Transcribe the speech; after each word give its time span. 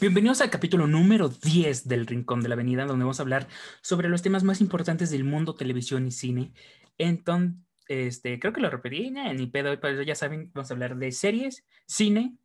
Bienvenidos 0.00 0.40
al 0.42 0.50
capítulo 0.50 0.86
número 0.86 1.28
10 1.28 1.88
del 1.88 2.06
Rincón 2.06 2.40
de 2.40 2.48
la 2.48 2.54
Avenida, 2.54 2.86
donde 2.86 3.02
vamos 3.02 3.18
a 3.18 3.24
hablar 3.24 3.48
sobre 3.80 4.08
los 4.08 4.22
temas 4.22 4.44
más 4.44 4.60
importantes 4.60 5.10
del 5.10 5.24
mundo, 5.24 5.56
televisión 5.56 6.06
y 6.06 6.12
cine. 6.12 6.52
Entonces, 6.98 7.56
este, 7.88 8.38
creo 8.38 8.52
que 8.52 8.60
lo 8.60 8.70
repetí, 8.70 9.10
ni 9.10 9.46
pedo, 9.48 9.80
pero 9.80 10.00
ya 10.02 10.14
saben, 10.14 10.52
vamos 10.54 10.70
a 10.70 10.74
hablar 10.74 10.98
de 10.98 11.10
series, 11.10 11.64
cine 11.88 12.36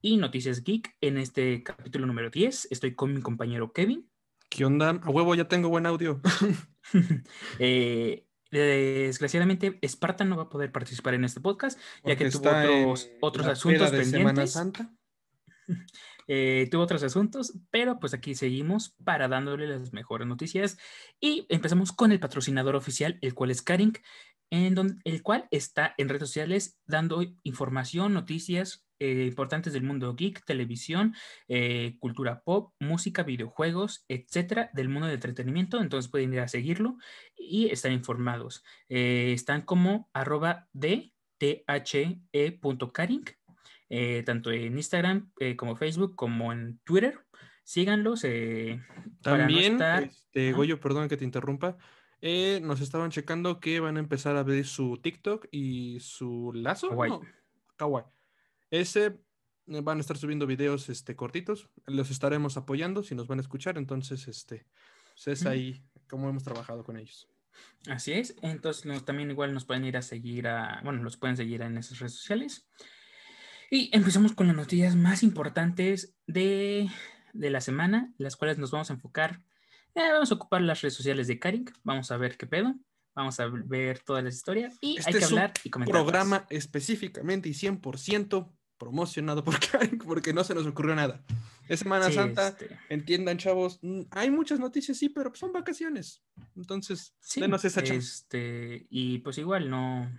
y 0.00 0.16
noticias 0.16 0.64
geek 0.64 0.96
en 1.00 1.18
este 1.18 1.62
capítulo 1.62 2.04
número 2.04 2.30
10. 2.30 2.66
Estoy 2.72 2.96
con 2.96 3.14
mi 3.14 3.20
compañero 3.20 3.72
Kevin. 3.72 4.10
¿Qué 4.50 4.64
onda? 4.64 4.90
A 4.90 5.10
huevo, 5.10 5.36
ya 5.36 5.46
tengo 5.46 5.68
buen 5.68 5.86
audio. 5.86 6.20
eh, 7.60 8.26
desgraciadamente, 8.50 9.78
Esparta 9.82 10.24
no 10.24 10.36
va 10.36 10.44
a 10.44 10.50
poder 10.50 10.72
participar 10.72 11.14
en 11.14 11.22
este 11.22 11.40
podcast, 11.40 11.78
ya 12.02 12.16
que 12.16 12.28
tuvo 12.28 12.50
otros, 12.50 13.08
otros 13.20 13.46
asuntos 13.46 13.88
pendientes. 13.90 14.10
Semana 14.10 14.46
Santa. 14.48 14.92
Eh, 16.28 16.68
tuvo 16.70 16.82
otros 16.82 17.02
asuntos, 17.02 17.58
pero 17.70 17.98
pues 17.98 18.12
aquí 18.12 18.34
seguimos 18.34 18.94
para 19.02 19.28
dándole 19.28 19.66
las 19.66 19.94
mejores 19.94 20.28
noticias 20.28 20.78
y 21.18 21.46
empezamos 21.48 21.90
con 21.90 22.12
el 22.12 22.20
patrocinador 22.20 22.76
oficial, 22.76 23.18
el 23.22 23.34
cual 23.34 23.50
es 23.50 23.62
Karing, 23.62 23.94
en 24.50 24.74
donde, 24.74 24.96
el 25.04 25.22
cual 25.22 25.48
está 25.50 25.94
en 25.96 26.08
redes 26.10 26.28
sociales 26.28 26.78
dando 26.86 27.24
información, 27.44 28.12
noticias 28.12 28.84
eh, 28.98 29.26
importantes 29.28 29.72
del 29.72 29.84
mundo 29.84 30.14
geek, 30.14 30.44
televisión, 30.44 31.14
eh, 31.48 31.96
cultura 31.98 32.42
pop, 32.42 32.74
música, 32.78 33.22
videojuegos, 33.22 34.04
etcétera, 34.08 34.70
del 34.74 34.88
mundo 34.90 35.06
del 35.06 35.14
entretenimiento. 35.14 35.80
Entonces 35.80 36.10
pueden 36.10 36.34
ir 36.34 36.40
a 36.40 36.48
seguirlo 36.48 36.98
y 37.36 37.70
estar 37.70 37.90
informados. 37.92 38.64
están 38.88 39.62
como 39.62 40.10
arroba 40.12 40.68
de 40.72 41.12
eh, 43.88 44.22
tanto 44.24 44.50
en 44.50 44.76
Instagram 44.76 45.30
eh, 45.38 45.56
como 45.56 45.76
Facebook 45.76 46.14
como 46.14 46.52
en 46.52 46.78
Twitter. 46.84 47.18
Síganlos. 47.64 48.24
Eh, 48.24 48.82
También, 49.22 49.80
este, 49.80 50.52
Goyo, 50.52 50.80
perdón 50.80 51.08
que 51.08 51.16
te 51.16 51.24
interrumpa. 51.24 51.76
nos 52.62 52.80
estaban 52.80 53.10
checando 53.10 53.60
que 53.60 53.80
van 53.80 53.96
a 53.96 54.00
empezar 54.00 54.36
a 54.36 54.42
ver 54.42 54.64
su 54.66 54.98
TikTok 55.02 55.46
y 55.50 56.00
su 56.00 56.52
lazo. 56.54 56.90
Kawaii. 57.76 58.04
Ese 58.70 59.18
van 59.66 59.98
a 59.98 60.00
estar 60.00 60.16
subiendo 60.16 60.46
videos 60.46 60.88
este, 60.88 61.14
cortitos. 61.14 61.68
Los 61.86 62.10
estaremos 62.10 62.56
apoyando 62.56 63.02
si 63.02 63.14
nos 63.14 63.26
van 63.26 63.38
a 63.38 63.42
escuchar. 63.42 63.76
Entonces, 63.78 64.28
este, 64.28 64.66
pues, 65.14 65.28
es 65.28 65.46
ahí 65.46 65.82
como 66.08 66.28
hemos 66.28 66.44
trabajado 66.44 66.84
con 66.84 66.96
ellos. 66.96 67.28
Así 67.88 68.12
es. 68.12 68.36
Entonces, 68.42 69.04
también 69.04 69.30
igual 69.30 69.52
nos 69.52 69.64
pueden 69.64 69.84
ir 69.84 69.96
a 69.96 70.02
seguir 70.02 70.48
a, 70.48 70.80
bueno, 70.84 71.02
los 71.02 71.16
pueden 71.16 71.36
seguir 71.36 71.62
en 71.62 71.76
esas 71.76 71.98
redes 71.98 72.14
sociales. 72.14 72.68
Y 73.70 73.90
empezamos 73.94 74.32
con 74.32 74.46
las 74.46 74.56
noticias 74.56 74.96
más 74.96 75.22
importantes 75.22 76.14
de, 76.26 76.90
la 77.34 77.60
semana, 77.60 78.12
las 78.16 78.36
cuales 78.36 78.58
nos 78.58 78.70
vamos 78.70 78.90
a 78.90 78.94
enfocar. 78.94 79.42
Eh, 79.94 80.10
vamos 80.10 80.30
a 80.30 80.34
ocupar 80.34 80.62
las 80.62 80.80
redes 80.80 80.94
sociales 80.94 81.26
de 81.26 81.38
Karing, 81.38 81.70
vamos 81.82 82.10
a 82.10 82.16
ver 82.16 82.36
qué 82.38 82.46
pedo, 82.46 82.74
vamos 83.14 83.38
a 83.40 83.46
ver 83.46 83.98
todas 84.00 84.24
las 84.24 84.34
historias 84.34 84.76
y 84.80 84.92
hay 84.92 84.96
este 84.98 85.18
que 85.18 85.24
hablar 85.24 85.52
y 85.64 85.70
comentar. 85.70 85.92
programa 85.92 86.46
específicamente 86.50 87.48
y 87.48 87.52
100% 87.52 88.52
promocionado 88.78 89.44
por 89.44 89.58
Karing 89.70 89.98
porque 89.98 90.32
no 90.32 90.44
se 90.44 90.54
nos 90.54 90.66
ocurrió 90.66 90.94
nada. 90.94 91.22
Es 91.68 91.80
Semana 91.80 92.10
Santa, 92.10 92.48
este. 92.48 92.78
entiendan 92.88 93.36
chavos, 93.36 93.80
mm, 93.82 94.02
hay 94.12 94.30
muchas 94.30 94.60
noticias, 94.60 94.96
sí, 94.96 95.10
pero 95.10 95.34
son 95.34 95.52
vacaciones. 95.52 96.22
Entonces, 96.56 97.14
denos 97.36 97.64
esa 97.64 97.82
chance. 97.82 98.08
Este, 98.08 98.86
y 98.88 99.18
pues 99.18 99.36
igual 99.36 99.68
no 99.68 100.10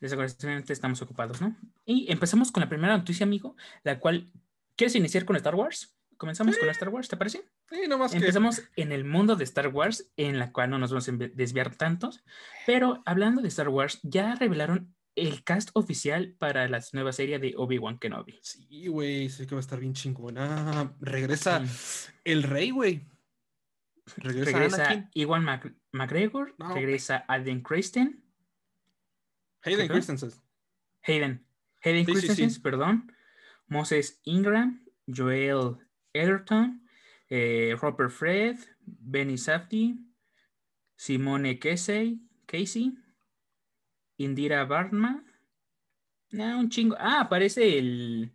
Desgraciadamente 0.00 0.72
estamos 0.72 1.02
ocupados, 1.02 1.40
¿no? 1.40 1.56
Y 1.84 2.10
empezamos 2.10 2.52
con 2.52 2.60
la 2.60 2.68
primera 2.68 2.96
noticia, 2.96 3.24
amigo, 3.24 3.56
la 3.82 3.98
cual, 3.98 4.30
¿quieres 4.76 4.94
iniciar 4.94 5.24
con 5.24 5.36
Star 5.36 5.54
Wars? 5.54 5.96
Comenzamos 6.16 6.56
con 6.58 6.68
Star 6.68 6.88
Wars, 6.88 7.08
¿te 7.08 7.16
parece? 7.16 7.44
Sí, 7.70 7.82
nomás 7.88 8.14
Empezamos 8.14 8.62
en 8.76 8.92
el 8.92 9.04
mundo 9.04 9.36
de 9.36 9.44
Star 9.44 9.68
Wars, 9.68 10.10
en 10.16 10.38
la 10.38 10.52
cual 10.52 10.70
no 10.70 10.78
nos 10.78 10.90
vamos 10.90 11.08
a 11.08 11.12
desviar 11.12 11.74
tantos, 11.76 12.24
pero 12.66 13.02
hablando 13.06 13.40
de 13.40 13.48
Star 13.48 13.68
Wars, 13.68 14.00
ya 14.02 14.34
revelaron 14.34 14.94
el 15.14 15.42
cast 15.44 15.70
oficial 15.74 16.34
para 16.38 16.68
la 16.68 16.82
nueva 16.92 17.12
serie 17.12 17.38
de 17.38 17.54
Obi-Wan 17.56 17.98
Kenobi. 17.98 18.38
Sí, 18.42 18.86
güey, 18.86 19.28
sé 19.28 19.46
que 19.46 19.54
va 19.54 19.58
a 19.58 19.60
estar 19.60 19.80
bien 19.80 19.94
chingona. 19.94 20.94
Regresa 21.00 21.62
el 22.24 22.42
rey, 22.42 22.70
güey. 22.70 23.06
Regresa, 24.16 25.10
Iwan 25.14 25.44
McGregor, 25.92 26.54
regresa 26.58 27.24
Aden 27.28 27.62
Christen, 27.62 28.24
Hayden 29.64 29.88
Christensen. 29.88 30.32
Hayden. 31.02 31.44
Hayden 31.82 32.04
Christensen, 32.04 32.62
perdón. 32.62 33.12
Moses 33.66 34.20
Ingram, 34.24 34.84
Joel 35.06 35.76
Ellerton, 36.12 36.82
eh, 37.28 37.76
Robert 37.80 38.10
Fred, 38.10 38.56
Benny 38.80 39.36
Safdie, 39.36 39.96
Simone 40.96 41.58
Casey, 41.58 42.20
Casey, 42.46 42.96
Indira 44.16 44.64
Barma. 44.64 45.24
Ah, 46.38 46.56
un 46.58 46.68
chingo. 46.68 46.96
Ah, 46.98 47.20
aparece 47.20 47.78
el 47.78 48.34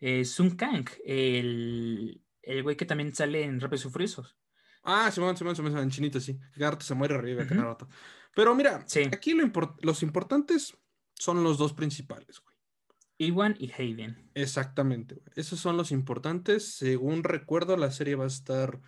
eh, 0.00 0.24
Sun 0.24 0.56
Kang, 0.56 0.88
el, 1.04 2.22
el 2.42 2.62
güey 2.62 2.76
que 2.76 2.86
también 2.86 3.14
sale 3.14 3.44
en 3.44 3.60
Rápidos 3.60 3.90
Furiosos. 3.92 4.36
Ah, 4.82 5.10
Simón, 5.10 5.36
Simón, 5.36 5.54
Simón, 5.54 5.76
en 5.78 5.90
chinito, 5.90 6.20
sí. 6.20 6.40
Garto 6.56 6.84
se 6.84 6.94
muere 6.94 7.14
arriba, 7.14 7.44
uh 7.44 7.54
rato. 7.54 7.88
Pero 8.34 8.54
mira, 8.54 8.84
aquí 9.12 9.34
lo 9.34 9.76
los 9.80 10.02
importantes 10.02 10.76
son 11.14 11.42
los 11.42 11.58
dos 11.58 11.72
principales, 11.72 12.40
güey. 12.40 12.50
Iwan 13.18 13.54
y 13.58 13.70
Hayden. 13.70 14.30
Exactamente, 14.34 15.16
güey. 15.16 15.28
Esos 15.36 15.60
son 15.60 15.76
los 15.76 15.92
importantes. 15.92 16.74
Según 16.76 17.22
recuerdo, 17.22 17.76
la 17.76 17.90
serie 17.90 18.14
va 18.14 18.24
a 18.24 18.28
estar, 18.28 18.80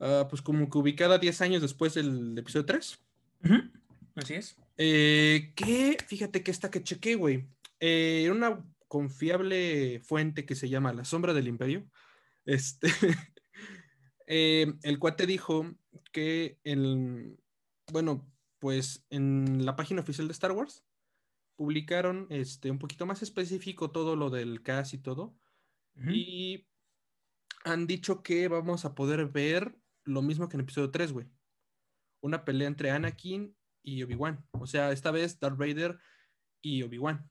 ah, 0.00 0.26
pues, 0.28 0.42
como 0.42 0.68
que 0.68 0.76
ubicada 0.76 1.18
10 1.18 1.40
años 1.40 1.62
después 1.62 1.94
del 1.94 2.36
episodio 2.36 2.66
3. 2.66 3.00
Así 4.16 4.34
es. 4.34 4.56
Eh, 4.76 5.52
que, 5.56 5.96
fíjate 6.06 6.42
que 6.42 6.50
esta 6.50 6.70
que 6.70 6.82
chequé, 6.82 7.14
güey. 7.14 7.48
Eh, 7.80 8.28
una 8.30 8.62
confiable 8.86 10.00
fuente 10.04 10.44
que 10.44 10.54
se 10.54 10.68
llama 10.68 10.92
La 10.92 11.04
Sombra 11.06 11.32
del 11.32 11.48
Imperio. 11.48 11.86
Este. 12.44 12.88
Eh, 14.32 14.74
el 14.84 15.00
cuate 15.00 15.26
dijo 15.26 15.74
que 16.12 16.60
el. 16.62 17.36
Bueno, 17.90 18.29
pues 18.60 19.04
en 19.10 19.64
la 19.64 19.74
página 19.74 20.02
oficial 20.02 20.28
de 20.28 20.32
Star 20.32 20.52
Wars 20.52 20.84
publicaron 21.56 22.26
este, 22.30 22.70
un 22.70 22.78
poquito 22.78 23.06
más 23.06 23.22
específico 23.22 23.90
todo 23.90 24.14
lo 24.14 24.30
del 24.30 24.62
cast 24.62 24.94
y 24.94 24.98
todo. 24.98 25.36
Y 26.08 26.66
han 27.64 27.86
dicho 27.86 28.22
que 28.22 28.48
vamos 28.48 28.86
a 28.86 28.94
poder 28.94 29.26
ver 29.26 29.76
lo 30.04 30.22
mismo 30.22 30.48
que 30.48 30.56
en 30.56 30.62
episodio 30.62 30.90
3, 30.90 31.12
güey. 31.12 31.26
Una 32.22 32.44
pelea 32.44 32.68
entre 32.68 32.90
Anakin 32.90 33.54
y 33.82 34.02
Obi-Wan. 34.02 34.46
O 34.52 34.66
sea, 34.66 34.92
esta 34.92 35.10
vez 35.10 35.38
Darth 35.38 35.58
Vader 35.58 35.98
y 36.62 36.82
Obi-Wan. 36.82 37.28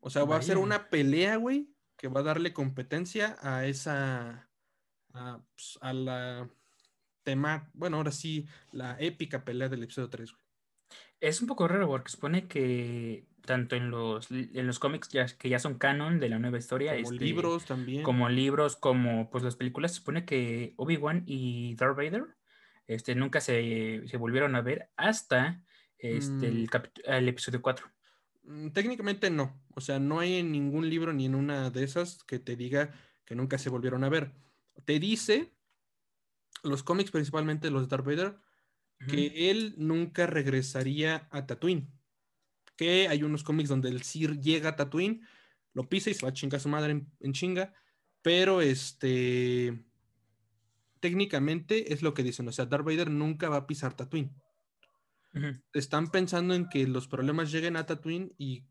O 0.00 0.10
sea, 0.10 0.24
va 0.24 0.36
a 0.36 0.42
ser 0.42 0.58
una 0.58 0.90
pelea, 0.90 1.36
güey, 1.36 1.74
que 1.96 2.06
va 2.06 2.20
a 2.20 2.24
darle 2.24 2.52
competencia 2.52 3.36
a 3.40 3.66
esa. 3.66 4.48
a, 5.14 5.42
pues, 5.56 5.78
a 5.80 5.92
la 5.92 6.50
tema, 7.28 7.68
bueno, 7.74 7.98
ahora 7.98 8.10
sí, 8.10 8.46
la 8.72 8.96
épica 8.98 9.44
pelea 9.44 9.68
del 9.68 9.82
episodio 9.82 10.08
3, 10.08 10.32
güey. 10.32 10.42
Es 11.20 11.42
un 11.42 11.46
poco 11.46 11.68
raro 11.68 11.86
porque 11.86 12.10
supone 12.10 12.48
que 12.48 13.26
tanto 13.44 13.76
en 13.76 13.90
los, 13.90 14.30
en 14.30 14.66
los 14.66 14.78
cómics 14.78 15.10
ya, 15.10 15.26
que 15.26 15.50
ya 15.50 15.58
son 15.58 15.74
canon 15.74 16.20
de 16.20 16.30
la 16.30 16.38
nueva 16.38 16.56
historia. 16.56 16.92
Como 16.94 17.12
este, 17.12 17.22
libros 17.22 17.66
también. 17.66 18.02
Como 18.02 18.30
libros, 18.30 18.76
como 18.76 19.28
pues 19.28 19.44
las 19.44 19.56
películas, 19.56 19.90
se 19.90 19.98
supone 19.98 20.24
que 20.24 20.72
Obi-Wan 20.76 21.24
y 21.26 21.74
Darth 21.74 21.98
Vader 21.98 22.24
este, 22.86 23.14
nunca 23.14 23.42
se, 23.42 24.00
volvieron 24.18 24.54
a 24.54 24.62
ver 24.62 24.88
hasta 24.96 25.62
este, 25.98 26.48
el, 26.48 26.70
mm. 26.72 27.10
el, 27.10 27.28
episodio 27.28 27.60
4. 27.60 27.86
Mm, 28.44 28.68
técnicamente 28.70 29.28
no. 29.28 29.60
O 29.74 29.82
sea, 29.82 29.98
no 29.98 30.20
hay 30.20 30.36
en 30.36 30.50
ningún 30.50 30.88
libro 30.88 31.12
ni 31.12 31.26
en 31.26 31.34
una 31.34 31.68
de 31.68 31.84
esas 31.84 32.24
que 32.24 32.38
te 32.38 32.56
diga 32.56 32.90
que 33.26 33.34
nunca 33.34 33.58
se 33.58 33.68
volvieron 33.68 34.02
a 34.02 34.08
ver. 34.08 34.32
Te 34.86 34.98
dice 34.98 35.52
los 36.62 36.82
cómics, 36.82 37.10
principalmente 37.10 37.70
los 37.70 37.82
de 37.82 37.88
Darth 37.88 38.04
Vader, 38.04 38.38
que 39.06 39.50
él 39.50 39.74
nunca 39.76 40.26
regresaría 40.26 41.28
a 41.30 41.46
Tatooine. 41.46 41.88
Que 42.76 43.08
hay 43.08 43.22
unos 43.22 43.44
cómics 43.44 43.68
donde 43.68 43.88
el 43.88 44.02
Sir 44.02 44.40
llega 44.40 44.70
a 44.70 44.76
Tatooine, 44.76 45.22
lo 45.74 45.88
pisa 45.88 46.10
y 46.10 46.14
se 46.14 46.24
va 46.24 46.30
a 46.30 46.32
chingar 46.32 46.58
a 46.58 46.62
su 46.62 46.68
madre 46.68 47.06
en, 47.20 47.32
chinga, 47.32 47.72
pero 48.22 48.60
este 48.60 49.84
técnicamente 51.00 51.92
es 51.92 52.02
lo 52.02 52.12
que 52.12 52.24
dicen, 52.24 52.48
o 52.48 52.52
sea, 52.52 52.66
Darth 52.66 52.84
Vader 52.84 53.08
nunca 53.10 53.48
va 53.48 53.56
a 53.56 53.66
pisar 53.66 53.94
Tatooine. 53.94 54.34
Están 55.72 56.10
pensando 56.10 56.54
en 56.54 56.68
que 56.68 56.88
los 56.88 57.06
problemas 57.06 57.52
lleguen 57.52 57.76
a 57.76 57.86
Tatooine 57.86 58.34
y 58.36 58.64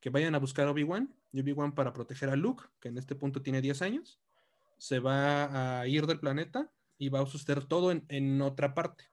que 0.00 0.10
vayan 0.10 0.34
a 0.34 0.38
buscar 0.38 0.66
a 0.66 0.72
Obi-Wan, 0.72 1.14
y 1.32 1.40
Obi-Wan 1.40 1.74
para 1.74 1.92
proteger 1.92 2.30
a 2.30 2.36
Luke, 2.36 2.64
que 2.80 2.88
en 2.88 2.98
este 2.98 3.14
punto 3.14 3.42
tiene 3.42 3.60
10 3.60 3.82
años, 3.82 4.20
se 4.78 4.98
va 4.98 5.80
a 5.80 5.86
ir 5.86 6.06
del 6.06 6.18
planeta 6.18 6.72
y 6.98 7.08
va 7.08 7.20
a 7.20 7.26
suceder 7.26 7.64
todo 7.64 7.92
en, 7.92 8.42
otra 8.42 8.74
parte. 8.74 9.04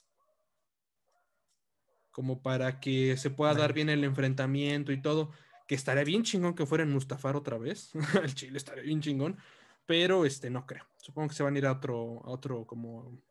Como 2.11 2.41
para 2.41 2.79
que 2.79 3.17
se 3.17 3.29
pueda 3.29 3.53
dar 3.53 3.73
bien 3.73 3.89
el 3.89 4.03
enfrentamiento 4.03 4.91
y 4.91 5.01
todo. 5.01 5.31
Que 5.67 5.75
estaría 5.75 6.03
bien 6.03 6.23
chingón 6.23 6.55
que 6.55 6.65
fuera 6.65 6.83
en 6.83 6.91
Mustafar 6.91 7.35
otra 7.35 7.57
vez. 7.57 7.91
el 8.23 8.33
Chile 8.33 8.57
estaría 8.57 8.83
bien 8.83 9.01
chingón. 9.01 9.37
pero 9.85 10.25
este 10.25 10.49
no 10.49 10.65
creo. 10.65 10.85
Supongo 10.97 11.29
que 11.29 11.35
se 11.35 11.43
van 11.43 11.55
a 11.55 11.57
ir 11.57 11.65
a 11.65 11.73
otro, 11.73 12.21
a 12.25 12.29
otro 12.29 12.65
como 12.65 13.21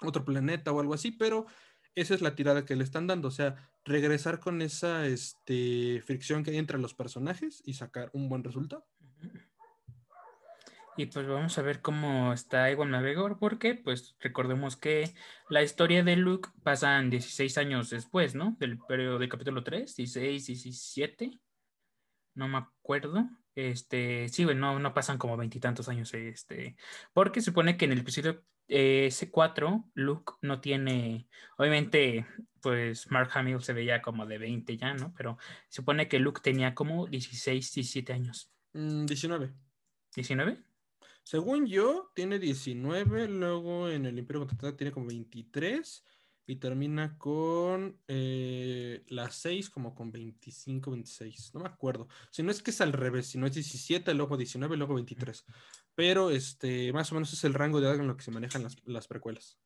otro 0.00 0.24
planeta 0.24 0.72
o 0.72 0.80
algo 0.80 0.94
así, 0.94 1.12
pero 1.12 1.46
esa 1.94 2.14
es 2.14 2.22
la 2.22 2.34
tirada 2.34 2.64
que 2.64 2.76
le 2.76 2.84
están 2.84 3.06
dando, 3.06 3.28
o 3.28 3.30
sea, 3.30 3.70
regresar 3.84 4.40
con 4.40 4.62
esa 4.62 5.06
este, 5.06 6.02
fricción 6.04 6.42
que 6.42 6.50
hay 6.50 6.56
entre 6.56 6.78
los 6.78 6.94
personajes 6.94 7.62
y 7.64 7.74
sacar 7.74 8.10
un 8.12 8.28
buen 8.28 8.42
resultado. 8.42 8.86
Y 10.96 11.06
pues 11.06 11.26
vamos 11.26 11.56
a 11.56 11.62
ver 11.62 11.80
cómo 11.80 12.34
está 12.34 12.70
Ewan 12.70 12.90
McGregor, 12.90 13.38
porque 13.38 13.74
pues 13.74 14.14
recordemos 14.20 14.76
que 14.76 15.14
la 15.48 15.62
historia 15.62 16.02
de 16.02 16.16
Luke 16.16 16.50
pasa 16.62 17.00
16 17.00 17.56
años 17.56 17.88
después, 17.88 18.34
¿no? 18.34 18.56
Del 18.58 18.78
periodo 18.78 19.18
del 19.18 19.30
capítulo 19.30 19.64
3, 19.64 19.96
16, 19.96 20.46
17, 20.46 21.40
no 22.34 22.48
me 22.48 22.58
acuerdo. 22.58 23.26
Este, 23.54 24.28
sí, 24.28 24.44
no, 24.44 24.78
no 24.78 24.94
pasan 24.94 25.18
como 25.18 25.36
veintitantos 25.36 25.88
años, 25.88 26.12
este, 26.12 26.76
porque 27.14 27.40
se 27.40 27.46
supone 27.46 27.76
que 27.76 27.86
en 27.86 27.92
el 27.92 28.00
episodio 28.00 28.42
eh, 28.68 29.08
C4, 29.10 29.90
Luke 29.94 30.34
no 30.42 30.60
tiene, 30.60 31.26
obviamente, 31.56 32.26
pues 32.60 33.10
Mark 33.10 33.30
Hamill 33.34 33.62
se 33.62 33.72
veía 33.72 34.02
como 34.02 34.26
de 34.26 34.38
20 34.38 34.76
ya, 34.76 34.94
¿no? 34.94 35.12
Pero 35.16 35.38
se 35.68 35.76
supone 35.76 36.08
que 36.08 36.18
Luke 36.18 36.40
tenía 36.42 36.74
como 36.74 37.06
16, 37.06 37.72
17 37.72 38.12
años. 38.12 38.50
19. 38.72 39.52
¿19? 40.14 40.71
Según 41.22 41.66
yo, 41.66 42.10
tiene 42.14 42.38
19, 42.38 43.28
luego 43.28 43.88
en 43.88 44.06
el 44.06 44.18
Imperio 44.18 44.40
Contratado 44.40 44.74
tiene 44.74 44.92
como 44.92 45.06
23 45.06 46.04
y 46.46 46.56
termina 46.56 47.16
con 47.18 48.00
eh, 48.08 49.04
las 49.08 49.36
6 49.36 49.70
como 49.70 49.94
con 49.94 50.10
25, 50.10 50.90
26, 50.90 51.54
no 51.54 51.60
me 51.60 51.68
acuerdo. 51.68 52.08
Si 52.30 52.42
no 52.42 52.50
es 52.50 52.62
que 52.62 52.72
es 52.72 52.80
al 52.80 52.92
revés, 52.92 53.28
si 53.28 53.38
no 53.38 53.46
es 53.46 53.54
17, 53.54 54.12
luego 54.14 54.36
19, 54.36 54.76
luego 54.76 54.94
23. 54.94 55.44
Pero 55.94 56.30
este, 56.30 56.92
más 56.92 57.12
o 57.12 57.14
menos 57.14 57.32
es 57.32 57.44
el 57.44 57.54
rango 57.54 57.80
de 57.80 57.86
edad 57.86 58.00
en 58.00 58.08
lo 58.08 58.16
que 58.16 58.24
se 58.24 58.30
manejan 58.30 58.66
las, 58.84 59.06
precuelas. 59.06 59.58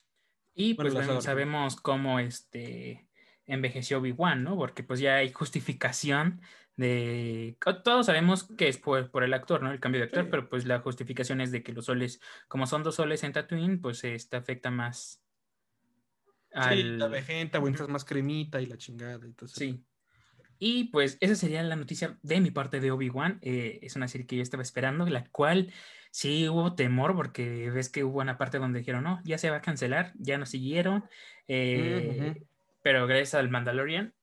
Y 0.55 0.75
pues 0.75 0.93
sabemos 1.23 1.77
cómo 1.77 2.19
este 2.19 3.09
envejeció 3.47 3.99
Obi-Wan, 3.99 4.43
¿no? 4.43 4.57
Porque 4.57 4.83
pues 4.83 5.01
ya 5.01 5.17
hay 5.17 5.33
justificación 5.33 6.41
de... 6.77 7.57
Todos 7.85 8.07
sabemos 8.07 8.45
que 8.57 8.69
es 8.69 8.79
por, 8.79 9.11
el 9.23 9.35
actor, 9.35 9.63
¿no? 9.63 9.73
El 9.73 9.81
cambio 9.81 10.01
de 10.01 10.07
actor, 10.07 10.29
pero 10.31 10.49
pues 10.49 10.67
la 10.67 10.81
justificación 10.81 11.41
es 11.41 11.51
de 11.51 11.63
que 11.63 11.73
los 11.73 11.87
soles, 11.87 12.21
como 12.49 12.67
son 12.67 12.83
dos 12.83 12.97
soles 12.97 13.25
en 13.25 13.33
Tatooine, 13.33 13.81
pues 13.81 14.05
este 14.05 14.37
afecta 14.37 14.71
más 14.71 15.23
Sí, 16.71 16.83
la 16.83 17.09
vejenta, 17.09 17.59
o 17.59 17.89
más 17.89 18.05
cremita 18.05 18.61
y 18.61 18.67
la 18.67 18.79
chingada. 18.79 19.25
Entonces... 19.25 19.59
Sí. 19.59 19.85
Y 20.59 20.85
pues 20.85 21.19
esa 21.21 21.35
sería 21.35 21.63
la 21.63 21.77
noticia 21.77 22.19
de 22.23 22.41
mi 22.41 22.51
parte 22.51 22.81
de 22.81 22.91
Obi-Wan. 22.91 23.39
Eh, 23.43 23.79
es 23.83 23.95
una 23.95 24.09
serie 24.09 24.27
que 24.27 24.37
yo 24.37 24.43
estaba 24.43 24.63
esperando, 24.63 25.07
la 25.07 25.27
cual 25.27 25.73
sí 26.11 26.49
hubo 26.49 26.75
temor 26.75 27.15
porque 27.15 27.71
ves 27.71 27.91
que 27.91 28.05
hubo 28.05 28.21
una 28.21 28.39
parte 28.39 28.59
donde 28.59 28.79
dijeron, 28.79 29.05
no, 29.05 29.21
ya 29.25 29.37
se 29.37 29.51
va 29.51 29.57
a 29.57 29.63
cancelar, 29.63 30.13
ya 30.17 30.39
nos 30.39 30.49
siguieron. 30.49 31.05
Eh, 31.47 32.43
pero 32.83 33.07
gracias 33.07 33.35
al 33.35 33.51
Mandalorian 33.51 34.15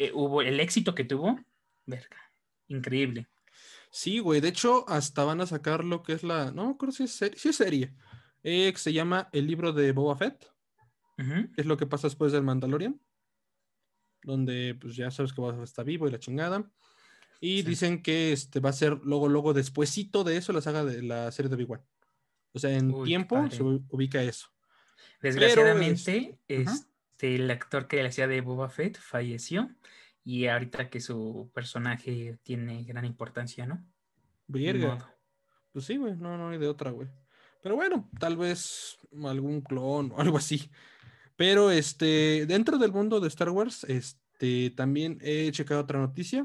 eh, 0.00 0.10
hubo 0.12 0.42
el 0.42 0.58
éxito 0.58 0.94
que 0.94 1.04
tuvo. 1.04 1.38
Verga, 1.86 2.16
increíble. 2.68 3.28
Sí, 3.90 4.18
güey. 4.18 4.40
De 4.40 4.48
hecho, 4.48 4.88
hasta 4.88 5.24
van 5.24 5.40
a 5.40 5.46
sacar 5.46 5.84
lo 5.84 6.02
que 6.02 6.12
es 6.12 6.22
la. 6.22 6.50
No 6.50 6.66
me 6.66 6.72
acuerdo 6.72 6.92
si 6.92 7.04
es 7.04 7.12
serie. 7.12 7.38
Sí 7.38 7.48
es 7.48 7.56
serie. 7.56 7.94
que 8.42 8.74
se 8.76 8.92
llama 8.92 9.28
El 9.32 9.46
libro 9.46 9.72
de 9.72 9.92
Boba 9.92 10.16
Fett 10.16 10.46
es 11.56 11.66
lo 11.66 11.76
que 11.76 11.86
pasa 11.86 12.08
después 12.08 12.32
del 12.32 12.42
Mandalorian, 12.42 13.00
donde 14.22 14.76
pues 14.78 14.96
ya 14.96 15.10
sabes 15.10 15.32
que 15.32 15.40
va 15.40 15.58
a 15.58 15.64
estar 15.64 15.84
vivo 15.84 16.06
y 16.06 16.10
la 16.10 16.18
chingada. 16.18 16.70
Y 17.40 17.62
dicen 17.62 18.02
que 18.02 18.32
este 18.32 18.60
va 18.60 18.70
a 18.70 18.74
ser 18.74 18.98
luego, 19.02 19.28
luego, 19.28 19.52
despuesito 19.52 20.24
de 20.24 20.36
eso 20.36 20.52
la 20.52 20.60
saga 20.60 20.84
de 20.84 21.02
la 21.02 21.30
serie 21.32 21.50
de 21.50 21.56
Big 21.56 21.70
One. 21.70 21.82
O 22.52 22.58
sea, 22.58 22.70
en 22.70 23.04
tiempo 23.04 23.50
se 23.50 23.62
ubica 23.62 24.22
eso. 24.22 24.48
Desgraciadamente, 25.20 26.38
este, 26.48 27.34
el 27.36 27.50
actor 27.50 27.88
que 27.88 27.96
le 27.96 28.08
hacía 28.08 28.26
de 28.26 28.40
Boba 28.40 28.68
Fett 28.68 28.98
falleció. 28.98 29.70
Y 30.26 30.48
ahorita 30.48 30.90
que 30.90 31.00
su 31.00 31.52
personaje 31.54 32.36
tiene 32.42 32.82
gran 32.82 33.04
importancia, 33.04 33.64
¿no? 33.64 33.86
Verga. 34.48 34.98
Pues 35.70 35.84
sí, 35.84 35.96
güey, 35.98 36.16
no, 36.16 36.36
no 36.36 36.48
hay 36.48 36.58
de 36.58 36.66
otra, 36.66 36.90
güey. 36.90 37.06
Pero 37.62 37.76
bueno, 37.76 38.10
tal 38.18 38.36
vez 38.36 38.98
algún 39.24 39.60
clon 39.60 40.10
o 40.10 40.18
algo 40.20 40.36
así. 40.36 40.68
Pero 41.36 41.70
este, 41.70 42.44
dentro 42.46 42.76
del 42.76 42.90
mundo 42.90 43.20
de 43.20 43.28
Star 43.28 43.50
Wars, 43.50 43.84
este, 43.84 44.70
también 44.70 45.18
he 45.20 45.52
checado 45.52 45.80
otra 45.80 46.00
noticia, 46.00 46.44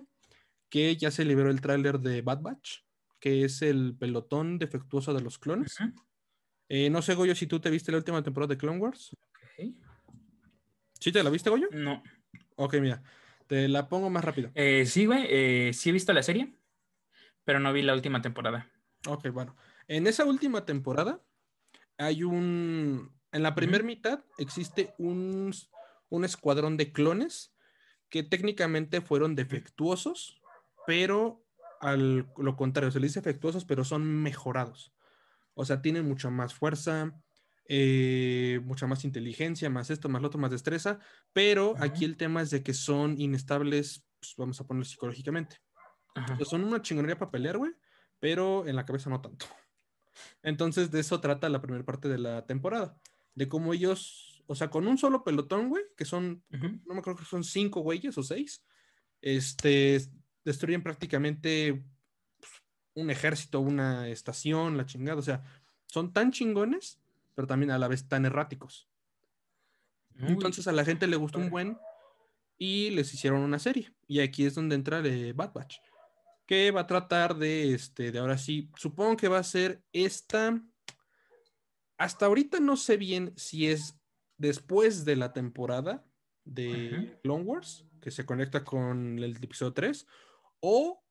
que 0.69 0.95
ya 0.95 1.09
se 1.09 1.25
liberó 1.25 1.49
el 1.49 1.59
tráiler 1.59 1.99
de 1.99 2.21
Bad 2.21 2.41
Batch, 2.41 2.81
que 3.19 3.45
es 3.45 3.63
el 3.63 3.95
pelotón 3.97 4.59
defectuoso 4.59 5.11
de 5.11 5.21
los 5.21 5.39
clones. 5.39 5.75
Eh, 6.69 6.91
no 6.91 7.01
sé, 7.01 7.15
Goyo, 7.15 7.33
si 7.33 7.47
tú 7.47 7.59
te 7.59 7.71
viste 7.71 7.91
la 7.91 7.97
última 7.97 8.21
temporada 8.21 8.53
de 8.53 8.57
Clone 8.59 8.77
Wars. 8.77 9.17
¿Sí 10.99 11.11
te 11.11 11.23
la 11.23 11.31
viste, 11.31 11.49
Goyo? 11.49 11.67
No. 11.71 12.03
Ok, 12.57 12.75
mira, 12.75 13.01
te 13.51 13.67
la 13.67 13.89
pongo 13.89 14.09
más 14.09 14.23
rápido. 14.23 14.49
Eh, 14.55 14.85
sí, 14.85 15.05
güey, 15.05 15.25
eh, 15.27 15.71
sí 15.73 15.89
he 15.89 15.91
visto 15.91 16.13
la 16.13 16.23
serie, 16.23 16.55
pero 17.43 17.59
no 17.59 17.73
vi 17.73 17.81
la 17.81 17.93
última 17.93 18.21
temporada. 18.21 18.71
Ok, 19.05 19.27
bueno. 19.27 19.57
En 19.89 20.07
esa 20.07 20.23
última 20.23 20.63
temporada 20.63 21.21
hay 21.97 22.23
un, 22.23 23.11
en 23.33 23.43
la 23.43 23.53
primera 23.53 23.83
mitad 23.83 24.23
existe 24.37 24.93
un, 24.97 25.53
escuadrón 26.23 26.77
de 26.77 26.93
clones 26.93 27.53
que 28.07 28.23
técnicamente 28.23 29.01
fueron 29.01 29.35
defectuosos, 29.35 30.41
pero 30.87 31.45
al 31.81 32.31
lo 32.37 32.55
contrario, 32.55 32.89
se 32.89 33.01
les 33.01 33.11
dice 33.11 33.19
defectuosos, 33.19 33.65
pero 33.65 33.83
son 33.83 34.05
mejorados. 34.23 34.93
O 35.55 35.65
sea, 35.65 35.81
tienen 35.81 36.07
mucha 36.07 36.29
más 36.29 36.53
fuerza, 36.53 37.21
eh, 37.73 38.59
mucha 38.65 38.85
más 38.85 39.05
inteligencia, 39.05 39.69
más 39.69 39.89
esto, 39.89 40.09
más 40.09 40.21
lo 40.21 40.27
otro, 40.27 40.41
más 40.41 40.51
destreza, 40.51 40.99
pero 41.31 41.75
aquí 41.79 42.03
el 42.03 42.17
tema 42.17 42.41
es 42.41 42.49
de 42.49 42.63
que 42.63 42.73
son 42.73 43.17
inestables, 43.17 44.03
pues, 44.19 44.33
vamos 44.35 44.59
a 44.59 44.67
ponerlo 44.67 44.83
psicológicamente. 44.83 45.61
son 46.43 46.65
una 46.65 46.81
chingonería 46.81 47.17
para 47.17 47.31
pelear, 47.31 47.57
güey, 47.57 47.71
pero 48.19 48.67
en 48.67 48.75
la 48.75 48.85
cabeza 48.85 49.09
no 49.09 49.21
tanto. 49.21 49.45
Entonces, 50.43 50.91
de 50.91 50.99
eso 50.99 51.21
trata 51.21 51.47
la 51.47 51.61
primera 51.61 51.85
parte 51.85 52.09
de 52.09 52.17
la 52.17 52.45
temporada 52.45 52.99
de 53.35 53.47
cómo 53.47 53.73
ellos, 53.73 54.43
o 54.47 54.55
sea, 54.55 54.69
con 54.69 54.85
un 54.85 54.97
solo 54.97 55.23
pelotón, 55.23 55.69
güey, 55.69 55.85
que 55.95 56.03
son, 56.03 56.43
no 56.49 56.93
me 56.93 56.99
acuerdo 56.99 57.19
que 57.19 57.25
son 57.25 57.45
cinco 57.45 57.79
güeyes 57.79 58.17
o 58.17 58.23
seis, 58.23 58.65
este, 59.21 60.01
destruyen 60.43 60.83
prácticamente 60.83 61.85
pues, 62.37 62.51
un 62.95 63.09
ejército, 63.11 63.61
una 63.61 64.09
estación, 64.09 64.75
la 64.75 64.85
chingada, 64.85 65.19
o 65.19 65.23
sea, 65.23 65.41
son 65.85 66.11
tan 66.11 66.33
chingones, 66.33 67.00
pero 67.41 67.47
también 67.47 67.71
a 67.71 67.79
la 67.79 67.87
vez 67.87 68.07
tan 68.07 68.23
erráticos. 68.23 68.87
Entonces 70.15 70.67
a 70.67 70.71
la 70.71 70.85
gente 70.85 71.07
le 71.07 71.15
gustó 71.15 71.39
un 71.39 71.49
buen 71.49 71.75
y 72.55 72.91
les 72.91 73.11
hicieron 73.15 73.41
una 73.41 73.57
serie. 73.57 73.91
Y 74.05 74.19
aquí 74.19 74.45
es 74.45 74.53
donde 74.53 74.75
entra 74.75 74.99
el 74.99 75.33
Bad 75.33 75.51
Batch, 75.51 75.77
que 76.45 76.69
va 76.69 76.81
a 76.81 76.85
tratar 76.85 77.35
de, 77.35 77.73
este, 77.73 78.11
de 78.11 78.19
ahora 78.19 78.37
sí, 78.37 78.69
supongo 78.77 79.17
que 79.17 79.27
va 79.27 79.39
a 79.39 79.43
ser 79.43 79.83
esta 79.91 80.61
hasta 81.97 82.27
ahorita 82.27 82.59
no 82.59 82.77
sé 82.77 82.97
bien 82.97 83.33
si 83.35 83.67
es 83.67 83.99
después 84.37 85.03
de 85.03 85.15
la 85.15 85.33
temporada 85.33 86.05
de 86.45 87.19
Clone 87.23 87.43
Wars, 87.43 87.87
que 88.01 88.11
se 88.11 88.23
conecta 88.23 88.63
con 88.63 89.17
el 89.17 89.35
episodio 89.37 89.73
3, 89.73 90.05
o 90.59 91.03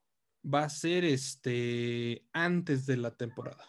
va 0.44 0.62
a 0.62 0.68
ser 0.68 1.04
este 1.04 2.24
antes 2.32 2.86
de 2.86 2.98
la 2.98 3.16
temporada. 3.16 3.64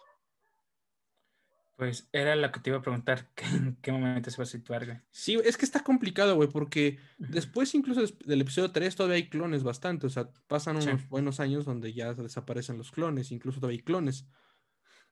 Pues 1.82 2.08
era 2.12 2.36
lo 2.36 2.52
que 2.52 2.60
te 2.60 2.70
iba 2.70 2.78
a 2.78 2.82
preguntar, 2.82 3.28
¿en 3.54 3.76
qué 3.82 3.90
momento 3.90 4.30
se 4.30 4.36
va 4.36 4.44
a 4.44 4.46
situar, 4.46 4.86
güey? 4.86 4.98
Sí, 5.10 5.36
es 5.44 5.56
que 5.56 5.64
está 5.64 5.82
complicado, 5.82 6.36
güey, 6.36 6.48
porque 6.48 7.00
después 7.18 7.74
incluso 7.74 8.02
del 8.24 8.40
episodio 8.40 8.70
3 8.70 8.94
todavía 8.94 9.16
hay 9.16 9.28
clones 9.28 9.64
bastante, 9.64 10.06
o 10.06 10.08
sea, 10.08 10.30
pasan 10.46 10.76
unos 10.76 11.08
buenos 11.08 11.40
años 11.40 11.64
donde 11.64 11.92
ya 11.92 12.14
desaparecen 12.14 12.78
los 12.78 12.92
clones, 12.92 13.32
incluso 13.32 13.58
todavía 13.58 13.80
hay 13.80 13.82
clones. 13.82 14.28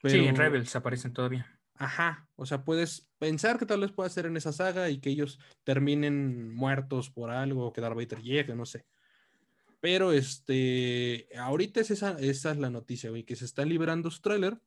Sí, 0.05 0.19
en 0.19 0.37
Rebels 0.37 0.77
aparecen 0.77 1.13
todavía. 1.13 1.61
Ajá, 1.75 2.29
o 2.37 2.47
sea, 2.47 2.65
puedes 2.65 3.11
pensar 3.19 3.59
que 3.59 3.67
tal 3.67 3.81
vez 3.81 3.91
pueda 3.91 4.09
ser 4.09 4.27
en 4.27 4.37
esa 4.37 4.53
saga 4.53 4.91
y 4.91 5.01
que 5.01 5.11
ellos 5.11 5.41
terminen 5.65 6.55
muertos 6.55 7.11
por 7.11 7.33
algo, 7.33 7.73
que 7.73 7.81
Darth 7.81 7.97
Vader 7.97 8.23
llegue, 8.23 8.55
no 8.55 8.65
sé. 8.65 8.87
Pero 9.81 10.13
este, 10.13 11.27
ahorita 11.37 11.81
es 11.81 11.91
esa, 11.91 12.17
esa 12.21 12.53
es 12.53 12.59
la 12.59 12.71
noticia, 12.71 13.11
güey, 13.11 13.25
que 13.25 13.35
se 13.35 13.45
está 13.45 13.65
liberando 13.65 14.09
su 14.13 14.21
tráiler 14.21 14.61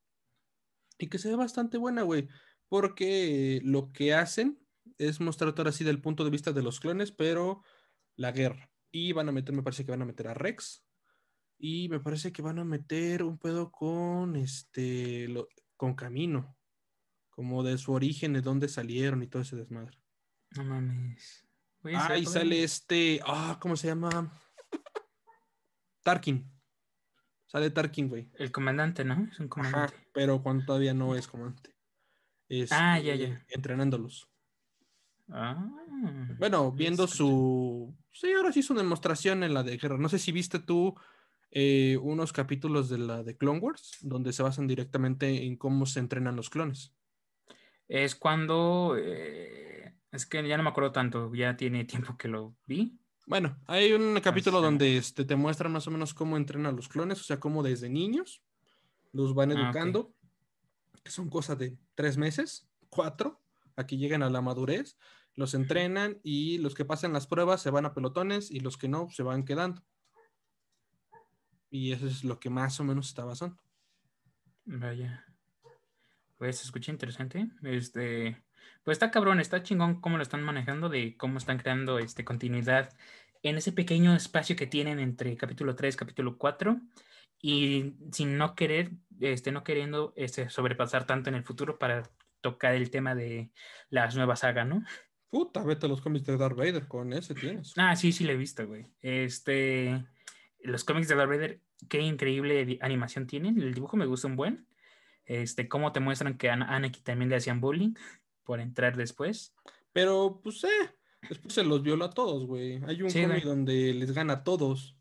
y 0.98 1.08
que 1.08 1.18
se 1.18 1.30
ve 1.30 1.36
bastante 1.36 1.78
buena, 1.78 2.04
güey, 2.04 2.28
porque 2.68 3.62
lo 3.64 3.92
que 3.92 4.14
hacen 4.14 4.60
es 4.98 5.20
mostrar 5.20 5.54
todo 5.54 5.70
así 5.70 5.84
del 5.84 6.02
punto 6.02 6.24
de 6.24 6.32
vista 6.32 6.52
de 6.52 6.64
los 6.64 6.80
clones, 6.80 7.12
pero 7.12 7.64
la 8.16 8.32
guerra. 8.32 8.72
Y 8.92 9.12
van 9.12 9.30
a 9.30 9.32
meter, 9.32 9.56
me 9.56 9.64
parece 9.64 9.86
que 9.86 9.92
van 9.92 10.02
a 10.02 10.06
meter 10.06 10.28
a 10.28 10.34
Rex. 10.34 10.86
Y 11.58 11.90
me 11.90 12.00
parece 12.00 12.32
que 12.32 12.42
van 12.42 12.60
a 12.60 12.66
meter 12.66 13.24
un 13.24 13.38
pedo 13.38 13.72
con 13.72 14.36
este, 14.36 15.34
con 15.78 15.96
Camino 15.96 16.58
como 17.30 17.64
de 17.64 17.78
su 17.78 17.94
origen, 17.94 18.34
de 18.34 18.42
dónde 18.42 18.68
salieron 18.68 19.24
y 19.24 19.28
todo 19.28 19.42
ese 19.42 19.56
desmadre. 19.56 19.98
No 20.52 20.64
mames. 20.64 21.48
ah, 21.96 22.18
y 22.18 22.26
sale 22.26 22.64
este, 22.64 23.20
ah, 23.26 23.58
¿cómo 23.60 23.76
se 23.76 23.88
llama? 23.88 24.40
Tarkin. 26.04 26.53
Sale 27.54 27.70
Tarkin, 27.70 28.10
güey. 28.10 28.28
El 28.34 28.52
comandante, 28.52 29.06
¿no? 29.06 29.30
Es 29.32 29.40
un 29.40 29.48
comandante. 29.48 29.94
Ajá, 29.96 30.06
pero 30.12 30.42
cuando 30.42 30.66
todavía 30.66 30.96
no 30.96 31.16
es 31.16 31.28
comandante. 31.28 31.70
ah, 32.72 33.00
ya, 33.00 33.14
ya. 33.14 33.28
Este, 33.28 33.56
entrenándolos. 33.56 34.28
Ah. 35.30 35.64
Bueno, 36.40 36.72
viendo 36.72 37.06
su. 37.06 37.96
Sí, 38.12 38.34
ahora 38.34 38.52
sí 38.52 38.64
su 38.64 38.74
demostración 38.74 39.44
en 39.44 39.54
la 39.54 39.62
de 39.62 39.78
guerra. 39.78 40.00
No 40.00 40.10
sé 40.10 40.18
si 40.18 40.32
viste 40.32 40.58
tú 40.58 40.96
eh, 41.52 42.00
unos 42.02 42.34
capítulos 42.34 42.90
de 42.90 42.98
la 42.98 43.22
de 43.22 43.38
Clone 43.38 43.60
Wars, 43.60 44.00
donde 44.02 44.34
se 44.34 44.42
basan 44.42 44.66
directamente 44.66 45.46
en 45.46 45.56
cómo 45.56 45.86
se 45.86 46.00
entrenan 46.00 46.36
los 46.36 46.50
clones. 46.50 46.96
Es 47.88 48.16
cuando. 48.16 48.98
Eh, 48.98 49.94
es 50.12 50.26
que 50.26 50.48
ya 50.48 50.58
no 50.58 50.64
me 50.64 50.70
acuerdo 50.70 50.92
tanto, 50.92 51.32
ya 51.36 51.56
tiene 51.56 51.86
tiempo 51.86 52.18
que 52.18 52.30
lo 52.30 52.56
vi. 52.66 52.98
Bueno, 53.26 53.58
hay 53.68 53.94
un 53.94 54.20
capítulo 54.20 54.60
donde 54.60 54.98
este, 54.98 55.24
te 55.24 55.36
muestran 55.36 55.72
más 55.72 55.88
o 55.88 55.92
menos 55.92 56.14
cómo 56.14 56.36
entrenan 56.36 56.76
los 56.76 56.90
clones, 56.90 57.22
o 57.22 57.24
sea, 57.24 57.40
cómo 57.40 57.64
desde 57.64 57.90
niños 57.90 58.42
los 59.14 59.34
van 59.34 59.52
ah, 59.52 59.62
educando, 59.62 60.14
que 61.04 61.12
son 61.12 61.30
cosas 61.30 61.58
de 61.58 61.78
tres 61.96 62.18
meses, 62.18 62.68
cuatro, 62.90 63.40
aquí 63.78 63.98
llegan 63.98 64.24
a 64.24 64.30
la 64.30 64.42
madurez, 64.42 64.98
los 65.36 65.54
entrenan 65.54 66.20
y 66.22 66.58
los 66.58 66.76
que 66.76 66.86
pasan 66.86 67.14
las 67.14 67.28
pruebas 67.28 67.62
se 67.62 67.70
van 67.70 67.86
a 67.86 67.94
pelotones 67.94 68.52
y 68.52 68.60
los 68.60 68.78
que 68.78 68.90
no 68.90 69.10
se 69.10 69.24
van 69.24 69.46
quedando. 69.46 69.82
Y 71.70 71.92
eso 71.92 72.06
es 72.06 72.24
lo 72.24 72.40
que 72.40 72.50
más 72.50 72.80
o 72.80 72.84
menos 72.84 73.08
está 73.08 73.24
basando. 73.24 73.58
Vaya. 74.66 75.26
Pues 76.38 76.58
se 76.58 76.66
escucha 76.66 76.92
interesante. 76.92 77.50
Este, 77.64 78.44
pues 78.84 78.96
está 78.96 79.12
cabrón, 79.12 79.40
está 79.40 79.64
chingón 79.64 80.02
cómo 80.02 80.18
lo 80.18 80.24
están 80.24 80.44
manejando, 80.44 80.90
de 80.90 81.16
cómo 81.18 81.38
están 81.38 81.58
creando 81.58 82.00
este, 82.00 82.26
continuidad 82.26 82.94
en 83.44 83.58
ese 83.58 83.72
pequeño 83.72 84.16
espacio 84.16 84.56
que 84.56 84.68
tienen 84.68 85.00
entre 85.00 85.36
capítulo 85.38 85.76
3 85.76 85.96
y 85.96 85.98
capítulo 85.98 86.38
4 86.38 86.80
y 87.42 87.96
sin 88.12 88.38
no 88.38 88.56
querer, 88.56 88.92
este, 89.20 89.52
no 89.52 89.64
queriendo 89.64 90.14
este, 90.16 90.50
sobrepasar 90.50 91.06
tanto 91.06 91.30
en 91.30 91.36
el 91.36 91.44
futuro 91.44 91.78
para 91.78 92.04
tocar 92.40 92.74
el 92.74 92.90
tema 92.90 93.16
de 93.16 93.52
las 93.90 94.16
nuevas 94.16 94.40
sagas, 94.40 94.66
¿no? 94.66 94.84
Puta, 95.30 95.64
vete 95.64 95.88
a 95.88 95.90
los 95.90 96.00
cómics 96.00 96.26
de 96.26 96.38
Darth 96.38 96.56
Vader, 96.56 96.88
con 96.88 97.12
ese 97.12 97.34
tienes. 97.34 97.74
Ah, 97.76 97.96
sí, 97.96 98.12
sí, 98.12 98.24
le 98.24 98.34
he 98.34 98.38
visto, 98.38 98.66
güey. 98.68 98.86
Este, 99.02 100.06
los 100.62 100.84
cómics 100.84 101.08
de 101.08 101.16
Darth 101.16 101.30
Vader, 101.30 101.60
qué 101.90 102.00
increíble 102.00 102.78
animación 102.82 103.28
tienen. 103.28 103.60
El 103.60 103.74
dibujo 103.74 103.98
me 103.98 104.06
gusta 104.06 104.28
un 104.28 104.36
buen. 104.36 104.68
Este, 105.26 105.68
cómo 105.68 105.92
te 105.92 106.00
muestran 106.00 106.38
que 106.38 106.50
a 106.50 106.54
Anakin 106.54 107.04
también 107.04 107.30
le 107.30 107.38
hacían 107.38 107.62
bullying 107.62 107.94
por 108.44 108.60
entrar 108.60 108.96
después. 108.98 109.56
Pero, 109.92 110.40
pues, 110.44 110.64
eh, 110.64 110.90
después 111.30 111.54
se 111.54 111.64
los 111.64 111.84
viola 111.84 112.06
a 112.06 112.10
todos, 112.10 112.46
güey. 112.46 112.82
Hay 112.86 113.02
un 113.02 113.12
cómic 113.12 113.44
donde 113.44 113.94
les 113.94 114.12
gana 114.12 114.34
a 114.34 114.44
todos. 114.44 114.98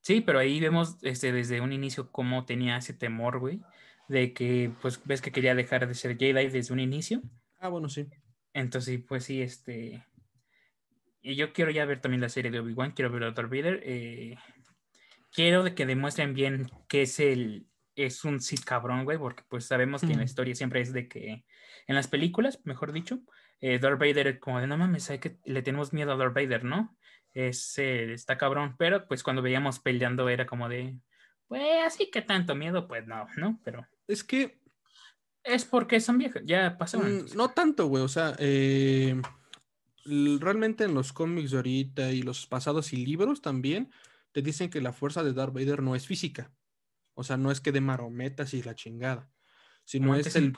Sí, 0.00 0.20
pero 0.20 0.38
ahí 0.38 0.60
vemos 0.60 0.98
este, 1.02 1.32
desde 1.32 1.60
un 1.60 1.72
inicio 1.72 2.12
cómo 2.12 2.44
tenía 2.44 2.76
ese 2.76 2.92
temor, 2.92 3.40
güey, 3.40 3.60
de 4.08 4.32
que, 4.32 4.70
pues, 4.80 5.00
ves 5.04 5.20
que 5.20 5.32
quería 5.32 5.54
dejar 5.54 5.88
de 5.88 5.94
ser 5.94 6.16
Jedi 6.16 6.48
desde 6.48 6.72
un 6.72 6.80
inicio. 6.80 7.22
Ah, 7.58 7.68
bueno, 7.68 7.88
sí. 7.88 8.06
Entonces, 8.52 9.00
pues 9.06 9.24
sí, 9.24 9.42
este... 9.42 10.06
Y 11.20 11.34
yo 11.34 11.52
quiero 11.52 11.72
ya 11.72 11.84
ver 11.84 12.00
también 12.00 12.20
la 12.20 12.28
serie 12.28 12.52
de 12.52 12.60
Obi-Wan, 12.60 12.92
quiero 12.92 13.10
ver 13.10 13.24
a 13.24 13.32
Darth 13.32 13.50
Vader. 13.50 13.82
Eh, 13.84 14.36
quiero 15.32 15.74
que 15.74 15.86
demuestren 15.86 16.34
bien 16.34 16.70
que 16.88 17.02
es 17.02 17.18
el... 17.18 17.66
Es 17.96 18.24
un 18.24 18.40
Sith 18.40 18.64
cabrón, 18.64 19.04
güey, 19.04 19.18
porque 19.18 19.42
pues 19.48 19.64
sabemos 19.64 20.02
que 20.02 20.12
en 20.12 20.18
la 20.18 20.24
historia 20.24 20.54
siempre 20.54 20.80
es 20.80 20.92
de 20.92 21.08
que 21.08 21.44
en 21.86 21.94
las 21.94 22.08
películas, 22.08 22.60
mejor 22.64 22.92
dicho, 22.92 23.20
eh, 23.60 23.78
Darth 23.78 23.98
Vader, 23.98 24.38
como 24.38 24.60
de 24.60 24.66
no 24.66 24.76
mames, 24.76 25.10
hay 25.10 25.18
que 25.18 25.38
le 25.44 25.62
tenemos 25.62 25.92
miedo 25.92 26.12
a 26.12 26.16
Darth 26.16 26.34
Vader, 26.34 26.64
¿no? 26.64 26.96
Es, 27.32 27.78
eh, 27.78 28.12
está 28.12 28.36
cabrón, 28.36 28.76
pero 28.78 29.08
pues 29.08 29.22
cuando 29.22 29.42
veíamos 29.42 29.78
peleando 29.78 30.28
era 30.28 30.46
como 30.46 30.68
de, 30.68 30.98
pues 31.48 31.62
así 31.86 32.10
que 32.10 32.22
tanto 32.22 32.54
miedo, 32.54 32.86
pues 32.88 33.06
no, 33.06 33.26
¿no? 33.36 33.60
Pero. 33.64 33.86
Es 34.08 34.24
que. 34.24 34.60
Es 35.42 35.64
porque 35.64 36.00
son 36.00 36.18
viejos, 36.18 36.42
ya 36.44 36.76
pasaron. 36.76 37.18
Mm, 37.18 37.26
no 37.36 37.50
tanto, 37.50 37.86
güey, 37.86 38.02
o 38.02 38.08
sea, 38.08 38.34
eh, 38.38 39.20
realmente 40.04 40.84
en 40.84 40.94
los 40.94 41.12
cómics 41.12 41.52
de 41.52 41.58
ahorita 41.58 42.10
y 42.10 42.22
los 42.22 42.46
pasados 42.46 42.92
y 42.92 43.04
libros 43.06 43.42
también 43.42 43.90
te 44.32 44.42
dicen 44.42 44.70
que 44.70 44.80
la 44.80 44.92
fuerza 44.92 45.22
de 45.22 45.32
Darth 45.32 45.54
Vader 45.54 45.82
no 45.82 45.94
es 45.94 46.06
física. 46.06 46.50
O 47.16 47.24
sea, 47.24 47.38
no 47.38 47.50
es 47.50 47.60
que 47.60 47.72
de 47.72 47.80
marometas 47.80 48.52
y 48.52 48.62
la 48.62 48.74
chingada, 48.74 49.30
sino 49.84 50.14
es 50.14 50.36
el, 50.36 50.56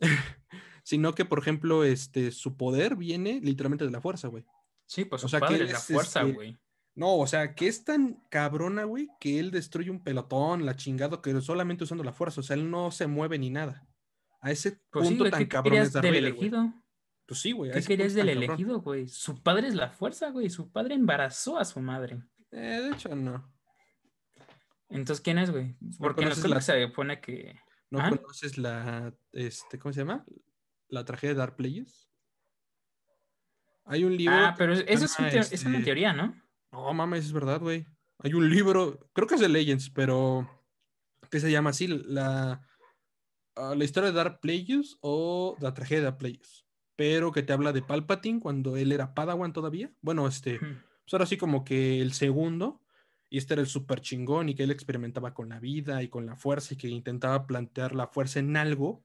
sino 0.84 1.14
que, 1.16 1.24
por 1.24 1.40
ejemplo, 1.40 1.82
este, 1.82 2.30
su 2.30 2.56
poder 2.56 2.94
viene 2.94 3.40
literalmente 3.42 3.84
de 3.84 3.90
la 3.90 4.00
fuerza, 4.00 4.28
güey. 4.28 4.44
Sí, 4.86 5.04
pues 5.04 5.24
o 5.24 5.28
sea, 5.28 5.40
que 5.40 5.54
es 5.54 5.72
la 5.72 5.80
fuerza, 5.80 6.20
este, 6.20 6.32
güey. 6.32 6.56
no, 6.94 7.16
o 7.16 7.26
sea, 7.26 7.56
que 7.56 7.66
es 7.66 7.82
tan 7.82 8.22
cabrona, 8.30 8.84
güey, 8.84 9.08
que 9.18 9.40
él 9.40 9.50
destruye 9.50 9.90
un 9.90 10.04
pelotón, 10.04 10.64
la 10.64 10.76
chingada, 10.76 11.20
que 11.20 11.40
solamente 11.40 11.82
usando 11.82 12.04
la 12.04 12.12
fuerza. 12.12 12.40
O 12.40 12.44
sea, 12.44 12.54
él 12.54 12.70
no 12.70 12.92
se 12.92 13.08
mueve 13.08 13.36
ni 13.36 13.50
nada. 13.50 13.88
A 14.40 14.52
ese 14.52 14.80
pues 14.90 15.08
punto 15.08 15.28
tan 15.28 15.44
cabrón 15.46 15.78
es 15.78 15.92
del 15.92 16.14
elegido? 16.14 16.72
Pues 17.26 17.40
sí, 17.40 17.50
güey. 17.50 17.72
¿Qué 17.72 17.82
querías 17.82 18.14
del 18.14 18.28
elegido, 18.28 18.80
güey? 18.80 19.08
Su 19.08 19.42
padre 19.42 19.66
es 19.66 19.74
la 19.74 19.90
fuerza, 19.90 20.30
güey. 20.30 20.48
Su 20.50 20.70
padre 20.70 20.94
embarazó 20.94 21.58
a 21.58 21.64
su 21.64 21.80
madre. 21.80 22.22
Eh, 22.52 22.80
de 22.80 22.90
hecho, 22.90 23.16
no. 23.16 23.55
Entonces, 24.88 25.22
¿quién 25.22 25.38
es, 25.38 25.50
güey? 25.50 25.76
Porque 25.98 26.22
en 26.22 26.28
los 26.28 26.40
cómics 26.40 26.64
se 26.64 26.88
pone 26.88 27.20
que. 27.20 27.58
¿No 27.90 28.00
¿Ah? 28.00 28.10
conoces 28.10 28.58
la, 28.58 29.14
este, 29.32 29.78
¿cómo 29.78 29.92
se 29.92 30.00
llama? 30.00 30.24
La 30.88 31.04
tragedia 31.04 31.34
de 31.34 31.38
Dark 31.38 31.56
Players. 31.56 32.08
Hay 33.84 34.04
un 34.04 34.16
libro. 34.16 34.34
Ah, 34.34 34.54
pero 34.58 34.72
eso 34.72 35.04
es, 35.04 35.18
una 35.18 35.28
este 35.28 35.82
teoría, 35.82 36.12
¿no? 36.12 36.34
No, 36.72 36.92
mames, 36.92 37.26
es 37.26 37.32
verdad, 37.32 37.60
güey. 37.60 37.86
Hay 38.18 38.34
un 38.34 38.50
libro, 38.50 38.98
creo 39.12 39.28
que 39.28 39.36
es 39.36 39.40
de 39.40 39.48
Legends, 39.48 39.90
pero 39.90 40.50
que 41.30 41.38
se 41.40 41.50
llama 41.50 41.70
así, 41.70 41.86
la, 41.86 42.66
ah, 43.54 43.74
la 43.76 43.84
historia 43.84 44.10
de 44.10 44.16
Dark 44.16 44.40
Players 44.40 44.98
o 45.00 45.56
la 45.60 45.74
tragedia 45.74 45.98
de 45.98 46.04
Dark 46.06 46.18
Players. 46.18 46.66
Pero 46.96 47.30
que 47.30 47.42
te 47.42 47.52
habla 47.52 47.72
de 47.72 47.82
Palpatine 47.82 48.40
cuando 48.40 48.76
él 48.76 48.90
era 48.90 49.14
Padawan 49.14 49.52
todavía. 49.52 49.92
Bueno, 50.00 50.26
este, 50.26 50.58
pues 50.58 51.12
ahora 51.12 51.26
sí 51.26 51.36
como 51.36 51.64
que 51.64 52.00
el 52.00 52.12
segundo, 52.12 52.80
y 53.28 53.38
este 53.38 53.54
era 53.54 53.62
el 53.62 53.68
super 53.68 54.00
chingón 54.00 54.48
y 54.48 54.54
que 54.54 54.62
él 54.62 54.70
experimentaba 54.70 55.34
con 55.34 55.48
la 55.48 55.58
vida 55.58 56.02
y 56.02 56.08
con 56.08 56.26
la 56.26 56.36
fuerza 56.36 56.74
y 56.74 56.76
que 56.76 56.88
intentaba 56.88 57.46
plantear 57.46 57.94
la 57.94 58.06
fuerza 58.06 58.38
en 58.38 58.56
algo 58.56 59.04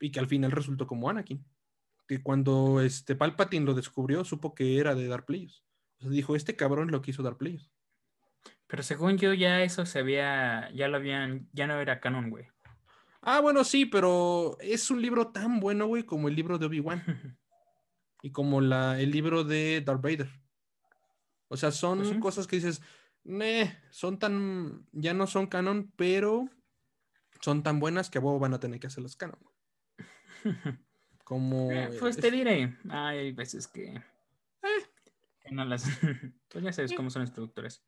y 0.00 0.10
que 0.10 0.20
al 0.20 0.28
final 0.28 0.52
resultó 0.52 0.86
como 0.86 1.10
Anakin. 1.10 1.44
Que 2.06 2.22
cuando 2.22 2.80
este 2.80 3.16
Palpatine 3.16 3.66
lo 3.66 3.74
descubrió, 3.74 4.24
supo 4.24 4.54
que 4.54 4.78
era 4.78 4.94
de 4.94 5.08
Dark 5.08 5.26
Plagueis. 5.26 5.64
O 5.98 6.02
sea, 6.02 6.10
dijo, 6.10 6.36
este 6.36 6.54
cabrón 6.54 6.90
lo 6.90 7.02
quiso 7.02 7.22
Dark 7.22 7.38
Plagueis. 7.38 7.70
Pero 8.68 8.82
según 8.82 9.18
yo 9.18 9.32
ya 9.32 9.62
eso 9.62 9.86
se 9.86 9.98
había, 9.98 10.70
ya 10.72 10.86
lo 10.86 10.98
habían, 10.98 11.48
ya 11.52 11.66
no 11.66 11.80
era 11.80 12.00
canon, 12.00 12.30
güey. 12.30 12.46
Ah, 13.22 13.40
bueno, 13.40 13.64
sí, 13.64 13.86
pero 13.86 14.56
es 14.60 14.88
un 14.90 15.02
libro 15.02 15.32
tan 15.32 15.58
bueno, 15.58 15.86
güey, 15.86 16.04
como 16.04 16.28
el 16.28 16.36
libro 16.36 16.58
de 16.58 16.66
Obi-Wan. 16.66 17.02
y 18.22 18.30
como 18.30 18.60
la, 18.60 19.00
el 19.00 19.10
libro 19.10 19.42
de 19.42 19.82
Darth 19.84 20.02
Vader. 20.02 20.30
O 21.48 21.56
sea, 21.56 21.70
son 21.70 21.98
pues 21.98 22.18
cosas 22.18 22.46
que 22.46 22.56
dices, 22.56 22.82
son 23.90 24.18
tan, 24.18 24.86
ya 24.92 25.14
no 25.14 25.26
son 25.26 25.46
canon, 25.46 25.92
pero 25.96 26.48
son 27.40 27.62
tan 27.62 27.80
buenas 27.80 28.10
que 28.10 28.18
a 28.18 28.20
vos 28.20 28.40
van 28.40 28.54
a 28.54 28.60
tener 28.60 28.80
que 28.80 28.86
hacerlas 28.86 29.16
canon. 29.16 29.38
Como. 31.24 31.72
Eh, 31.72 31.90
pues 31.98 32.16
te 32.16 32.30
diré, 32.30 32.76
hay 32.88 33.32
veces 33.32 33.66
que. 33.66 33.94
Eh. 33.94 35.50
no 35.50 35.64
las. 35.64 35.84
pues 36.48 36.64
ya 36.64 36.72
sabes 36.72 36.92
cómo 36.92 37.10
son 37.10 37.22
los 37.22 37.32
productores. 37.32 37.82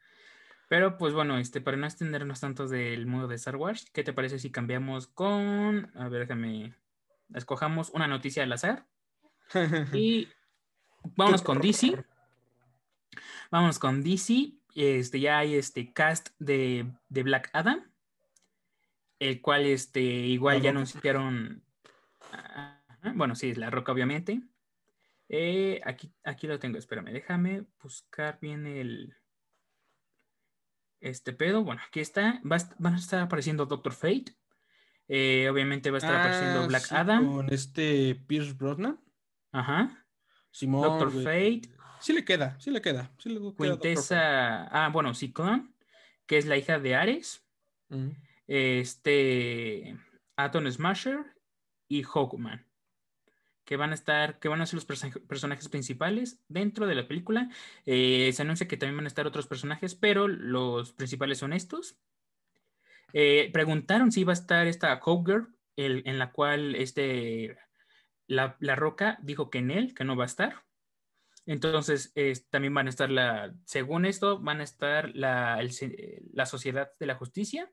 Pero 0.69 0.99
pues 0.99 1.15
bueno, 1.15 1.39
este, 1.39 1.61
para 1.61 1.77
no 1.77 1.87
extendernos 1.87 2.41
tanto 2.41 2.67
del 2.67 3.07
mundo 3.07 3.27
de 3.27 3.37
Star 3.37 3.57
Wars, 3.57 3.89
¿qué 3.93 4.05
te 4.05 4.13
parece 4.13 4.39
si 4.39 4.51
cambiamos 4.51 5.07
con. 5.07 5.91
A 5.95 6.09
ver, 6.09 6.23
déjame. 6.23 6.75
Escojamos 7.33 7.91
una 7.91 8.09
noticia 8.09 8.43
al 8.43 8.53
azar. 8.53 8.87
y 9.93 10.29
vámonos 11.17 11.43
con 11.43 11.61
DC. 11.61 12.05
Vámonos 13.51 13.79
con 13.79 14.03
DC. 14.03 14.58
Este, 14.81 15.21
ya 15.21 15.39
hay 15.39 15.57
este 15.57 15.93
cast 15.93 16.29
de, 16.39 16.91
de 17.09 17.23
Black 17.23 17.51
Adam. 17.53 17.91
El 19.19 19.41
cual 19.41 19.67
este, 19.67 20.01
igual 20.01 20.63
ya 20.63 20.71
anunciaron 20.71 21.65
bueno, 23.15 23.35
sí, 23.35 23.51
es 23.51 23.59
la 23.59 23.71
roca, 23.71 23.93
obviamente. 23.93 24.43
Eh, 25.29 25.81
aquí, 25.85 26.13
aquí 26.25 26.47
lo 26.47 26.59
tengo, 26.59 26.79
espérame, 26.79 27.13
déjame 27.13 27.65
buscar 27.83 28.39
bien 28.41 28.67
el. 28.67 29.15
Este 31.01 31.33
pedo. 31.33 31.63
Bueno, 31.63 31.81
aquí 31.87 32.01
está. 32.01 32.41
Va 32.51 32.57
van 32.79 32.95
a 32.95 32.99
estar 32.99 33.21
apareciendo 33.21 33.67
Doctor 33.67 33.93
Fate. 33.93 34.37
Eh, 35.07 35.49
obviamente 35.49 35.91
va 35.91 35.97
a 35.97 35.99
estar 35.99 36.17
apareciendo 36.17 36.63
ah, 36.63 36.67
Black 36.67 36.93
Adam. 36.93 37.35
Con 37.35 37.53
este 37.53 38.17
Pierce 38.27 38.53
Brosnan. 38.55 39.01
Ajá. 39.53 40.07
Simón. 40.51 40.83
Doctor 40.83 41.13
Fate. 41.23 41.63
Sí 42.01 42.13
le 42.13 42.25
queda, 42.25 42.59
sí 42.61 42.71
le 42.71 42.81
queda. 42.81 43.11
Sí 43.19 43.31
le 43.31 43.41
Quintesa. 43.55 44.65
Ah, 44.69 44.91
bueno, 44.93 45.15
Ciclón, 45.15 45.75
que 46.27 46.39
es 46.39 46.47
la 46.47 46.57
hija 46.57 46.79
de 46.79 46.95
Ares. 46.95 47.45
Este. 48.47 49.97
Atom 50.37 50.71
Smasher 50.71 51.19
y 51.89 52.03
Hawkman 52.05 52.69
que 53.69 53.77
van 53.77 53.91
a 53.91 53.95
estar, 53.95 54.39
que 54.39 54.49
van 54.49 54.63
a 54.63 54.67
ser 54.67 54.77
los 54.77 54.87
personajes 54.87 55.69
principales 55.69 56.41
dentro 56.49 56.87
de 56.87 56.95
la 56.95 57.07
película. 57.07 57.51
Eh, 57.85 58.33
se 58.33 58.41
anuncia 58.41 58.67
que 58.67 58.79
también 58.79 58.97
van 58.97 59.05
a 59.05 59.09
estar 59.09 59.27
otros 59.27 59.47
personajes, 59.47 59.95
pero 59.95 60.27
los 60.27 60.95
principales 60.95 61.37
son 61.37 61.53
estos. 61.53 61.99
Eh, 63.13 63.51
preguntaron 63.53 64.11
si 64.11 64.23
iba 64.23 64.33
a 64.33 64.41
estar 64.41 64.67
esta 64.67 64.99
Girl, 65.05 65.55
en 65.77 66.19
la 66.19 66.33
cual 66.33 66.77
este, 66.77 67.59
la, 68.27 68.57
la, 68.59 68.75
Roca 68.75 69.19
dijo 69.21 69.51
que 69.51 69.59
en 69.59 69.71
él, 69.71 69.93
que 69.93 70.05
no 70.05 70.17
va 70.17 70.25
a 70.25 70.33
estar. 70.33 70.65
Entonces, 71.49 72.13
también 72.51 72.75
van 72.75 72.89
a 72.89 72.91
estar 72.91 73.09
la, 73.11 73.55
según 73.65 74.05
esto, 74.05 74.39
van 74.39 74.61
a 74.61 74.65
estar 74.65 75.15
la, 75.15 75.67
la 76.33 76.45
Sociedad 76.45 76.91
de 77.01 77.07
la 77.07 77.15
Justicia. 77.15 77.73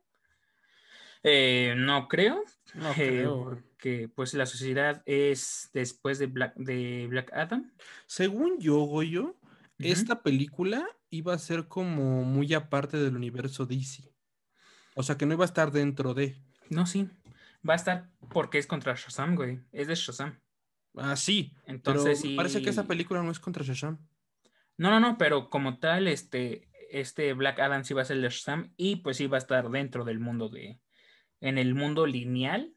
Eh, 1.24 1.74
no 1.76 2.08
creo. 2.08 2.42
No 2.74 2.92
eh, 2.92 2.94
creo. 2.96 3.62
que 3.78 4.08
pues 4.08 4.34
la 4.34 4.46
sociedad 4.46 5.04
es 5.06 5.72
después 5.74 6.20
de 6.20 6.28
Black, 6.28 6.56
de 6.56 7.08
Black 7.10 7.34
Adam. 7.34 7.74
Según 8.06 8.60
yo, 8.60 8.78
Goyo, 8.78 9.36
esta 9.80 10.24
película 10.24 10.88
iba 11.10 11.34
a 11.34 11.40
ser 11.40 11.68
como 11.68 12.24
muy 12.24 12.54
aparte 12.54 12.96
del 12.96 13.18
universo 13.18 13.66
DC. 13.66 14.10
O 14.96 15.04
sea, 15.04 15.18
que 15.18 15.26
no 15.26 15.34
iba 15.34 15.44
a 15.44 15.48
estar 15.52 15.72
dentro 15.72 16.14
de. 16.14 16.42
No, 16.70 16.86
sí. 16.86 17.10
Va 17.68 17.74
a 17.74 17.78
estar 17.78 18.10
porque 18.32 18.58
es 18.58 18.68
contra 18.68 18.96
Shazam, 18.96 19.36
güey. 19.36 19.60
Es 19.74 19.88
de 19.88 19.96
Shazam. 19.96 20.40
Ah, 20.98 21.16
sí. 21.16 21.54
Entonces 21.66 22.22
pero 22.22 22.36
Parece 22.36 22.62
que 22.62 22.70
esa 22.70 22.86
película 22.86 23.22
no 23.22 23.32
es 23.32 23.40
contra 23.40 23.64
Shazam. 23.64 23.98
No, 24.78 24.90
no, 24.90 25.00
no, 25.00 25.18
pero 25.18 25.50
como 25.50 25.80
tal, 25.80 26.08
este, 26.08 26.70
este 26.90 27.34
Black 27.34 27.60
Adam 27.60 27.84
sí 27.84 27.94
va 27.94 28.02
a 28.02 28.06
ser 28.06 28.20
de 28.20 28.30
Shazam 28.30 28.74
y 28.78 28.98
pues 28.98 29.18
sí 29.18 29.28
va 29.28 29.38
a 29.38 29.40
estar 29.40 29.70
dentro 29.70 30.04
del 30.06 30.20
mundo 30.20 30.50
de. 30.50 30.80
En 31.42 31.58
el 31.58 31.76
mundo 31.76 32.08
lineal, 32.08 32.74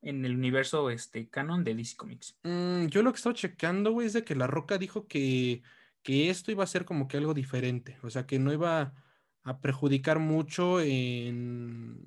en 0.00 0.24
el 0.24 0.36
universo 0.36 0.90
este, 0.90 1.28
canon 1.28 1.64
de 1.64 1.74
DC 1.74 1.96
Comics. 1.96 2.38
Mm, 2.44 2.86
yo 2.86 3.02
lo 3.02 3.12
que 3.12 3.16
he 3.16 3.18
estado 3.18 3.34
checando, 3.34 3.92
güey, 3.92 4.06
es 4.06 4.12
de 4.12 4.24
que 4.24 4.36
La 4.36 4.46
Roca 4.46 4.78
dijo 4.78 5.06
que, 5.06 5.62
que 6.02 6.30
esto 6.30 6.52
iba 6.52 6.64
a 6.64 6.68
ser 6.68 6.84
como 6.84 7.08
que 7.08 7.16
algo 7.16 7.34
diferente. 7.34 7.98
O 8.02 8.10
sea, 8.10 8.26
que 8.26 8.38
no 8.38 8.52
iba 8.52 8.94
a 9.42 9.60
perjudicar 9.60 10.18
mucho 10.18 10.80
en, 10.80 12.00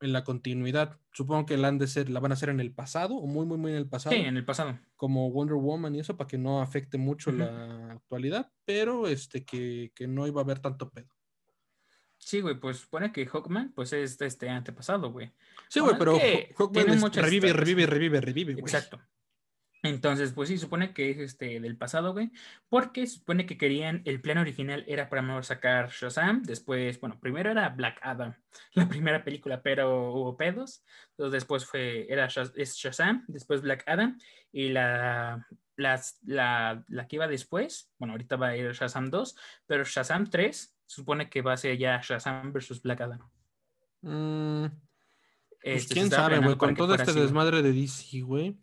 en 0.00 0.12
la 0.12 0.24
continuidad. 0.24 0.98
Supongo 1.12 1.46
que 1.46 1.56
la, 1.56 1.68
han 1.68 1.78
de 1.78 1.86
ser, 1.86 2.08
la 2.10 2.20
van 2.20 2.32
a 2.32 2.34
hacer 2.34 2.48
en 2.50 2.60
el 2.60 2.72
pasado 2.72 3.14
o 3.16 3.26
muy, 3.26 3.46
muy, 3.46 3.58
muy 3.58 3.72
en 3.72 3.78
el 3.78 3.88
pasado. 3.88 4.14
Sí, 4.14 4.22
en 4.22 4.36
el 4.36 4.44
pasado. 4.44 4.78
Como 4.96 5.30
Wonder 5.30 5.56
Woman 5.56 5.94
y 5.94 6.00
eso, 6.00 6.16
para 6.16 6.28
que 6.28 6.38
no 6.38 6.60
afecte 6.62 6.98
mucho 6.98 7.32
la 7.32 7.92
actualidad, 7.92 8.50
pero 8.64 9.06
este, 9.08 9.44
que, 9.44 9.92
que 9.94 10.06
no 10.06 10.26
iba 10.26 10.40
a 10.40 10.44
haber 10.44 10.60
tanto 10.60 10.90
pedo. 10.90 11.08
Sí, 12.16 12.40
güey, 12.40 12.58
pues 12.58 12.78
supone 12.78 13.12
que 13.12 13.26
Hawkman 13.26 13.72
pues 13.72 13.92
es 13.92 14.18
de 14.18 14.26
este 14.26 14.48
antepasado, 14.48 15.12
güey. 15.12 15.32
Sí, 15.68 15.80
güey, 15.80 15.96
pero 15.98 16.18
Hawkman 16.56 16.90
es- 16.90 17.16
revive, 17.16 17.52
revive, 17.52 17.86
revive, 17.86 18.20
revive, 18.20 18.52
güey. 18.54 18.62
Exacto. 18.64 19.00
Entonces, 19.82 20.32
pues 20.32 20.48
sí, 20.48 20.58
supone 20.58 20.92
que 20.92 21.10
es 21.10 21.18
este 21.18 21.60
del 21.60 21.76
pasado, 21.76 22.12
güey, 22.12 22.32
porque 22.68 23.06
supone 23.06 23.46
que 23.46 23.56
querían, 23.56 24.02
el 24.06 24.20
plan 24.20 24.38
original 24.38 24.84
era 24.88 25.08
para 25.08 25.22
mejor 25.22 25.44
sacar 25.44 25.90
Shazam, 25.90 26.42
después, 26.42 26.98
bueno, 27.00 27.18
primero 27.20 27.50
era 27.52 27.68
Black 27.68 28.00
Adam, 28.02 28.34
la 28.74 28.88
primera 28.88 29.22
película, 29.22 29.62
pero 29.62 30.12
hubo 30.12 30.36
pedos, 30.36 30.84
entonces 31.10 31.32
después 31.32 31.64
fue, 31.64 32.12
era 32.12 32.26
Shazam, 32.28 33.24
después 33.28 33.62
Black 33.62 33.84
Adam, 33.86 34.18
y 34.50 34.70
la, 34.70 35.46
las- 35.76 36.18
la, 36.24 36.84
la 36.88 37.06
que 37.06 37.16
iba 37.16 37.28
después, 37.28 37.92
bueno, 37.98 38.14
ahorita 38.14 38.34
va 38.34 38.48
a 38.48 38.56
ir 38.56 38.72
Shazam 38.72 39.10
2, 39.10 39.36
pero 39.66 39.84
Shazam 39.84 40.28
3 40.28 40.74
supone 40.86 41.30
que 41.30 41.40
va 41.40 41.52
a 41.52 41.56
ser 41.56 41.78
ya 41.78 42.00
Shazam 42.02 42.52
versus 42.52 42.82
Black 42.82 43.00
Adam. 43.02 43.20
Mm, 44.00 44.64
pues 44.66 45.82
Este, 45.82 45.94
quién 45.94 46.10
sabe, 46.10 46.38
güey, 46.38 46.56
con 46.56 46.74
todo 46.74 46.94
este 46.94 47.12
desmadre 47.22 47.62
de 47.62 47.72
DC, 47.72 48.20
güey. 48.22 48.58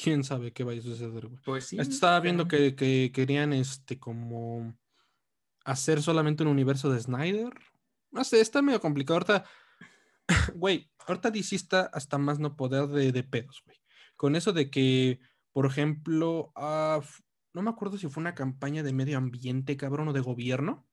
Quién 0.00 0.22
sabe 0.22 0.52
qué 0.52 0.62
vaya 0.62 0.78
a 0.80 0.84
suceder, 0.84 1.26
güey. 1.26 1.42
Pues 1.44 1.66
sí. 1.66 1.76
Estaba 1.76 2.20
viendo 2.20 2.46
que, 2.46 2.76
que 2.76 3.10
querían 3.12 3.52
este 3.52 3.98
como 3.98 4.78
hacer 5.64 6.00
solamente 6.02 6.44
un 6.44 6.50
universo 6.50 6.88
de 6.88 7.00
Snyder. 7.00 7.52
No 8.12 8.22
sé, 8.22 8.40
está 8.40 8.62
medio 8.62 8.80
complicado. 8.80 9.16
Ahorita, 9.16 9.44
güey, 10.54 10.88
ahorita 11.04 11.32
DC 11.32 11.56
está 11.56 11.90
hasta 11.92 12.16
más 12.16 12.38
no 12.38 12.54
poder 12.54 12.86
de, 12.86 13.10
de 13.10 13.24
pedos, 13.24 13.60
güey. 13.66 13.76
Con 14.14 14.36
eso 14.36 14.52
de 14.52 14.70
que, 14.70 15.18
por 15.52 15.66
ejemplo, 15.66 16.52
ah, 16.54 17.00
no 17.52 17.62
me 17.62 17.70
acuerdo 17.70 17.98
si 17.98 18.06
fue 18.06 18.20
una 18.20 18.36
campaña 18.36 18.84
de 18.84 18.92
medio 18.92 19.18
ambiente, 19.18 19.76
cabrón, 19.76 20.06
o 20.06 20.12
de 20.12 20.20
gobierno 20.20 20.86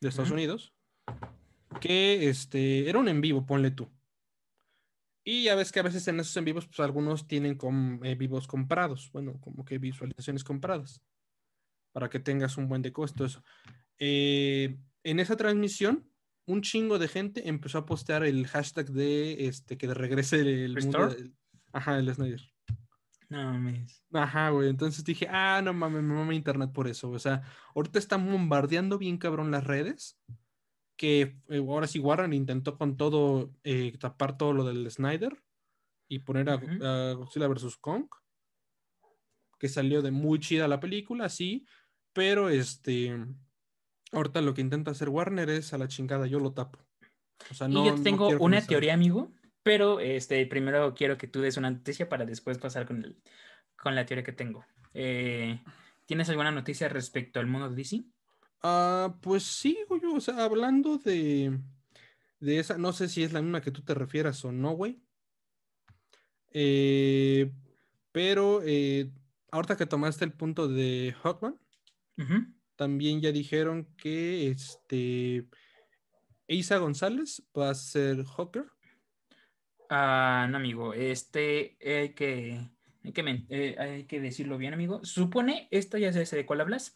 de 0.00 0.08
Estados. 0.08 0.32
Unidos, 0.32 0.74
que 1.80 2.28
este, 2.28 2.88
era 2.88 2.98
un 2.98 3.06
en 3.06 3.20
vivo, 3.20 3.46
ponle 3.46 3.70
tú. 3.70 3.88
Y 5.28 5.42
ya 5.42 5.56
ves 5.56 5.72
que 5.72 5.80
a 5.80 5.82
veces 5.82 6.06
en 6.06 6.20
esos 6.20 6.36
en 6.36 6.44
vivos, 6.44 6.66
pues 6.68 6.78
algunos 6.78 7.26
tienen 7.26 7.56
com- 7.56 7.98
eh, 8.04 8.14
vivos 8.14 8.46
comprados, 8.46 9.10
bueno, 9.12 9.40
como 9.40 9.64
que 9.64 9.78
visualizaciones 9.78 10.44
compradas, 10.44 11.02
para 11.92 12.08
que 12.08 12.20
tengas 12.20 12.56
un 12.56 12.68
buen 12.68 12.80
de 12.80 12.92
costo, 12.92 13.24
eso. 13.24 13.42
Eh, 13.98 14.78
en 15.02 15.18
esa 15.20 15.36
transmisión, 15.36 16.08
un 16.46 16.62
chingo 16.62 17.00
de 17.00 17.08
gente 17.08 17.48
empezó 17.48 17.78
a 17.78 17.86
postear 17.86 18.22
el 18.24 18.46
hashtag 18.46 18.90
de 18.92 19.46
este 19.48 19.76
que 19.76 19.92
regrese 19.92 20.38
el 20.40 20.74
mundo 20.80 20.98
¿Restore? 21.06 21.14
del- 21.16 21.36
Ajá, 21.72 21.98
el 21.98 22.14
Snyder. 22.14 22.42
No 23.28 23.52
mames. 23.52 24.04
Ajá, 24.12 24.50
güey. 24.50 24.68
Entonces 24.68 25.02
dije, 25.02 25.26
ah, 25.28 25.60
no 25.64 25.72
mames, 25.74 26.04
me 26.04 26.14
mama 26.14 26.34
internet 26.36 26.70
por 26.72 26.86
eso. 26.86 27.10
O 27.10 27.18
sea, 27.18 27.42
ahorita 27.74 27.98
están 27.98 28.24
bombardeando 28.30 28.96
bien 28.98 29.18
cabrón 29.18 29.50
las 29.50 29.64
redes. 29.64 30.16
Que 30.96 31.36
eh, 31.48 31.58
ahora 31.58 31.86
sí 31.86 31.98
Warren 31.98 32.32
intentó 32.32 32.78
con 32.78 32.96
todo 32.96 33.52
eh, 33.64 33.96
tapar 33.98 34.38
todo 34.38 34.52
lo 34.52 34.64
del 34.64 34.90
Snyder 34.90 35.42
y 36.08 36.20
poner 36.20 36.48
a, 36.50 37.12
Godzilla 37.14 37.48
vs. 37.48 37.76
Kong. 37.76 38.06
Que 39.58 39.68
salió 39.68 40.02
de 40.02 40.10
muy 40.10 40.38
chida 40.38 40.68
la 40.68 40.80
película, 40.80 41.28
sí. 41.28 41.66
Pero 42.12 42.48
este. 42.48 43.16
Ahorita 44.12 44.40
lo 44.40 44.54
que 44.54 44.60
intenta 44.60 44.92
hacer 44.92 45.08
Warner 45.08 45.50
es 45.50 45.72
a 45.72 45.78
la 45.78 45.88
chingada, 45.88 46.26
yo 46.26 46.38
lo 46.38 46.52
tapo. 46.52 46.78
O 47.50 47.54
sea, 47.54 47.68
no. 47.68 47.82
y 47.82 47.88
yo 47.88 48.02
tengo 48.02 48.28
una 48.38 48.64
teoría, 48.64 48.94
amigo, 48.94 49.32
pero 49.62 49.98
este, 49.98 50.46
primero 50.46 50.94
quiero 50.94 51.18
que 51.18 51.26
tú 51.26 51.40
des 51.40 51.56
una 51.56 51.70
noticia 51.70 52.08
para 52.08 52.24
después 52.24 52.56
pasar 52.56 52.86
con, 52.86 53.04
el, 53.04 53.20
con 53.76 53.94
la 53.94 54.06
teoría 54.06 54.24
que 54.24 54.32
tengo. 54.32 54.64
Eh, 54.94 55.60
¿Tienes 56.06 56.28
alguna 56.28 56.52
noticia 56.52 56.88
respecto 56.88 57.40
al 57.40 57.48
mundo 57.48 57.68
de 57.68 57.74
DC? 57.74 58.04
Ah, 58.62 59.18
pues 59.20 59.44
sí, 59.44 59.78
güey, 59.88 60.00
o 60.04 60.20
sea, 60.20 60.44
hablando 60.44 60.98
de, 60.98 61.60
de 62.40 62.58
esa, 62.58 62.78
no 62.78 62.92
sé 62.92 63.08
si 63.08 63.22
es 63.22 63.32
la 63.32 63.42
misma 63.42 63.60
que 63.60 63.70
tú 63.70 63.82
te 63.82 63.94
refieras 63.94 64.44
o 64.44 64.52
no, 64.52 64.72
güey. 64.72 65.02
Eh, 66.52 67.52
pero 68.12 68.62
eh, 68.64 69.12
ahorita 69.50 69.76
que 69.76 69.86
tomaste 69.86 70.24
el 70.24 70.32
punto 70.32 70.68
de 70.68 71.14
Hawkman, 71.22 71.60
también 72.76 73.20
ya 73.20 73.30
dijeron 73.30 73.94
que 73.96 74.48
este 74.48 75.46
Isa 76.46 76.78
González 76.78 77.42
va 77.56 77.70
a 77.70 77.74
ser 77.74 78.24
Hawker. 78.24 78.66
Ah, 79.88 80.46
no, 80.50 80.56
amigo, 80.56 80.94
este 80.94 81.76
hay 81.84 82.14
que, 82.14 82.60
hay 83.04 83.12
que, 83.12 83.44
eh, 83.50 83.76
hay 83.78 84.04
que 84.04 84.20
decirlo 84.20 84.58
bien, 84.58 84.74
amigo. 84.74 85.04
Supone, 85.04 85.68
esto 85.70 85.98
ya 85.98 86.12
sé 86.12 86.36
de 86.36 86.46
cuál 86.46 86.60
hablas. 86.60 86.94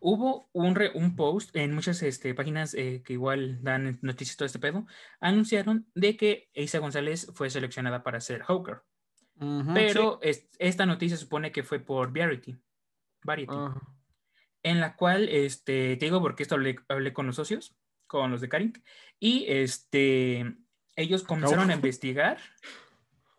Hubo 0.00 0.48
un, 0.52 0.74
re- 0.74 0.92
un 0.94 1.16
post 1.16 1.54
en 1.56 1.74
muchas 1.74 2.02
este, 2.02 2.34
páginas 2.34 2.74
eh, 2.74 3.02
que 3.04 3.14
igual 3.14 3.62
dan 3.62 3.98
noticias 4.02 4.36
todo 4.36 4.46
este 4.46 4.58
pedo. 4.58 4.86
Anunciaron 5.20 5.86
de 5.94 6.16
que 6.16 6.48
Isa 6.54 6.78
González 6.78 7.30
fue 7.34 7.50
seleccionada 7.50 8.02
para 8.02 8.20
ser 8.20 8.42
Hawker. 8.42 8.82
Ujú, 9.40 9.72
Pero 9.74 10.18
es- 10.22 10.48
esta 10.58 10.86
noticia 10.86 11.16
supone 11.16 11.52
que 11.52 11.62
fue 11.62 11.80
por 11.80 12.12
Variety. 12.12 12.52
sí. 12.52 12.58
Variety. 13.24 13.54
Ajá. 13.56 13.80
En 14.62 14.80
la 14.80 14.96
cual, 14.96 15.28
este, 15.28 15.96
te 15.96 16.06
digo 16.06 16.20
porque 16.20 16.42
esto 16.42 16.56
hablé, 16.56 16.76
hablé 16.88 17.12
con 17.12 17.26
los 17.26 17.36
socios, 17.36 17.76
con 18.06 18.30
los 18.30 18.40
de 18.40 18.48
Carink, 18.48 18.78
y 19.20 19.44
este, 19.48 20.56
ellos 20.96 21.22
comenzaron 21.22 21.70
a 21.70 21.74
investigar, 21.74 22.38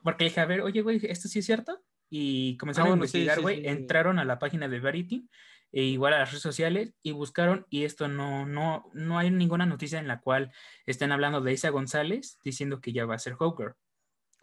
porque 0.04 0.26
dije, 0.26 0.40
a 0.40 0.46
ver, 0.46 0.62
oye, 0.62 0.82
güey, 0.82 1.00
¿esto 1.04 1.28
sí 1.28 1.40
es 1.40 1.46
cierto? 1.46 1.84
Y 2.10 2.56
comenzaron 2.58 2.88
Ah, 2.88 2.94
a 2.94 2.96
bueno, 2.96 3.08
sí, 3.08 3.18
investigar, 3.20 3.36
sí, 3.38 3.42
güey, 3.42 3.56
sí, 3.58 3.62
sí. 3.64 3.68
entraron 3.68 4.18
a 4.20 4.26
la 4.26 4.40
página 4.40 4.68
de 4.70 4.80
Variety, 4.80 5.30
e 5.72 5.84
igual 5.84 6.14
a 6.14 6.20
las 6.20 6.32
redes 6.32 6.42
sociales, 6.42 6.94
y 7.04 7.12
buscaron, 7.12 7.66
y 7.70 7.84
esto 7.84 8.08
no, 8.08 8.46
no, 8.46 8.90
no 8.94 9.18
hay 9.20 9.32
ninguna 9.32 9.66
noticia 9.66 10.00
en 10.00 10.08
la 10.08 10.20
cual 10.22 10.52
estén 10.86 11.12
hablando 11.12 11.42
de 11.42 11.54
Isa 11.54 11.70
González 11.70 12.40
diciendo 12.44 12.82
que 12.82 12.94
ya 12.94 13.06
va 13.06 13.16
a 13.16 13.20
ser 13.20 13.36
Hawker. 13.36 13.76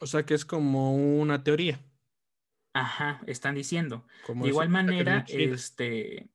O 0.00 0.06
sea 0.06 0.24
que 0.24 0.34
es 0.34 0.44
como 0.44 0.94
una 0.94 1.42
teoría. 1.42 1.80
Ajá, 2.74 3.22
están 3.26 3.54
diciendo. 3.54 4.06
Como 4.26 4.44
De 4.44 4.50
igual 4.50 4.68
decir, 4.68 4.80
"Esta 4.80 4.92
manera, 4.92 5.24
quedaría 5.24 5.46
chida". 5.46 5.54
este... 5.54 6.30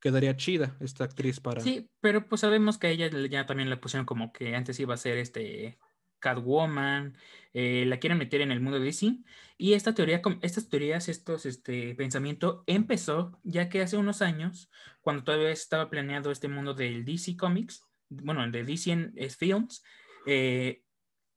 quedaría 0.00 0.36
chida 0.36 0.76
esta 0.80 1.04
actriz 1.04 1.40
para. 1.40 1.60
Sí, 1.60 1.90
pero 2.00 2.28
pues 2.28 2.40
sabemos 2.40 2.78
que 2.78 2.86
a 2.86 2.90
ella 2.90 3.08
le- 3.08 3.28
ya 3.28 3.46
también 3.46 3.68
la 3.68 3.80
pusieron 3.80 4.06
como 4.06 4.32
que 4.32 4.54
antes 4.54 4.78
iba 4.80 4.94
a 4.94 4.96
ser 4.96 5.18
este 5.18 5.78
Catwoman, 6.20 7.16
eh, 7.52 7.84
la 7.86 7.98
quieren 7.98 8.18
meter 8.18 8.40
en 8.40 8.52
el 8.52 8.60
mundo 8.60 8.78
de 8.78 8.86
DC. 8.86 9.18
Y 9.58 9.74
esta 9.74 9.94
teoría, 9.94 10.22
estas 10.42 10.68
teorías, 10.68 11.08
estos 11.08 11.46
este 11.46 11.94
pensamiento 11.94 12.64
empezó 12.66 13.38
ya 13.42 13.68
que 13.68 13.82
hace 13.82 13.96
unos 13.96 14.22
años, 14.22 14.70
cuando 15.00 15.24
todavía 15.24 15.50
estaba 15.50 15.90
planeado 15.90 16.30
este 16.30 16.48
mundo 16.48 16.74
del 16.74 17.04
DC 17.04 17.36
Comics, 17.36 17.82
bueno, 18.08 18.48
de 18.50 18.64
DC 18.64 19.12
eh, 19.16 19.30
Films, 19.30 19.82
eh, 20.26 20.82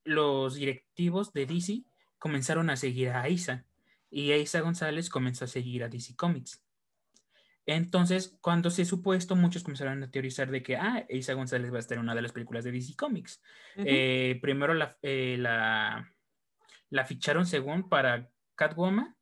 los 0.04 0.56
directivos 0.56 1.34
de 1.34 1.46
DC 1.46 1.84
comenzaron 2.18 2.70
a 2.70 2.78
seguir 2.78 3.10
a 3.10 3.28
Isa 3.30 3.66
y 4.10 4.32
Isa 4.32 4.62
González 4.62 5.10
comenzó 5.10 5.46
a 5.46 5.48
seguir 5.48 5.84
a 5.84 5.90
DC 5.90 6.16
Comics. 6.16 6.63
Entonces, 7.66 8.38
cuando 8.42 8.70
se 8.70 8.84
supo 8.84 9.14
esto, 9.14 9.36
muchos 9.36 9.64
comenzaron 9.64 10.04
a 10.04 10.12
teorizar 10.12 10.52
de 10.52 10.62
que, 10.62 10.76
ah, 10.76 11.06
Isa 11.10 11.34
González 11.34 11.72
va 11.72 11.78
a 11.78 11.80
estar 11.80 11.98
en 11.98 12.04
una 12.04 12.16
de 12.16 12.22
las 12.22 12.34
películas 12.34 12.64
de 12.64 12.72
DC 12.72 12.96
Comics. 12.96 13.42
Eh, 13.78 14.38
primero 14.42 14.74
eh, 15.02 15.38
la, 15.40 16.12
la, 16.90 17.06
ficharon 17.06 17.46
según 17.46 17.88
para 17.88 18.30
Catwoman, 18.56 19.16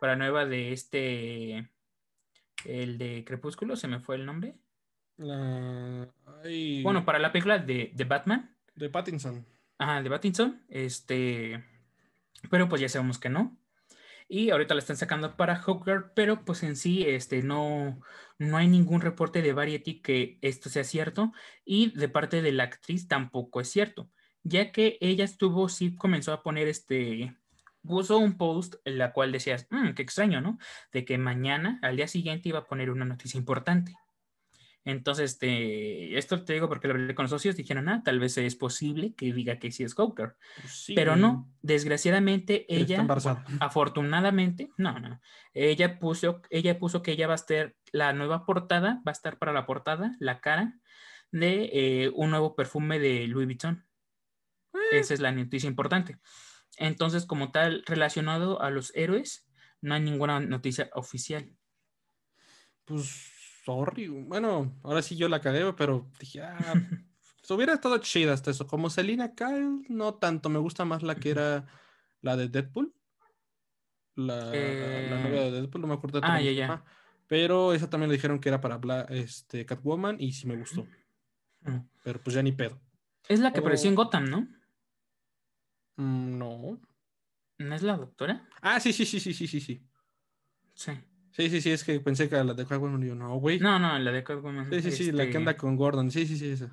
para 0.00 0.16
nueva 0.16 0.44
de 0.44 0.72
este, 0.72 1.70
el 2.64 2.98
de 2.98 3.24
Crepúsculo, 3.24 3.76
se 3.76 3.86
me 3.86 4.00
fue 4.00 4.16
el 4.16 4.26
nombre. 4.26 4.56
Bueno, 6.82 7.04
para 7.04 7.20
la 7.20 7.30
película 7.30 7.58
de, 7.58 7.92
de, 7.94 8.04
Batman. 8.04 8.56
De 8.74 8.90
Pattinson. 8.90 9.46
Ajá, 9.78 10.02
de 10.02 10.10
Pattinson. 10.10 10.64
Este, 10.68 11.64
pero 12.50 12.68
pues 12.68 12.80
ya 12.80 12.88
sabemos 12.88 13.20
que 13.20 13.28
no 13.28 13.56
y 14.34 14.50
ahorita 14.50 14.74
la 14.74 14.80
están 14.80 14.96
sacando 14.96 15.36
para 15.36 15.54
Hawker, 15.54 16.12
pero 16.16 16.44
pues 16.44 16.64
en 16.64 16.74
sí 16.74 17.04
este, 17.06 17.44
no, 17.44 18.00
no 18.36 18.56
hay 18.56 18.66
ningún 18.66 19.00
reporte 19.00 19.42
de 19.42 19.52
Variety 19.52 20.00
que 20.02 20.38
esto 20.42 20.68
sea 20.68 20.82
cierto 20.82 21.32
y 21.64 21.96
de 21.96 22.08
parte 22.08 22.42
de 22.42 22.50
la 22.50 22.64
actriz 22.64 23.06
tampoco 23.06 23.60
es 23.60 23.68
cierto, 23.68 24.10
ya 24.42 24.72
que 24.72 24.98
ella 25.00 25.24
estuvo, 25.24 25.68
sí 25.68 25.94
comenzó 25.94 26.32
a 26.32 26.42
poner 26.42 26.66
este, 26.66 27.36
puso 27.82 28.18
un 28.18 28.36
post 28.36 28.74
en 28.84 28.98
la 28.98 29.12
cual 29.12 29.30
decías, 29.30 29.68
mmm, 29.70 29.90
qué 29.92 30.02
extraño, 30.02 30.40
¿no? 30.40 30.58
De 30.92 31.04
que 31.04 31.16
mañana, 31.16 31.78
al 31.82 31.94
día 31.96 32.08
siguiente, 32.08 32.48
iba 32.48 32.58
a 32.58 32.66
poner 32.66 32.90
una 32.90 33.04
noticia 33.04 33.38
importante. 33.38 33.94
Entonces, 34.84 35.32
este, 35.32 36.18
esto 36.18 36.44
te 36.44 36.52
digo 36.52 36.68
porque 36.68 36.88
lo 36.88 36.94
hablé 36.94 37.14
con 37.14 37.24
los 37.24 37.30
socios, 37.30 37.56
dijeron, 37.56 37.88
ah, 37.88 38.02
tal 38.04 38.20
vez 38.20 38.36
es 38.36 38.54
posible 38.54 39.14
que 39.14 39.32
diga 39.32 39.58
que 39.58 39.72
sí 39.72 39.82
es 39.82 39.94
Hawker. 39.94 40.36
Pues 40.60 40.92
Pero 40.94 41.16
no, 41.16 41.50
desgraciadamente 41.62 42.66
ella, 42.68 43.06
afortunadamente, 43.60 44.70
no, 44.76 44.98
no, 45.00 45.20
ella 45.54 45.98
puso, 45.98 46.42
ella 46.50 46.78
puso 46.78 47.02
que 47.02 47.12
ella 47.12 47.26
va 47.26 47.32
a 47.32 47.36
estar, 47.36 47.74
la 47.92 48.12
nueva 48.12 48.44
portada, 48.44 49.00
va 49.06 49.10
a 49.10 49.12
estar 49.12 49.38
para 49.38 49.52
la 49.52 49.64
portada, 49.64 50.16
la 50.20 50.40
cara 50.40 50.78
de 51.30 51.70
eh, 51.72 52.12
un 52.14 52.30
nuevo 52.30 52.54
perfume 52.54 52.98
de 52.98 53.26
Louis 53.26 53.46
Vuitton. 53.46 53.86
Eh. 54.74 54.98
Esa 54.98 55.14
es 55.14 55.20
la 55.20 55.32
noticia 55.32 55.66
importante. 55.66 56.18
Entonces, 56.76 57.24
como 57.24 57.52
tal, 57.52 57.84
relacionado 57.86 58.60
a 58.60 58.70
los 58.70 58.94
héroes, 58.94 59.46
no 59.80 59.94
hay 59.94 60.02
ninguna 60.02 60.40
noticia 60.40 60.90
oficial. 60.92 61.50
Pues 62.84 63.33
sorry. 63.64 64.08
Bueno, 64.08 64.78
ahora 64.82 65.02
sí 65.02 65.16
yo 65.16 65.28
la 65.28 65.40
cagué, 65.40 65.72
pero 65.72 66.10
dije, 66.18 66.42
ah, 66.42 66.74
pues, 67.40 67.50
hubiera 67.50 67.74
estado 67.74 67.98
chida 67.98 68.32
hasta 68.32 68.50
eso. 68.50 68.66
Como 68.66 68.90
Selina 68.90 69.34
Kyle, 69.34 69.84
no 69.88 70.14
tanto. 70.14 70.48
Me 70.48 70.58
gusta 70.58 70.84
más 70.84 71.02
la 71.02 71.14
que 71.16 71.30
era 71.30 71.66
la 72.20 72.36
de 72.36 72.48
Deadpool. 72.48 72.94
La, 74.16 74.34
novia 74.34 75.40
de 75.40 75.48
eh, 75.48 75.50
Deadpool, 75.52 75.80
no 75.80 75.88
me 75.88 75.94
acuerdo. 75.94 76.20
Ah, 76.22 76.40
ya, 76.40 76.52
ya. 76.52 76.84
Pero 77.26 77.72
esa 77.72 77.88
también 77.88 78.10
le 78.10 78.16
dijeron 78.16 78.38
que 78.38 78.48
era 78.48 78.60
para 78.60 79.02
este, 79.08 79.64
Catwoman 79.64 80.20
y 80.20 80.32
sí 80.32 80.46
me 80.46 80.56
gustó. 80.56 80.86
Pero 82.02 82.20
pues 82.20 82.34
ya 82.34 82.42
ni 82.42 82.52
pedo. 82.52 82.78
Es 83.28 83.40
la 83.40 83.52
que 83.52 83.60
apareció 83.60 83.88
en 83.88 83.96
Gotham, 83.96 84.26
¿no? 84.26 84.40
Mm, 85.96 86.38
no. 86.38 86.80
¿No 87.58 87.74
es 87.74 87.82
la 87.82 87.96
doctora? 87.96 88.46
Ah, 88.60 88.78
sí, 88.78 88.92
sí, 88.92 89.06
sí, 89.06 89.18
sí, 89.20 89.32
sí, 89.32 89.48
sí. 89.48 89.60
Sí. 89.60 89.80
Sí, 90.74 90.92
sí, 91.50 91.60
sí, 91.60 91.70
es 91.70 91.84
que 91.84 92.00
pensé 92.00 92.28
que 92.28 92.42
la 92.42 92.54
de 92.54 92.66
Catwoman 92.66 93.02
yo 93.02 93.14
no, 93.14 93.36
güey. 93.38 93.58
No, 93.58 93.78
no, 93.78 93.98
la 93.98 94.12
de 94.12 94.22
Catwoman. 94.22 94.70
Sí, 94.70 94.82
sí, 94.82 94.90
sí, 94.92 95.12
la 95.12 95.24
que 95.24 95.30
este 95.30 95.38
anda 95.38 95.56
con 95.56 95.76
Gordon, 95.76 96.10
sí, 96.10 96.26
sí, 96.26 96.36
sí, 96.36 96.50
esa. 96.50 96.72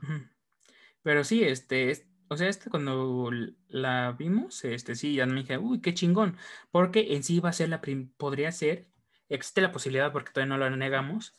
Pero 1.04 1.24
sí, 1.24 1.44
este, 1.44 2.06
o 2.28 2.38
sea, 2.38 2.48
este 2.48 2.70
cuando 2.70 3.30
la 3.68 4.12
vimos, 4.14 4.64
este, 4.64 4.96
sí, 4.96 5.16
ya 5.16 5.26
me 5.26 5.42
dije, 5.42 5.58
uy, 5.58 5.82
qué 5.82 5.94
chingón, 5.94 6.38
porque 6.72 7.16
en 7.16 7.24
sí 7.24 7.40
va 7.40 7.50
a 7.50 7.54
ser 7.54 7.70
la, 7.70 7.82
podría 8.18 8.52
ser, 8.52 8.88
existe 9.28 9.62
la 9.62 9.72
posibilidad, 9.72 10.12
porque 10.12 10.32
todavía 10.32 10.56
no 10.56 10.60
la 10.60 10.70
negamos, 10.76 11.36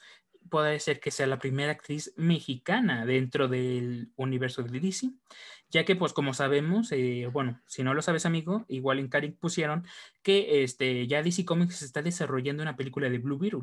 puede 0.48 0.78
ser 0.80 1.00
que 1.00 1.10
sea 1.10 1.26
la 1.26 1.38
primera 1.38 1.72
actriz 1.72 2.12
mexicana 2.16 3.06
dentro 3.06 3.48
del 3.48 4.10
universo 4.16 4.62
de 4.62 4.80
DC 4.80 5.10
ya 5.72 5.84
que 5.86 5.96
pues 5.96 6.12
como 6.12 6.34
sabemos, 6.34 6.92
eh, 6.92 7.28
bueno, 7.32 7.60
si 7.66 7.82
no 7.82 7.94
lo 7.94 8.02
sabes 8.02 8.26
amigo, 8.26 8.66
igual 8.68 8.98
en 8.98 9.08
Karin 9.08 9.34
pusieron 9.34 9.86
que 10.22 10.62
este, 10.62 11.06
ya 11.06 11.22
DC 11.22 11.46
Comics 11.46 11.80
está 11.80 12.02
desarrollando 12.02 12.62
una 12.62 12.76
película 12.76 13.08
de 13.08 13.18
Blue 13.18 13.38
Beetle. 13.38 13.62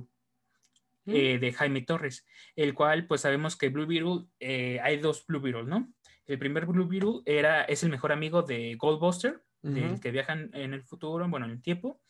Mm. 1.06 1.16
Eh, 1.16 1.40
de 1.40 1.54
Jaime 1.54 1.82
Torres, 1.82 2.26
el 2.56 2.74
cual 2.74 3.08
pues 3.08 3.22
sabemos 3.22 3.56
que 3.56 3.70
Blue 3.70 3.86
Beetle, 3.86 4.26
eh, 4.40 4.80
hay 4.84 4.98
dos 4.98 5.26
Blue 5.28 5.40
Beetle, 5.40 5.64
¿no? 5.64 5.94
El 6.26 6.38
primer 6.40 6.66
Blue 6.66 6.88
Beetle 6.88 7.22
era, 7.26 7.64
es 7.64 7.84
el 7.84 7.90
mejor 7.90 8.12
amigo 8.12 8.42
de 8.42 8.76
Goldbuster, 8.76 9.42
del 9.62 10.00
que 10.00 10.12
viajan 10.12 10.52
en 10.54 10.74
el 10.74 10.84
futuro, 10.84 11.28
bueno, 11.28 11.46
en 11.46 11.54
el 11.54 11.62
tiempo, 11.62 12.02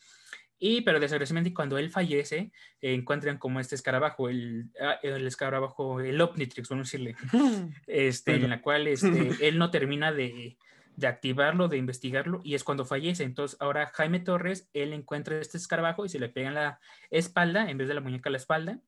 y, 0.62 0.82
pero 0.82 1.00
desgraciadamente 1.00 1.54
cuando 1.54 1.78
él 1.78 1.90
fallece, 1.90 2.52
encuentran 2.82 3.38
como 3.38 3.60
este 3.60 3.74
escarabajo, 3.74 4.28
el, 4.28 4.66
ah, 4.78 4.98
el 5.02 5.26
escarabajo, 5.26 6.00
el 6.00 6.20
Omnitrix, 6.20 6.68
vamos 6.68 6.82
a 6.82 6.88
decirle, 6.88 7.16
este, 7.86 8.34
en 8.34 8.50
la 8.50 8.60
cual 8.60 8.86
este, 8.86 9.48
él 9.48 9.56
no 9.56 9.70
termina 9.70 10.12
de, 10.12 10.58
de, 10.96 11.06
activarlo, 11.06 11.68
de 11.68 11.78
investigarlo, 11.78 12.42
y 12.44 12.54
es 12.54 12.62
cuando 12.62 12.84
fallece. 12.84 13.24
Entonces, 13.24 13.56
ahora 13.58 13.90
Jaime 13.94 14.20
Torres, 14.20 14.68
él 14.74 14.92
encuentra 14.92 15.40
este 15.40 15.56
escarabajo 15.56 16.04
y 16.04 16.10
se 16.10 16.18
le 16.18 16.28
pega 16.28 16.48
en 16.48 16.54
la 16.54 16.80
espalda, 17.08 17.70
en 17.70 17.78
vez 17.78 17.88
de 17.88 17.94
la 17.94 18.02
muñeca 18.02 18.28
a 18.28 18.32
la 18.32 18.38
espalda, 18.38 18.80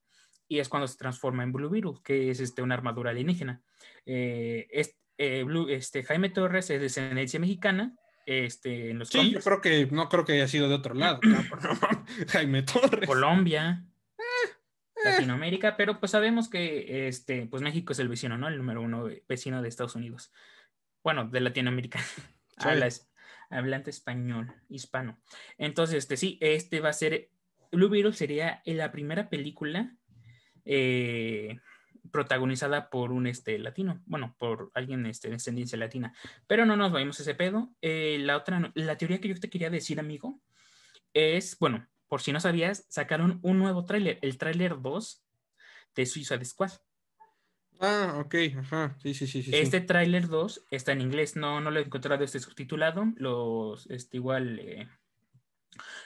y 0.49 0.59
es 0.59 0.69
cuando 0.69 0.87
se 0.87 0.99
transforma 0.99 1.43
en 1.43 1.53
Blue 1.53 1.71
Beetle, 1.71 2.03
que 2.05 2.31
es 2.31 2.41
este, 2.41 2.61
una 2.61 2.75
armadura 2.75 3.13
alienígena. 3.13 3.63
Eh, 4.05 4.69
este, 4.71 5.43
Blue, 5.45 5.71
este, 5.71 6.03
Jaime 6.03 6.29
Torres 6.29 6.67
es 6.67 6.69
de 6.69 6.81
descendencia 6.81 7.41
mexicana, 7.41 7.97
este, 8.27 8.91
en 8.91 8.99
los 8.99 9.09
Sí, 9.09 9.31
yo 9.31 9.41
creo 9.41 9.61
que 9.61 9.87
no 9.87 10.09
creo 10.09 10.25
que 10.25 10.33
haya 10.33 10.49
sido 10.49 10.69
de 10.69 10.75
otro 10.75 10.95
lado. 10.95 11.21
Jaime 12.29 12.63
Torres. 12.63 13.07
Colombia. 13.07 13.85
Eh, 14.19 14.23
eh. 14.97 15.01
Latinoamérica, 15.05 15.77
pero 15.77 15.99
pues 15.99 16.13
sabemos 16.13 16.49
que 16.49 17.09
este, 17.09 17.47
pues 17.47 17.63
México 17.63 17.93
es 17.93 17.99
el 17.99 18.09
vecino, 18.09 18.39
¿no? 18.39 18.49
El 18.49 18.59
número 18.59 18.83
uno 18.83 19.09
vecino 19.29 19.63
de 19.63 19.69
Estados 19.69 19.95
Unidos. 19.95 20.33
Bueno, 21.03 21.27
de 21.29 21.41
Latinoamérica. 21.41 22.01
Habla, 22.57 22.89
hablante 23.51 23.91
español, 23.91 24.55
hispano. 24.69 25.19
Entonces, 25.59 25.97
este 25.97 26.17
sí, 26.17 26.39
este 26.41 26.81
va 26.81 26.91
a 26.91 26.95
ser, 26.95 27.31
Blue 27.73 27.89
Beetle 27.89 28.13
sería 28.13 28.63
la 28.65 28.93
primera 28.93 29.29
película 29.29 29.97
eh, 30.65 31.59
protagonizada 32.11 32.91
por 32.91 33.13
un 33.13 33.27
este, 33.27 33.59
latino, 33.59 34.03
bueno, 34.07 34.35
por 34.39 34.71
alguien 34.75 35.07
este, 35.07 35.29
de 35.29 35.35
descendencia 35.35 35.79
latina. 35.79 36.15
Pero 36.47 36.67
no 36.67 36.77
nos 36.77 36.93
vayamos 36.93 37.19
a 37.19 37.23
ese 37.23 37.35
pedo. 37.35 37.71
Eh, 37.81 38.19
la 38.21 38.37
otra, 38.37 38.73
la 38.75 38.99
teoría 38.99 39.21
que 39.21 39.29
yo 39.29 39.39
te 39.39 39.51
quería 39.51 39.71
decir, 39.71 40.01
amigo, 40.01 40.41
es, 41.15 41.59
bueno, 41.59 41.87
por 42.09 42.21
si 42.21 42.33
no 42.33 42.41
sabías, 42.41 42.85
sacaron 42.89 43.39
un 43.43 43.59
nuevo 43.59 43.85
tráiler, 43.85 44.19
el 44.23 44.37
tráiler 44.37 44.81
2 44.81 45.25
de 45.95 46.07
Suicide 46.07 46.45
Squad. 46.45 46.73
Ah, 47.81 48.21
ok, 48.25 48.35
ajá, 48.59 48.97
sí, 49.03 49.15
sí, 49.15 49.27
sí. 49.27 49.51
Este 49.53 49.81
tráiler 49.81 50.29
2 50.29 50.67
está 50.71 50.93
en 50.93 51.01
inglés, 51.01 51.37
no, 51.37 51.61
no 51.61 51.71
lo 51.71 51.81
he 51.81 51.83
encontrado 51.83 52.23
este 52.23 52.39
subtitulado, 52.39 53.07
los, 53.17 53.91
este, 53.91 54.19
igual, 54.19 54.59
eh, 54.61 54.89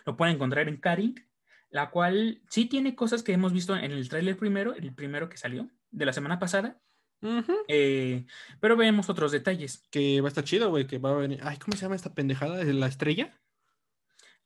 lo 0.07 0.17
pueden 0.17 0.37
encontrar 0.37 0.69
en 0.69 0.79
Karing, 0.79 1.27
la 1.71 1.91
cual 1.91 2.41
sí 2.49 2.67
tiene 2.67 2.95
cosas 2.95 3.23
que 3.23 3.33
hemos 3.33 3.53
visto 3.53 3.77
en 3.77 3.93
el 3.93 4.09
tráiler 4.09 4.39
primero, 4.39 4.75
el 4.75 4.95
primero 4.95 5.29
que 5.29 5.37
salió, 5.37 5.69
de 5.97 6.07
la 6.07 6.13
semana 6.13 6.39
pasada. 6.39 6.79
Eh, 7.67 8.27
pero 8.61 8.77
vemos 8.77 9.09
otros 9.09 9.33
detalles. 9.33 9.87
Que 9.91 10.21
va 10.21 10.29
a 10.29 10.29
estar 10.29 10.45
chido, 10.45 10.69
güey, 10.69 10.87
que 10.87 10.99
va 10.99 11.11
a 11.11 11.15
venir. 11.15 11.41
Ay, 11.43 11.57
¿cómo 11.57 11.77
se 11.77 11.83
llama 11.83 11.97
esta 11.97 12.15
pendejada? 12.15 12.57
¿De 12.57 12.73
la 12.75 12.87
estrella? 12.87 13.37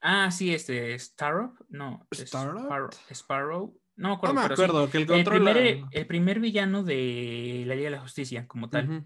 Ah, 0.01 0.31
sí, 0.31 0.55
este, 0.55 0.99
Starro. 0.99 1.55
No, 1.69 2.07
Sparrow. 2.13 2.89
Sparrow. 3.11 3.77
No 3.97 4.09
me 4.09 4.41
acuerdo, 4.41 4.89
que 4.89 4.97
el, 4.97 5.11
el, 5.11 6.07
primer, 6.07 6.41
villano 6.41 6.83
de 6.83 7.65
la 7.67 7.75
Liga 7.75 7.91
de 7.91 7.97
la 7.97 8.01
Justicia, 8.01 8.47
como 8.47 8.71
tal. 8.71 9.05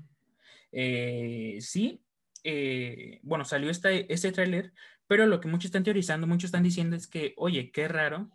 Eh, 0.71 1.59
sí, 1.61 2.05
eh, 2.45 3.19
bueno, 3.23 3.45
salió 3.45 3.71
este, 3.71 4.13
este 4.13 4.31
tráiler, 4.31 4.73
pero 5.09 5.27
lo 5.27 5.41
que 5.41 5.49
muchos 5.49 5.67
están 5.67 5.83
teorizando, 5.83 6.29
muchos 6.29 6.49
están 6.49 6.63
diciendo 6.63 6.95
es 6.95 7.09
que, 7.09 7.35
oye, 7.39 7.73
qué 7.73 7.89
raro 7.89 8.31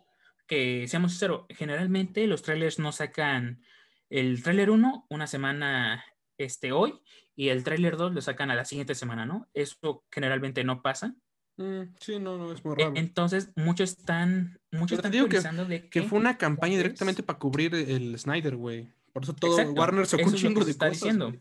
que, 0.46 0.86
seamos 0.86 1.12
sinceros, 1.12 1.46
generalmente 1.48 2.26
los 2.26 2.42
trailers 2.42 2.78
no 2.78 2.92
sacan 2.92 3.62
el 4.10 4.42
tráiler 4.42 4.70
1 4.70 5.06
una 5.08 5.26
semana 5.26 6.04
este, 6.36 6.72
hoy 6.72 7.00
y 7.36 7.48
el 7.48 7.64
tráiler 7.64 7.96
2 7.96 8.12
lo 8.12 8.20
sacan 8.20 8.50
a 8.50 8.54
la 8.54 8.64
siguiente 8.64 8.94
semana, 8.94 9.24
¿no? 9.24 9.48
Eso 9.54 10.04
generalmente 10.10 10.64
no 10.64 10.82
pasa. 10.82 11.14
Mm, 11.56 11.94
sí, 11.98 12.18
no, 12.18 12.36
no, 12.36 12.52
es 12.52 12.64
muy 12.64 12.74
e, 12.78 12.84
raro. 12.84 12.96
Entonces, 12.96 13.50
muchos 13.54 13.90
están, 13.90 14.58
muchos 14.72 14.98
están 14.98 15.12
pensando 15.28 15.64
de 15.64 15.88
que, 15.88 16.02
fue 16.02 16.18
una 16.18 16.36
campaña 16.36 16.76
directamente 16.76 17.22
para 17.22 17.38
cubrir 17.38 17.74
el 17.74 18.18
Snyder, 18.18 18.56
güey. 18.56 18.88
Por 19.12 19.22
eso 19.22 19.34
todo 19.34 19.56
Warner 19.72 20.06
sacó 20.06 20.28
un 20.28 20.34
chingo 20.34 20.64
de 20.64 20.70
está 20.70 20.88
Diciendo. 20.88 21.32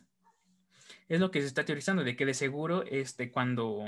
Es 1.08 1.20
lo 1.20 1.32
que 1.32 1.42
se 1.42 1.48
está 1.48 1.66
teorizando, 1.66 2.04
de 2.04 2.16
que 2.16 2.26
de 2.26 2.36
seguro, 2.36 2.84
este, 2.84 3.32
cuando 3.32 3.84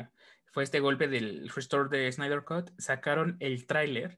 fue 0.52 0.64
este 0.64 0.80
golpe 0.80 1.08
del 1.08 1.50
restore 1.50 1.90
de 1.90 2.12
Snyder 2.12 2.44
Cut, 2.44 2.72
sacaron 2.80 3.38
el 3.40 3.68
tráiler 3.68 4.18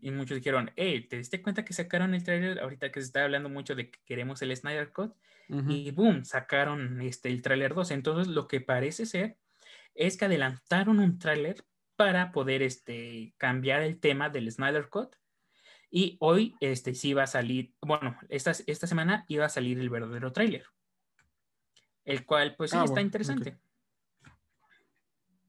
y 0.00 0.10
muchos 0.10 0.36
dijeron, 0.36 0.70
hey, 0.76 1.06
¿te 1.08 1.16
diste 1.16 1.42
cuenta 1.42 1.64
que 1.64 1.72
sacaron 1.72 2.14
el 2.14 2.22
trailer 2.22 2.60
ahorita 2.60 2.92
que 2.92 3.00
se 3.00 3.06
está 3.06 3.24
hablando 3.24 3.48
mucho 3.48 3.74
de 3.74 3.90
que 3.90 3.98
queremos 4.04 4.40
el 4.42 4.56
Snyder 4.56 4.92
Cut? 4.92 5.14
Y 5.48 5.90
boom, 5.92 6.26
sacaron 6.26 7.00
este, 7.00 7.30
el 7.30 7.40
trailer 7.40 7.74
2. 7.74 7.90
Entonces 7.92 8.28
lo 8.28 8.46
que 8.46 8.60
parece 8.60 9.06
ser 9.06 9.38
es 9.94 10.16
que 10.16 10.26
adelantaron 10.26 11.00
un 11.00 11.18
trailer 11.18 11.64
para 11.96 12.30
poder 12.32 12.62
este, 12.62 13.34
cambiar 13.38 13.82
el 13.82 13.98
tema 13.98 14.28
del 14.28 14.52
Snyder 14.52 14.88
Cut 14.88 15.16
Y 15.90 16.18
hoy 16.20 16.54
este, 16.60 16.94
sí 16.94 17.14
va 17.14 17.24
a 17.24 17.26
salir, 17.26 17.74
bueno, 17.80 18.16
esta, 18.28 18.52
esta 18.66 18.86
semana 18.86 19.24
iba 19.26 19.46
a 19.46 19.48
salir 19.48 19.80
el 19.80 19.88
verdadero 19.88 20.32
tráiler. 20.32 20.66
El 22.04 22.24
cual, 22.24 22.54
pues 22.56 22.70
sí, 22.70 22.76
Ah, 22.76 22.84
está 22.84 22.92
bueno, 22.92 23.06
interesante. 23.06 23.58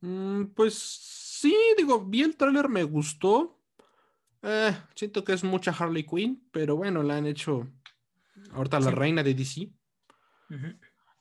Mm, 0.01 0.45
pues 0.55 0.75
sí, 0.75 1.55
digo, 1.77 2.03
vi 2.05 2.23
el 2.23 2.37
tráiler, 2.37 2.69
me 2.69 2.83
gustó. 2.83 3.58
Eh, 4.41 4.75
siento 4.95 5.23
que 5.23 5.33
es 5.33 5.43
mucha 5.43 5.71
Harley 5.71 6.05
Quinn, 6.05 6.47
pero 6.51 6.75
bueno, 6.75 7.03
la 7.03 7.17
han 7.17 7.25
hecho 7.25 7.67
ahorita 8.53 8.79
la 8.79 8.89
Sí. 8.91 8.95
reina 8.95 9.23
de 9.23 9.33
DC. 9.33 9.71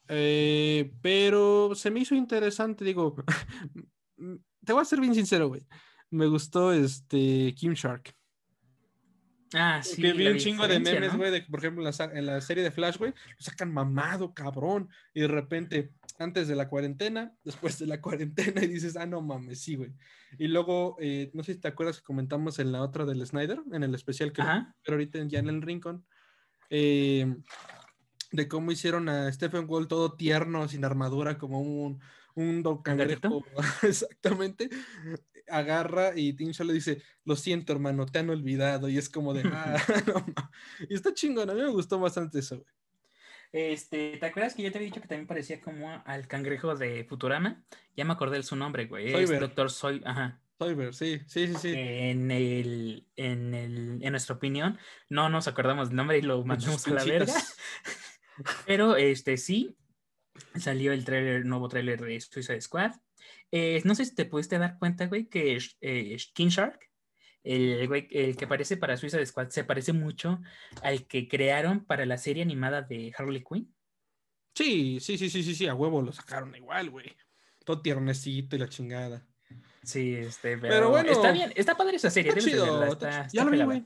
Eh, 0.09 0.91
pero 1.03 1.75
se 1.75 1.91
me 1.91 2.01
hizo 2.01 2.15
interesante, 2.15 2.85
digo, 2.85 3.15
te 4.65 4.73
voy 4.73 4.83
a 4.83 4.85
ser 4.85 5.01
bien 5.01 5.15
sincero, 5.15 5.49
güey. 5.49 5.67
Me 6.11 6.27
gustó 6.27 6.73
este 6.73 7.55
Kim 7.55 7.75
Shark. 7.75 8.15
Ah, 9.55 9.81
sí. 9.83 10.03
que 10.03 10.13
vi 10.13 10.27
un 10.27 10.37
chingo 10.37 10.69
de 10.69 10.79
memes, 10.79 11.13
¿no? 11.13 11.19
güey, 11.19 11.31
de 11.31 11.43
que, 11.45 11.51
por 11.51 11.61
ejemplo, 11.61 11.81
en 11.81 11.87
la, 11.87 11.93
sa- 11.93 12.13
en 12.13 12.27
la 12.27 12.41
serie 12.41 12.63
de 12.63 12.71
Flash, 12.71 12.99
güey, 12.99 13.13
lo 13.13 13.41
sacan 13.41 13.73
mamado, 13.73 14.35
cabrón. 14.35 14.89
Y 15.15 15.21
de 15.21 15.29
repente, 15.29 15.93
antes 16.19 16.49
de 16.49 16.57
la 16.57 16.69
cuarentena, 16.69 17.33
después 17.45 17.79
de 17.79 17.87
la 17.87 18.01
cuarentena, 18.03 18.63
y 18.63 18.67
dices, 18.69 18.97
ah, 18.97 19.07
no 19.07 19.23
mames, 19.23 19.61
sí, 19.61 19.77
güey. 19.77 19.93
Y 20.39 20.49
luego, 20.49 20.97
eh, 21.01 21.31
no 21.33 21.43
sé 21.43 21.55
si 21.55 21.61
te 21.61 21.69
acuerdas 21.69 21.99
que 21.99 22.05
comentamos 22.05 22.59
en 22.59 22.73
la 22.73 22.83
otra 22.83 23.07
del 23.07 23.25
Snyder, 23.27 23.61
en 23.73 23.83
el 23.83 23.95
especial 23.95 24.33
que 24.33 24.43
pero 24.83 24.97
ahorita 24.97 25.23
ya 25.27 25.39
en 25.39 25.49
el 25.49 25.63
Rincón, 25.63 26.05
eh, 26.71 27.35
de 28.31 28.49
cómo 28.49 28.71
hicieron 28.71 29.09
a 29.09 29.33
Stephen 29.33 29.65
Wall 29.67 29.89
todo 29.89 30.15
tierno, 30.15 30.69
sin 30.69 30.85
armadura, 30.85 31.39
como 31.39 31.61
un, 31.63 32.01
un 32.39 32.63
don 32.63 32.83
cangrejo. 32.83 33.45
Exactamente. 33.83 34.71
Agarra 35.49 36.13
y 36.15 36.35
Tincho 36.35 36.63
le 36.65 36.73
dice, 36.73 37.03
lo 37.25 37.37
siento, 37.37 37.73
hermano, 37.73 38.07
te 38.07 38.21
han 38.21 38.31
olvidado. 38.31 38.89
Y 38.89 38.97
es 38.97 39.09
como 39.09 39.35
de, 39.35 39.43
ah, 39.53 39.77
no 40.07 40.15
ma-". 40.15 40.51
Y 40.89 40.95
está 40.95 41.13
chingón, 41.13 41.51
a 41.51 41.55
mí 41.55 41.61
me 41.61 41.71
gustó 41.71 41.99
bastante 41.99 42.39
eso, 42.39 42.57
güey. 42.57 42.69
Este, 43.51 44.19
¿te 44.19 44.27
acuerdas 44.27 44.55
que 44.55 44.63
yo 44.63 44.71
te 44.71 44.77
había 44.77 44.91
dicho 44.91 45.01
que 45.01 45.09
también 45.09 45.27
parecía 45.27 45.59
como 45.61 46.03
al 46.05 46.29
cangrejo 46.29 46.77
de 46.77 47.05
Futurama? 47.05 47.65
Ya 47.97 48.05
me 48.05 48.13
acordé 48.13 48.37
de 48.37 48.43
su 48.43 48.57
nombre, 48.57 48.87
güey. 48.87 49.15
Es. 49.15 49.41
Doctor 49.41 49.71
Soy, 49.71 50.03
ajá. 50.05 50.43
Soyber, 50.59 50.93
sí, 50.93 51.21
sí, 51.27 51.47
sí, 51.47 51.55
sí. 51.55 51.73
En 51.75 52.31
el, 52.31 53.07
en 53.17 53.55
el, 53.55 53.99
en 54.03 54.11
nuestra 54.11 54.35
opinión, 54.37 54.77
no 55.09 55.31
nos 55.31 55.49
acordamos 55.49 55.89
del 55.89 55.97
nombre 55.97 56.19
y 56.19 56.23
lo 56.23 56.45
mandamos 56.45 56.87
a 56.87 56.91
la 56.91 57.05
verga. 57.05 57.33
Pero 58.67 58.97
este 58.97 59.39
sí, 59.39 59.79
salió 60.59 60.93
el 60.93 61.05
trailer, 61.05 61.45
nuevo 61.45 61.69
tráiler 61.69 62.01
de 62.01 62.21
Suicide 62.21 62.61
Squad. 62.61 62.93
Eh, 63.51 63.81
no 63.85 63.95
sé 63.95 64.05
si 64.05 64.15
te 64.15 64.25
pudiste 64.25 64.59
dar 64.59 64.79
cuenta, 64.79 65.07
güey, 65.07 65.27
que 65.27 65.59
eh, 65.81 66.17
King 66.35 66.49
Shark, 66.49 66.79
el, 67.43 67.89
güey- 67.89 68.09
el 68.11 68.37
que 68.37 68.45
aparece 68.45 68.77
para 68.77 68.97
Suicide 68.97 69.25
Squad, 69.27 69.49
se 69.51 69.65
parece 69.65 69.93
mucho 69.93 70.41
al 70.83 71.07
que 71.07 71.29
crearon 71.29 71.85
para 71.85 72.05
la 72.07 72.19
serie 72.19 72.43
animada 72.43 72.83
de 72.83 73.13
Harley 73.17 73.43
Quinn. 73.43 73.75
Sí, 74.55 74.99
sí, 75.01 75.17
sí, 75.19 75.31
sí, 75.31 75.43
sí, 75.43 75.55
sí, 75.55 75.67
a 75.67 75.75
huevo 75.75 76.03
lo 76.03 76.13
sacaron 76.13 76.55
igual, 76.55 76.91
güey. 76.91 77.17
Todo 77.65 77.81
tiernecito 77.81 78.57
y 78.57 78.59
la 78.59 78.69
chingada. 78.69 79.27
Sí, 79.83 80.15
este, 80.15 80.59
pero, 80.59 80.75
Pero 80.75 80.91
bueno, 80.91 81.11
está 81.13 81.33
bien, 81.33 81.53
está 81.55 81.77
padre 81.77 81.97
esa 81.97 82.11
serie. 82.11 82.31
Está 82.33 82.43
chido, 82.43 82.81
verla, 82.81 82.93
está 82.93 83.29
ya 83.29 83.45
lo 83.45 83.51
vi, 83.51 83.59
pelada. 83.59 83.81
güey. 83.81 83.85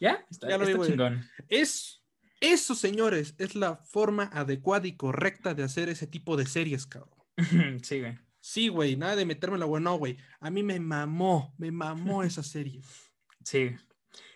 ¿Ya? 0.00 0.26
Está, 0.30 0.48
Ya 0.48 0.58
lo 0.58 0.66
vi, 0.66 0.86
chingón. 0.88 1.28
Es, 1.48 2.02
eso, 2.40 2.74
señores, 2.74 3.34
es 3.38 3.54
la 3.54 3.76
forma 3.76 4.24
adecuada 4.32 4.86
y 4.86 4.96
correcta 4.96 5.54
de 5.54 5.62
hacer 5.62 5.88
ese 5.88 6.06
tipo 6.06 6.36
de 6.36 6.46
series, 6.46 6.86
cabrón. 6.86 7.14
sí, 7.82 8.00
güey. 8.00 8.18
Sí, 8.40 8.68
güey, 8.68 8.96
nada 8.96 9.16
de 9.16 9.24
meterme 9.24 9.56
la 9.56 9.64
güey, 9.64 9.82
no, 9.82 9.96
güey. 9.96 10.18
A 10.40 10.50
mí 10.50 10.62
me 10.62 10.78
mamó, 10.78 11.54
me 11.56 11.70
mamó 11.70 12.22
esa 12.22 12.42
serie. 12.42 12.82
Sí. 13.42 13.70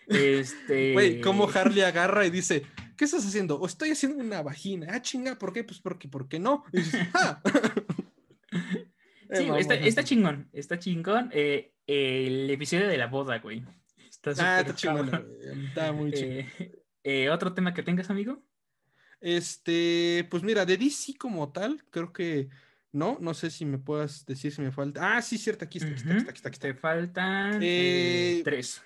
Este. 0.07 0.93
Güey, 0.93 1.21
cómo 1.21 1.47
Harley 1.47 1.81
agarra 1.83 2.25
y 2.25 2.31
dice, 2.31 2.63
¿qué 2.97 3.05
estás 3.05 3.23
haciendo? 3.25 3.59
O 3.59 3.67
estoy 3.67 3.91
haciendo 3.91 4.23
una 4.23 4.41
vagina. 4.41 4.87
Ah, 4.89 5.01
chinga, 5.03 5.37
¿por 5.37 5.53
qué? 5.53 5.63
Pues 5.63 5.79
porque, 5.79 6.07
¿por 6.07 6.27
qué 6.27 6.39
no? 6.39 6.63
Y 6.73 6.77
dices, 6.79 7.07
"Ah". 7.13 7.39
Sí, 9.31 9.47
está, 9.85 10.03
chingón. 10.03 10.49
Está 10.53 10.79
chingón. 10.79 11.29
Eh, 11.31 11.73
el 11.85 12.49
episodio 12.49 12.87
de 12.87 12.97
la 12.97 13.05
boda, 13.05 13.37
güey. 13.37 13.63
Está 14.09 14.31
Ah, 14.39 14.61
está 14.61 14.91
güey, 14.93 15.65
Está 15.67 15.91
muy 15.91 16.11
chingón. 16.11 16.37
Eh, 16.57 16.71
eh, 17.03 17.29
¿Otro 17.29 17.53
tema 17.53 17.73
que 17.73 17.83
tengas, 17.83 18.09
amigo? 18.09 18.43
Este, 19.21 20.27
pues 20.29 20.43
mira, 20.43 20.65
de 20.65 20.77
DC 20.77 21.17
como 21.17 21.51
tal, 21.51 21.83
creo 21.89 22.13
que 22.13 22.49
no, 22.91 23.17
no 23.19 23.33
sé 23.33 23.51
si 23.51 23.65
me 23.65 23.77
puedas 23.77 24.25
decir 24.25 24.51
si 24.51 24.61
me 24.61 24.71
falta. 24.71 25.17
Ah, 25.17 25.21
sí, 25.21 25.37
cierto, 25.37 25.65
aquí 25.65 25.77
está, 25.77 25.91
aquí 25.91 25.99
está, 25.99 26.11
aquí 26.11 26.17
está, 26.19 26.29
aquí 26.31 26.37
está, 26.37 26.49
aquí 26.49 26.55
está. 26.55 26.67
Te 26.67 26.73
faltan 26.73 27.63
eh, 27.63 28.39
Eh, 28.39 28.41
tres. 28.43 28.81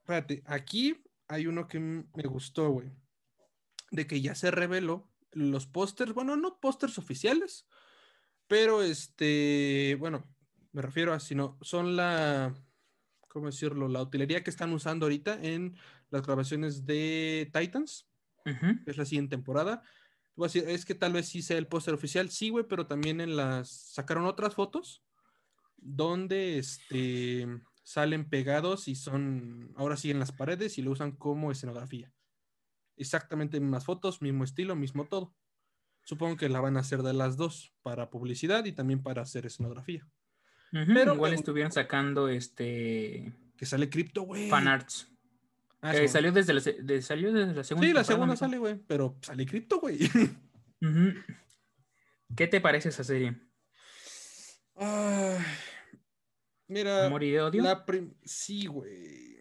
Espérate, 0.00 0.42
aquí 0.46 1.02
hay 1.28 1.46
uno 1.46 1.68
que 1.68 1.78
me 1.78 2.24
gustó, 2.24 2.70
güey. 2.70 2.90
De 3.90 4.06
que 4.06 4.20
ya 4.20 4.34
se 4.34 4.50
reveló 4.50 5.10
los 5.32 5.66
pósters, 5.66 6.12
bueno, 6.12 6.36
no 6.36 6.58
pósters 6.60 6.98
oficiales, 6.98 7.66
pero 8.46 8.82
este, 8.82 9.96
bueno, 9.98 10.24
me 10.72 10.82
refiero 10.82 11.12
a, 11.12 11.20
sino, 11.20 11.58
son 11.62 11.96
la, 11.96 12.54
¿cómo 13.28 13.46
decirlo? 13.46 13.88
La 13.88 14.02
utilería 14.02 14.42
que 14.42 14.50
están 14.50 14.72
usando 14.72 15.06
ahorita 15.06 15.38
en 15.42 15.76
las 16.10 16.22
grabaciones 16.22 16.86
de 16.86 17.50
Titans, 17.52 18.08
que 18.44 18.90
es 18.90 18.96
la 18.96 19.04
siguiente 19.04 19.36
temporada. 19.36 19.82
Voy 20.34 20.46
a 20.46 20.48
decir, 20.48 20.68
es 20.68 20.84
que 20.84 20.94
tal 20.94 21.12
vez 21.12 21.28
sí 21.28 21.42
sea 21.42 21.58
el 21.58 21.66
póster 21.66 21.94
oficial, 21.94 22.30
sí, 22.30 22.50
güey, 22.50 22.64
pero 22.68 22.86
también 22.86 23.20
en 23.20 23.36
las, 23.36 23.68
sacaron 23.70 24.24
otras 24.24 24.54
fotos 24.54 25.02
donde, 25.76 26.58
este, 26.58 27.46
salen 27.88 28.28
pegados 28.28 28.86
y 28.86 28.94
son, 28.94 29.72
ahora 29.74 29.96
sí 29.96 30.10
en 30.10 30.18
las 30.18 30.30
paredes 30.30 30.76
y 30.76 30.82
lo 30.82 30.90
usan 30.90 31.12
como 31.12 31.50
escenografía. 31.50 32.12
Exactamente 32.98 33.60
mismas 33.60 33.86
fotos, 33.86 34.20
mismo 34.20 34.44
estilo, 34.44 34.76
mismo 34.76 35.06
todo. 35.06 35.34
Supongo 36.04 36.36
que 36.36 36.50
la 36.50 36.60
van 36.60 36.76
a 36.76 36.80
hacer 36.80 37.02
de 37.02 37.14
las 37.14 37.38
dos, 37.38 37.72
para 37.82 38.10
publicidad 38.10 38.66
y 38.66 38.72
también 38.72 39.02
para 39.02 39.22
hacer 39.22 39.46
escenografía. 39.46 40.06
Pero 40.70 41.14
Igual 41.14 41.32
estuvieron 41.32 41.72
sacando 41.72 42.28
este 42.28 43.32
Que 43.56 43.64
sale 43.64 43.88
cripto, 43.88 44.22
güey. 44.22 44.50
fanarts. 44.50 45.10
Ah, 45.80 45.94
Eh, 45.94 46.00
sí, 46.02 46.08
salió, 46.08 46.32
desde 46.32 46.54
la, 46.54 46.60
de- 46.60 47.02
salió 47.02 47.32
desde 47.32 47.54
la 47.54 47.64
segunda 47.64 47.86
Sí, 47.86 47.92
la 47.94 48.04
segunda 48.04 48.36
sale, 48.36 48.58
güey, 48.58 48.76
pero 48.86 49.16
sale 49.22 49.46
cripto, 49.46 49.78
güey. 49.80 49.98
¿Qué 52.36 52.46
te 52.48 52.60
parece 52.60 52.88
esa 52.88 53.04
serie? 53.04 53.36
Mira, 56.68 57.06
¿Amor 57.06 57.24
y 57.24 57.36
odio? 57.38 57.62
la 57.62 57.84
sí, 58.24 58.66
güey. 58.66 59.36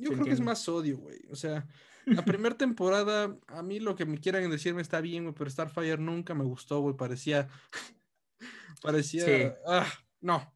Yo 0.00 0.10
creo 0.12 0.24
que 0.24 0.32
es 0.32 0.40
más 0.40 0.68
odio, 0.68 0.98
güey. 0.98 1.18
O 1.30 1.36
sea, 1.36 1.66
la 2.06 2.24
primera 2.24 2.56
temporada, 2.56 3.36
a 3.48 3.62
mí 3.62 3.80
lo 3.80 3.96
que 3.96 4.06
me 4.06 4.18
quieran 4.18 4.48
decirme 4.50 4.82
está 4.82 5.00
bien, 5.00 5.24
güey, 5.24 5.34
pero 5.34 5.50
Starfire 5.50 5.98
nunca 5.98 6.34
me 6.34 6.44
gustó, 6.44 6.80
güey. 6.80 6.96
Parecía. 6.96 7.48
Parecía. 8.80 9.24
Sí. 9.24 9.52
Ah, 9.66 9.86
no. 10.20 10.52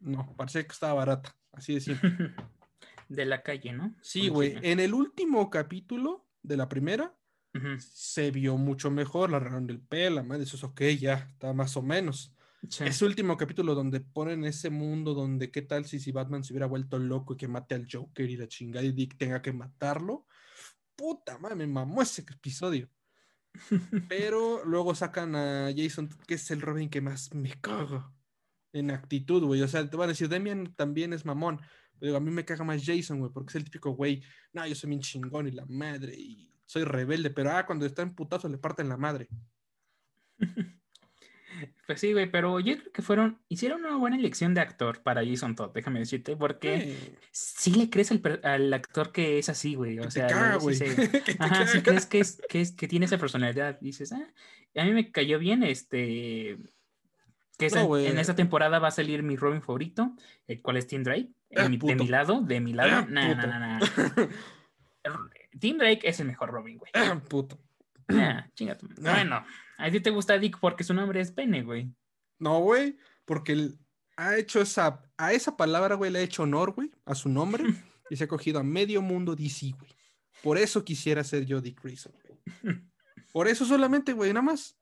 No, 0.00 0.34
parecía 0.36 0.62
que 0.64 0.72
estaba 0.72 0.94
barata. 0.94 1.34
Así 1.52 1.74
de 1.74 1.80
simple. 1.80 2.10
de 3.14 3.26
la 3.26 3.42
calle, 3.42 3.72
¿no? 3.72 3.94
Sí, 4.00 4.28
güey. 4.28 4.56
En 4.62 4.80
el 4.80 4.94
último 4.94 5.50
capítulo 5.50 6.26
de 6.42 6.56
la 6.56 6.68
primera, 6.68 7.14
se 7.78 8.30
vio 8.30 8.56
mucho 8.56 8.90
mejor. 8.90 9.30
La 9.30 9.36
arreglaron 9.36 9.66
del 9.66 9.80
pelo, 9.80 10.16
la 10.16 10.22
madre, 10.22 10.44
eso 10.44 10.56
es 10.56 10.64
ok, 10.64 10.82
ya, 10.98 11.28
está 11.32 11.52
más 11.52 11.76
o 11.76 11.82
menos. 11.82 12.34
Sí. 12.68 12.84
Ese 12.84 13.04
último 13.04 13.36
capítulo 13.36 13.74
donde 13.74 14.00
ponen 14.00 14.44
ese 14.44 14.70
mundo 14.70 15.14
donde 15.14 15.50
qué 15.50 15.62
tal 15.62 15.84
si, 15.84 15.98
si 15.98 16.12
Batman 16.12 16.44
se 16.44 16.52
hubiera 16.52 16.66
vuelto 16.66 16.98
loco 16.98 17.34
y 17.34 17.36
que 17.36 17.48
mate 17.48 17.74
al 17.74 17.88
Joker 17.90 18.30
y 18.30 18.36
la 18.36 18.46
chingada 18.46 18.86
y 18.86 18.92
Dick 18.92 19.16
tenga 19.18 19.42
que 19.42 19.52
matarlo. 19.52 20.26
Puta 20.94 21.38
madre, 21.38 21.56
me 21.56 21.66
mamó 21.66 22.02
ese 22.02 22.22
episodio. 22.22 22.88
Pero 24.08 24.64
luego 24.64 24.94
sacan 24.94 25.34
a 25.34 25.72
Jason, 25.76 26.08
que 26.26 26.34
es 26.34 26.50
el 26.50 26.60
Robin 26.60 26.88
que 26.88 27.00
más 27.00 27.34
me 27.34 27.50
caga 27.60 28.12
en 28.72 28.90
actitud, 28.90 29.44
güey. 29.44 29.62
O 29.62 29.68
sea, 29.68 29.88
te 29.88 29.96
van 29.96 30.08
a 30.08 30.12
decir, 30.12 30.28
Demian 30.28 30.74
también 30.74 31.12
es 31.12 31.24
mamón. 31.24 31.60
Pero 32.02 32.14
digo, 32.14 32.16
a 32.16 32.20
mí 32.20 32.32
me 32.32 32.44
caga 32.44 32.64
más 32.64 32.84
Jason, 32.84 33.20
güey, 33.20 33.30
porque 33.30 33.50
es 33.50 33.54
el 33.54 33.62
típico 33.62 33.92
güey, 33.92 34.24
no, 34.52 34.66
yo 34.66 34.74
soy 34.74 34.88
bien 34.90 35.00
chingón 35.00 35.46
y 35.46 35.52
la 35.52 35.64
madre, 35.66 36.12
y 36.16 36.50
soy 36.66 36.82
rebelde, 36.82 37.30
pero 37.30 37.52
ah, 37.52 37.64
cuando 37.64 37.86
está 37.86 38.02
en 38.02 38.16
putazo 38.16 38.48
le 38.48 38.58
parten 38.58 38.88
la 38.88 38.96
madre. 38.96 39.28
Pues 41.86 42.00
sí, 42.00 42.12
güey, 42.12 42.28
pero 42.28 42.58
yo 42.58 42.76
creo 42.76 42.90
que 42.90 43.02
fueron, 43.02 43.40
hicieron 43.48 43.84
una 43.84 43.94
buena 43.94 44.16
elección 44.16 44.52
de 44.52 44.60
actor 44.60 45.00
para 45.04 45.24
Jason 45.24 45.54
Todd, 45.54 45.70
déjame 45.72 46.00
decirte, 46.00 46.36
porque 46.36 47.16
sí 47.30 47.72
le 47.72 47.88
crees 47.88 48.10
al, 48.10 48.72
actor 48.72 49.12
que 49.12 49.38
es 49.38 49.48
así, 49.48 49.76
güey. 49.76 50.00
O 50.00 50.04
que 50.04 50.10
sea, 50.10 50.26
te 50.26 50.32
caga, 50.32 50.58
sí 50.58 50.64
güey. 50.64 50.78
que 51.22 51.34
te 51.34 51.36
Ajá, 51.38 51.68
sí 51.68 51.82
crees 51.82 52.06
que, 52.06 52.18
es, 52.18 52.42
que, 52.48 52.60
es, 52.62 52.72
que 52.72 52.88
tiene 52.88 53.06
esa 53.06 53.18
personalidad. 53.18 53.78
Dices, 53.80 54.12
ah, 54.12 54.26
a 54.74 54.84
mí 54.84 54.92
me 54.92 55.12
cayó 55.12 55.38
bien 55.38 55.62
este. 55.62 56.58
Que 57.58 57.68
No, 57.68 57.96
en 57.96 58.18
esta 58.18 58.34
temporada 58.34 58.80
va 58.80 58.88
a 58.88 58.92
salir 58.92 59.22
mi 59.22 59.36
Robin 59.36 59.62
favorito, 59.62 60.16
el 60.48 60.62
cual 60.62 60.78
es 60.78 60.88
Tim 60.88 61.04
Drake. 61.04 61.30
Ah, 61.56 61.68
mi- 61.68 61.76
de 61.76 61.80
puto. 61.80 61.94
mi 62.04 62.08
lado, 62.08 62.40
de 62.42 62.60
mi 62.60 62.72
lado. 62.72 62.90
Ah, 62.92 63.06
nah, 63.08 63.34
puto. 63.34 63.46
nah, 63.46 63.58
nah, 63.58 63.78
nah. 63.78 64.28
Tim 65.58 65.78
Drake 65.78 66.08
es 66.08 66.20
el 66.20 66.26
mejor 66.26 66.50
Robin, 66.50 66.78
güey. 66.78 66.90
Puto. 67.28 67.58
Ah, 68.08 68.46
chinga 68.54 68.76
tu- 68.76 68.86
Ah. 69.04 69.12
Bueno, 69.14 69.44
a 69.78 69.90
ti 69.90 70.00
te 70.00 70.10
gusta 70.10 70.38
Dick 70.38 70.58
porque 70.60 70.84
su 70.84 70.94
nombre 70.94 71.20
es 71.20 71.30
Pene, 71.32 71.62
güey. 71.62 71.92
No, 72.38 72.60
güey, 72.60 72.96
porque 73.24 73.52
él 73.52 73.78
ha 74.16 74.36
hecho 74.36 74.60
esa, 74.60 75.02
a 75.16 75.32
esa 75.32 75.56
palabra, 75.56 75.94
güey, 75.94 76.10
le 76.10 76.18
ha 76.20 76.22
hecho 76.22 76.42
honor, 76.42 76.72
güey, 76.72 76.90
a 77.04 77.14
su 77.14 77.28
nombre 77.28 77.64
y 78.10 78.16
se 78.16 78.24
ha 78.24 78.28
cogido 78.28 78.60
a 78.60 78.62
medio 78.62 79.02
mundo 79.02 79.34
DC, 79.36 79.72
güey. 79.78 79.90
Por 80.42 80.58
eso 80.58 80.84
quisiera 80.84 81.22
ser 81.22 81.44
yo 81.46 81.60
Dick 81.60 81.80
Grayson, 81.82 82.12
güey. 82.26 82.40
Por 83.32 83.48
eso 83.48 83.64
solamente, 83.64 84.12
güey, 84.12 84.30
nada 84.32 84.42
más. 84.42 84.76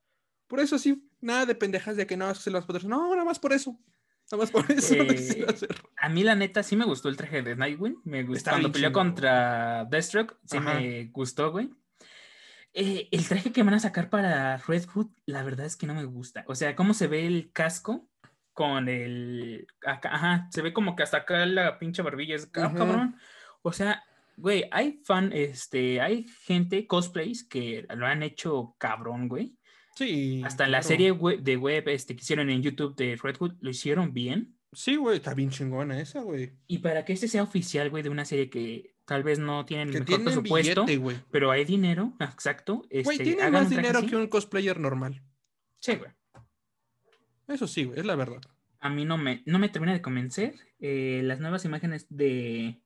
Por 0.48 0.58
eso 0.58 0.76
sí, 0.78 1.08
nada 1.20 1.46
de 1.46 1.54
pendejas 1.54 1.96
de 1.96 2.06
que 2.06 2.16
no 2.16 2.34
se 2.34 2.50
las 2.50 2.64
poderes. 2.64 2.88
No, 2.88 3.10
nada 3.12 3.24
más 3.24 3.38
por 3.38 3.52
eso. 3.52 3.78
Nada 4.30 4.42
más 4.42 4.50
por 4.50 4.70
eso. 4.70 4.94
Eh, 5.00 5.46
a 5.98 6.08
mí, 6.08 6.22
la 6.22 6.34
neta, 6.34 6.62
sí 6.62 6.76
me 6.76 6.84
gustó 6.84 7.08
el 7.08 7.16
traje 7.16 7.42
de 7.42 7.56
Nightwing. 7.56 8.00
Me 8.04 8.22
gustó. 8.22 8.50
Cuando 8.50 8.72
peleó 8.72 8.92
contra 8.92 9.84
Deathstroke, 9.86 10.36
sí 10.44 10.60
me 10.60 11.06
gustó, 11.12 11.50
güey. 11.50 11.70
Eh, 12.72 13.08
el 13.10 13.26
traje 13.26 13.52
que 13.52 13.62
van 13.62 13.74
a 13.74 13.80
sacar 13.80 14.08
para 14.10 14.56
Red 14.58 14.86
Hood, 14.86 15.08
la 15.26 15.42
verdad 15.42 15.66
es 15.66 15.76
que 15.76 15.86
no 15.86 15.94
me 15.94 16.04
gusta. 16.04 16.44
O 16.46 16.54
sea, 16.54 16.76
cómo 16.76 16.94
se 16.94 17.08
ve 17.08 17.26
el 17.26 17.50
casco 17.52 18.08
con 18.52 18.88
el. 18.88 19.66
ajá, 19.84 20.48
se 20.50 20.62
ve 20.62 20.72
como 20.72 20.94
que 20.94 21.02
hasta 21.02 21.18
acá 21.18 21.44
la 21.46 21.78
pinche 21.78 22.02
barbilla 22.02 22.36
es 22.36 22.44
ah, 22.54 22.72
cabrón. 22.74 23.16
O 23.62 23.72
sea, 23.72 24.04
güey, 24.36 24.64
hay 24.70 25.00
fan, 25.04 25.32
este, 25.32 26.00
hay 26.00 26.26
gente, 26.44 26.86
cosplays, 26.86 27.44
que 27.44 27.86
lo 27.96 28.06
han 28.06 28.22
hecho 28.22 28.76
cabrón, 28.78 29.28
güey. 29.28 29.58
Sí. 29.94 30.42
Hasta 30.44 30.64
en 30.64 30.72
la 30.72 30.82
serie 30.82 31.12
de 31.40 31.56
web 31.56 31.88
este, 31.88 32.14
que 32.16 32.22
hicieron 32.22 32.50
en 32.50 32.62
YouTube 32.62 32.96
de 32.96 33.16
Red 33.16 33.36
Hood, 33.36 33.54
lo 33.60 33.70
hicieron 33.70 34.12
bien. 34.12 34.56
Sí, 34.72 34.96
güey, 34.96 35.16
está 35.16 35.34
bien 35.34 35.50
chingona 35.50 36.00
esa, 36.00 36.20
güey. 36.20 36.52
Y 36.68 36.78
para 36.78 37.04
que 37.04 37.12
este 37.12 37.28
sea 37.28 37.42
oficial, 37.42 37.90
güey, 37.90 38.02
de 38.02 38.08
una 38.08 38.24
serie 38.24 38.48
que 38.48 38.94
tal 39.04 39.24
vez 39.24 39.40
no 39.40 39.66
tiene 39.66 39.82
el 39.82 39.90
mejor 39.90 40.22
presupuesto, 40.22 40.86
pero 41.30 41.50
hay 41.50 41.64
dinero, 41.64 42.14
exacto. 42.20 42.86
Güey, 42.88 43.16
este, 43.18 43.24
tiene 43.24 43.50
más 43.50 43.68
dinero 43.68 44.06
que 44.06 44.16
un 44.16 44.28
cosplayer 44.28 44.78
normal. 44.78 45.22
Sí, 45.80 45.96
güey. 45.96 46.12
Eso 47.48 47.66
sí, 47.66 47.84
güey, 47.84 47.98
es 47.98 48.06
la 48.06 48.14
verdad. 48.14 48.40
A 48.78 48.88
mí 48.88 49.04
no 49.04 49.18
me, 49.18 49.42
no 49.44 49.58
me 49.58 49.68
termina 49.68 49.92
de 49.92 50.00
convencer. 50.00 50.54
Eh, 50.78 51.20
las 51.24 51.40
nuevas 51.40 51.64
imágenes 51.64 52.06
de 52.08 52.80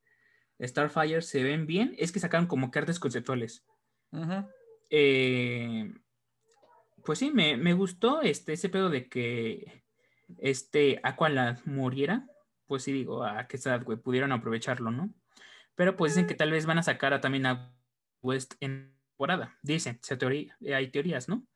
Starfire 0.60 1.22
se 1.22 1.42
ven 1.42 1.66
bien. 1.66 1.94
Es 1.98 2.12
que 2.12 2.20
sacaron 2.20 2.46
como 2.46 2.70
cartas 2.70 2.98
conceptuales. 2.98 3.64
Eh, 4.90 5.92
pues 7.04 7.18
sí, 7.18 7.30
me, 7.30 7.72
gustó 7.74 8.22
este, 8.22 8.54
ese 8.54 8.68
pedo 8.68 8.90
de 8.90 9.08
que 9.08 9.84
este 10.38 11.00
Aqualad 11.02 11.58
muriera. 11.64 12.26
Pues 12.66 12.82
sí, 12.82 12.92
digo, 12.92 13.24
a 13.24 13.46
qué 13.46 13.58
edad, 13.58 13.82
güey, 13.84 13.98
pudieron 13.98 14.32
aprovecharlo, 14.32 14.90
¿no? 14.90 15.12
Pero 15.74 15.96
pues 15.96 16.14
dicen 16.14 16.26
que 16.26 16.34
tal 16.34 16.50
vez 16.50 16.66
van 16.66 16.78
a 16.78 16.82
sacar 16.82 17.12
a, 17.12 17.20
también 17.20 17.46
a 17.46 17.74
West 18.22 18.54
en 18.60 18.94
temporada. 19.14 19.56
Dicen, 19.62 19.98
se 20.02 20.16
teoría, 20.16 20.56
hay 20.74 20.88
teorías, 20.88 21.28
¿no? 21.28 21.46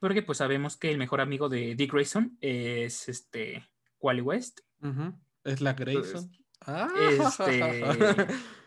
Porque 0.00 0.22
pues 0.22 0.38
sabemos 0.38 0.76
que 0.76 0.90
el 0.90 0.98
mejor 0.98 1.20
amigo 1.20 1.48
de 1.48 1.74
Dick 1.74 1.92
Grayson 1.92 2.36
es 2.40 3.08
este 3.08 3.68
Wally 4.00 4.22
West. 4.22 4.60
Es 5.44 5.60
la 5.60 5.74
Grayson. 5.74 6.32
ah. 6.62 6.88
Este, 7.10 8.26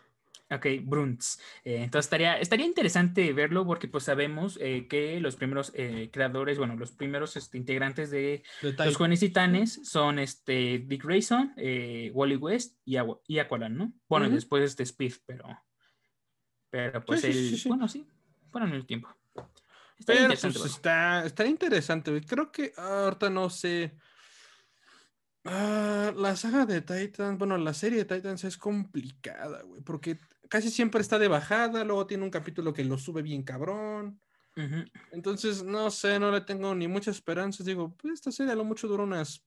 ok, 0.50 0.66
Bruntz. 0.82 1.38
Eh, 1.64 1.82
entonces 1.82 2.06
estaría, 2.06 2.38
estaría 2.38 2.66
interesante 2.66 3.32
verlo 3.32 3.66
porque 3.66 3.88
pues 3.88 4.04
sabemos 4.04 4.58
eh, 4.60 4.86
que 4.88 5.20
los 5.20 5.36
primeros 5.36 5.72
eh, 5.74 6.10
creadores, 6.12 6.58
bueno, 6.58 6.76
los 6.76 6.92
primeros 6.92 7.36
este, 7.36 7.58
integrantes 7.58 8.10
de, 8.10 8.42
los 8.62 8.96
jóvenes 8.96 9.20
titanes 9.20 9.80
son 9.84 10.18
este 10.18 10.84
Dick 10.86 11.04
Grayson, 11.04 11.54
Wally 12.12 12.36
West 12.36 12.78
y, 12.84 12.96
y 13.26 13.38
Aqualan, 13.38 13.76
¿no? 13.76 13.92
Bueno, 14.08 14.28
después 14.30 14.62
este 14.64 14.82
Speed, 14.82 15.14
pero 15.26 15.46
pero 16.70 17.04
pues 17.04 17.24
el, 17.24 17.58
bueno, 17.66 17.88
sí, 17.88 18.06
fueron 18.50 18.74
el 18.74 18.86
tiempo. 18.86 19.08
Pero 20.04 20.28
pues, 20.28 20.44
está, 20.44 21.24
está 21.24 21.46
interesante, 21.46 22.20
Creo 22.26 22.52
que 22.52 22.72
ahorita 22.76 23.30
no 23.30 23.48
sé. 23.48 23.96
Ah, 25.44 26.12
la 26.16 26.34
saga 26.34 26.66
de 26.66 26.82
Titans, 26.82 27.38
bueno, 27.38 27.56
la 27.56 27.72
serie 27.72 28.04
de 28.04 28.16
Titans 28.16 28.44
es 28.44 28.58
complicada, 28.58 29.62
güey, 29.62 29.80
porque 29.80 30.18
casi 30.48 30.70
siempre 30.70 31.00
está 31.00 31.18
de 31.18 31.28
bajada, 31.28 31.84
luego 31.84 32.06
tiene 32.06 32.24
un 32.24 32.30
capítulo 32.30 32.72
que 32.72 32.84
lo 32.84 32.98
sube 32.98 33.22
bien 33.22 33.42
cabrón. 33.42 34.20
Entonces, 35.12 35.62
no 35.62 35.90
sé, 35.90 36.18
no 36.18 36.30
le 36.30 36.40
tengo 36.40 36.74
ni 36.74 36.88
muchas 36.88 37.16
esperanzas. 37.16 37.66
Digo, 37.66 37.94
pues 37.96 38.14
esta 38.14 38.32
serie 38.32 38.52
a 38.52 38.56
lo 38.56 38.64
mucho 38.64 38.88
dura 38.88 39.02
unas 39.02 39.44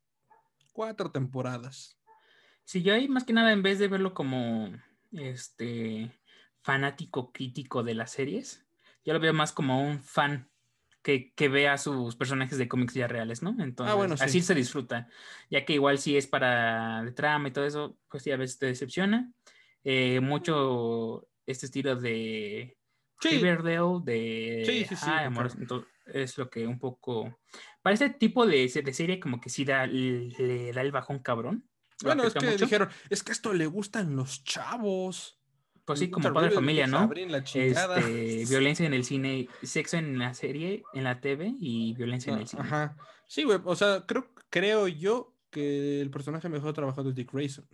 cuatro 0.71 1.11
temporadas. 1.11 1.97
Sí, 2.63 2.83
yo 2.83 2.93
ahí 2.93 3.07
más 3.07 3.23
que 3.23 3.33
nada, 3.33 3.51
en 3.51 3.63
vez 3.63 3.79
de 3.79 3.87
verlo 3.87 4.13
como 4.13 4.69
este 5.11 6.11
fanático 6.61 7.31
crítico 7.31 7.81
de 7.81 7.95
las 7.95 8.11
series, 8.11 8.65
yo 9.03 9.13
lo 9.13 9.19
veo 9.19 9.33
más 9.33 9.51
como 9.51 9.81
un 9.81 10.03
fan 10.03 10.51
que, 11.01 11.33
que 11.33 11.49
vea 11.49 11.77
sus 11.79 12.15
personajes 12.15 12.57
de 12.59 12.67
cómics 12.67 12.93
ya 12.93 13.07
reales, 13.07 13.41
¿no? 13.41 13.55
Entonces, 13.59 13.95
bueno, 13.95 14.15
así 14.19 14.41
se 14.41 14.53
disfruta. 14.53 15.07
Ya 15.49 15.65
que 15.65 15.73
igual 15.73 15.97
si 15.97 16.17
es 16.17 16.27
para 16.27 17.03
de 17.03 17.11
trama 17.11 17.47
y 17.47 17.51
todo 17.51 17.65
eso, 17.65 17.97
pues 18.09 18.21
sí, 18.21 18.31
a 18.31 18.37
veces 18.37 18.59
te 18.59 18.67
decepciona. 18.67 19.31
Eh, 19.83 20.19
mucho 20.19 21.27
este 21.45 21.67
estilo 21.67 21.95
de 21.95 22.77
Riverdale, 23.21 24.01
de 24.03 24.63
sí, 24.65 24.85
sí, 24.85 24.95
sí, 24.95 25.11
es 26.13 26.37
lo 26.37 26.49
que 26.49 26.65
un 26.65 26.79
poco 26.79 27.39
para 27.81 27.93
este 27.93 28.09
tipo 28.09 28.45
de, 28.45 28.67
de 28.67 28.93
serie 28.93 29.19
como 29.19 29.39
que 29.39 29.49
sí 29.49 29.65
da, 29.65 29.85
le, 29.87 30.71
da 30.73 30.81
el 30.81 30.91
bajón 30.91 31.19
cabrón. 31.19 31.67
Bueno, 32.03 32.23
es 32.23 32.33
que 32.33 32.55
dijeron, 32.55 32.89
es 33.09 33.23
que 33.23 33.31
esto 33.31 33.53
le 33.53 33.65
gustan 33.65 34.15
los 34.15 34.43
chavos. 34.43 35.37
Pues 35.85 35.99
sí, 35.99 36.09
como 36.09 36.31
padre 36.31 36.49
de 36.49 36.55
familia, 36.55 36.85
¿no? 36.85 37.09
Este, 37.11 38.45
violencia 38.47 38.85
en 38.85 38.93
el 38.93 39.03
cine, 39.03 39.49
sexo 39.63 39.97
en 39.97 40.19
la 40.19 40.35
serie, 40.35 40.83
en 40.93 41.03
la 41.03 41.19
TV 41.19 41.55
y 41.59 41.93
violencia 41.95 42.31
en 42.31 42.39
el 42.39 42.47
cine. 42.47 42.61
Ajá. 42.61 42.95
Sí, 43.27 43.43
güey, 43.43 43.59
o 43.63 43.75
sea, 43.75 44.05
creo, 44.05 44.31
creo 44.51 44.87
yo 44.87 45.33
que 45.49 45.99
el 45.99 46.11
personaje 46.11 46.47
mejor 46.47 46.73
trabajado 46.73 47.09
es 47.09 47.15
Dick 47.15 47.33
Grayson. 47.33 47.67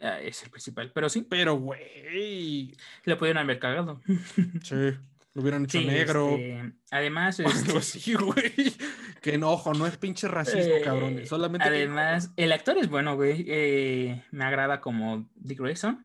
Ah, 0.00 0.20
es 0.20 0.42
el 0.42 0.50
principal, 0.50 0.92
pero 0.92 1.08
sí. 1.08 1.26
Pero, 1.28 1.56
güey. 1.56 2.76
Le 3.04 3.16
pudieron 3.16 3.42
haber 3.42 3.58
cagado. 3.58 4.00
Sí, 4.62 4.92
lo 5.34 5.42
hubieran 5.42 5.64
hecho 5.64 5.80
negro. 5.80 6.30
Este, 6.30 6.72
además, 6.90 7.40
este... 7.40 7.80
sí, 7.82 8.14
güey. 8.14 8.74
Que 9.20 9.34
enojo, 9.34 9.74
no 9.74 9.86
es 9.86 9.96
pinche 9.96 10.28
racismo, 10.28 10.74
eh, 10.74 10.82
cabrón. 10.82 11.26
Solamente. 11.26 11.66
Además, 11.66 12.32
el 12.36 12.52
actor 12.52 12.78
es 12.78 12.88
bueno, 12.88 13.16
güey. 13.16 13.44
Eh, 13.48 14.24
me 14.30 14.44
agrada 14.44 14.80
como 14.80 15.28
Dick 15.34 15.60
Grayson 15.60 16.04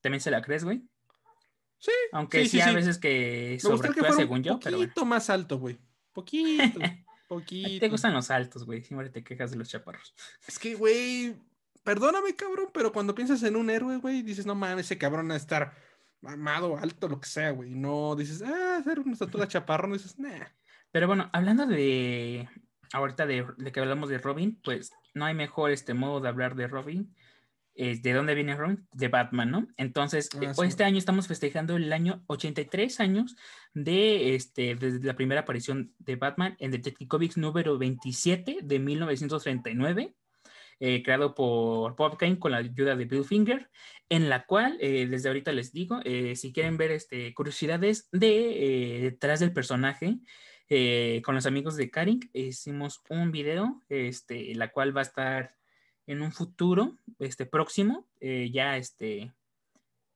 también 0.00 0.20
se 0.20 0.30
la 0.30 0.42
crees, 0.42 0.64
güey. 0.64 0.82
Sí. 1.78 1.92
Aunque 2.12 2.46
sí, 2.46 2.60
a 2.60 2.72
veces 2.72 2.98
que 2.98 3.58
sobreactúa 3.60 4.12
según 4.12 4.42
yo. 4.42 4.54
Un 4.54 4.60
poquito 4.60 5.04
más 5.04 5.30
alto, 5.30 5.58
güey. 5.58 5.78
Poquito. 6.12 6.80
poquito. 7.28 7.80
Te 7.80 7.88
gustan 7.88 8.14
los 8.14 8.30
altos, 8.30 8.64
güey. 8.64 8.82
Siempre 8.82 9.10
te 9.10 9.22
quejas 9.22 9.50
de 9.50 9.56
los 9.56 9.68
chaparros. 9.68 10.14
Es 10.46 10.58
que, 10.58 10.74
güey. 10.74 11.36
Perdóname, 11.88 12.36
cabrón, 12.36 12.68
pero 12.74 12.92
cuando 12.92 13.14
piensas 13.14 13.42
en 13.44 13.56
un 13.56 13.70
héroe, 13.70 13.96
güey, 13.96 14.20
dices, 14.20 14.44
no 14.44 14.54
mames, 14.54 14.84
ese 14.84 14.98
cabrón 14.98 15.30
a 15.30 15.36
estar 15.36 15.74
mamado, 16.20 16.76
alto, 16.76 17.08
lo 17.08 17.18
que 17.18 17.28
sea, 17.28 17.50
güey. 17.52 17.74
No 17.74 18.14
dices, 18.14 18.42
ah, 18.42 18.76
hacer 18.78 19.00
una 19.00 19.14
estatura 19.14 19.48
chaparrón, 19.48 19.94
dices, 19.94 20.18
nah. 20.18 20.48
Pero 20.90 21.06
bueno, 21.06 21.30
hablando 21.32 21.66
de. 21.66 22.46
Ahorita 22.92 23.24
de, 23.24 23.46
de, 23.56 23.72
que 23.72 23.80
hablamos 23.80 24.10
de 24.10 24.18
Robin, 24.18 24.60
pues 24.62 24.92
no 25.14 25.24
hay 25.24 25.32
mejor 25.32 25.70
este 25.70 25.94
modo 25.94 26.20
de 26.20 26.28
hablar 26.28 26.56
de 26.56 26.66
Robin 26.66 27.14
¿de 27.78 28.12
dónde 28.12 28.34
viene 28.34 28.56
Robin? 28.56 28.86
De 28.92 29.08
Batman, 29.08 29.50
¿no? 29.50 29.68
Entonces, 29.76 30.28
ah, 30.34 30.44
eh, 30.44 30.52
este 30.66 30.84
año 30.84 30.98
estamos 30.98 31.28
festejando 31.28 31.76
el 31.76 31.92
año 31.92 32.24
83 32.26 33.00
años 33.00 33.36
de 33.72 34.34
este, 34.34 34.74
desde 34.74 35.06
la 35.06 35.14
primera 35.14 35.42
aparición 35.42 35.94
de 35.98 36.16
Batman 36.16 36.56
en 36.58 36.72
Detective 36.72 37.08
Comics 37.08 37.36
número 37.36 37.78
27 37.78 38.58
de 38.62 38.78
1939. 38.78 40.14
Eh, 40.80 41.02
creado 41.02 41.34
por 41.34 41.96
Bob 41.96 42.16
Kane 42.16 42.38
con 42.38 42.52
la 42.52 42.58
ayuda 42.58 42.94
de 42.94 43.04
Bill 43.04 43.24
Finger, 43.24 43.68
en 44.08 44.28
la 44.28 44.46
cual, 44.46 44.78
eh, 44.80 45.06
desde 45.06 45.28
ahorita 45.28 45.52
les 45.52 45.72
digo, 45.72 46.00
si 46.34 46.52
quieren 46.52 46.76
ver 46.76 46.92
este, 46.92 47.34
curiosidades 47.34 48.08
de 48.12 49.00
detrás 49.02 49.40
del 49.40 49.52
personaje, 49.52 50.18
con 51.24 51.34
los 51.34 51.46
amigos 51.46 51.76
de 51.76 51.90
Karin, 51.90 52.20
hicimos 52.32 53.00
un 53.08 53.32
video, 53.32 53.82
este, 53.88 54.54
la 54.54 54.70
cual 54.70 54.96
va 54.96 55.00
a 55.00 55.04
estar 55.04 55.58
en 56.08 56.22
un 56.22 56.32
futuro 56.32 56.96
este, 57.18 57.46
próximo, 57.46 58.08
eh, 58.18 58.50
ya 58.50 58.78
este, 58.78 59.30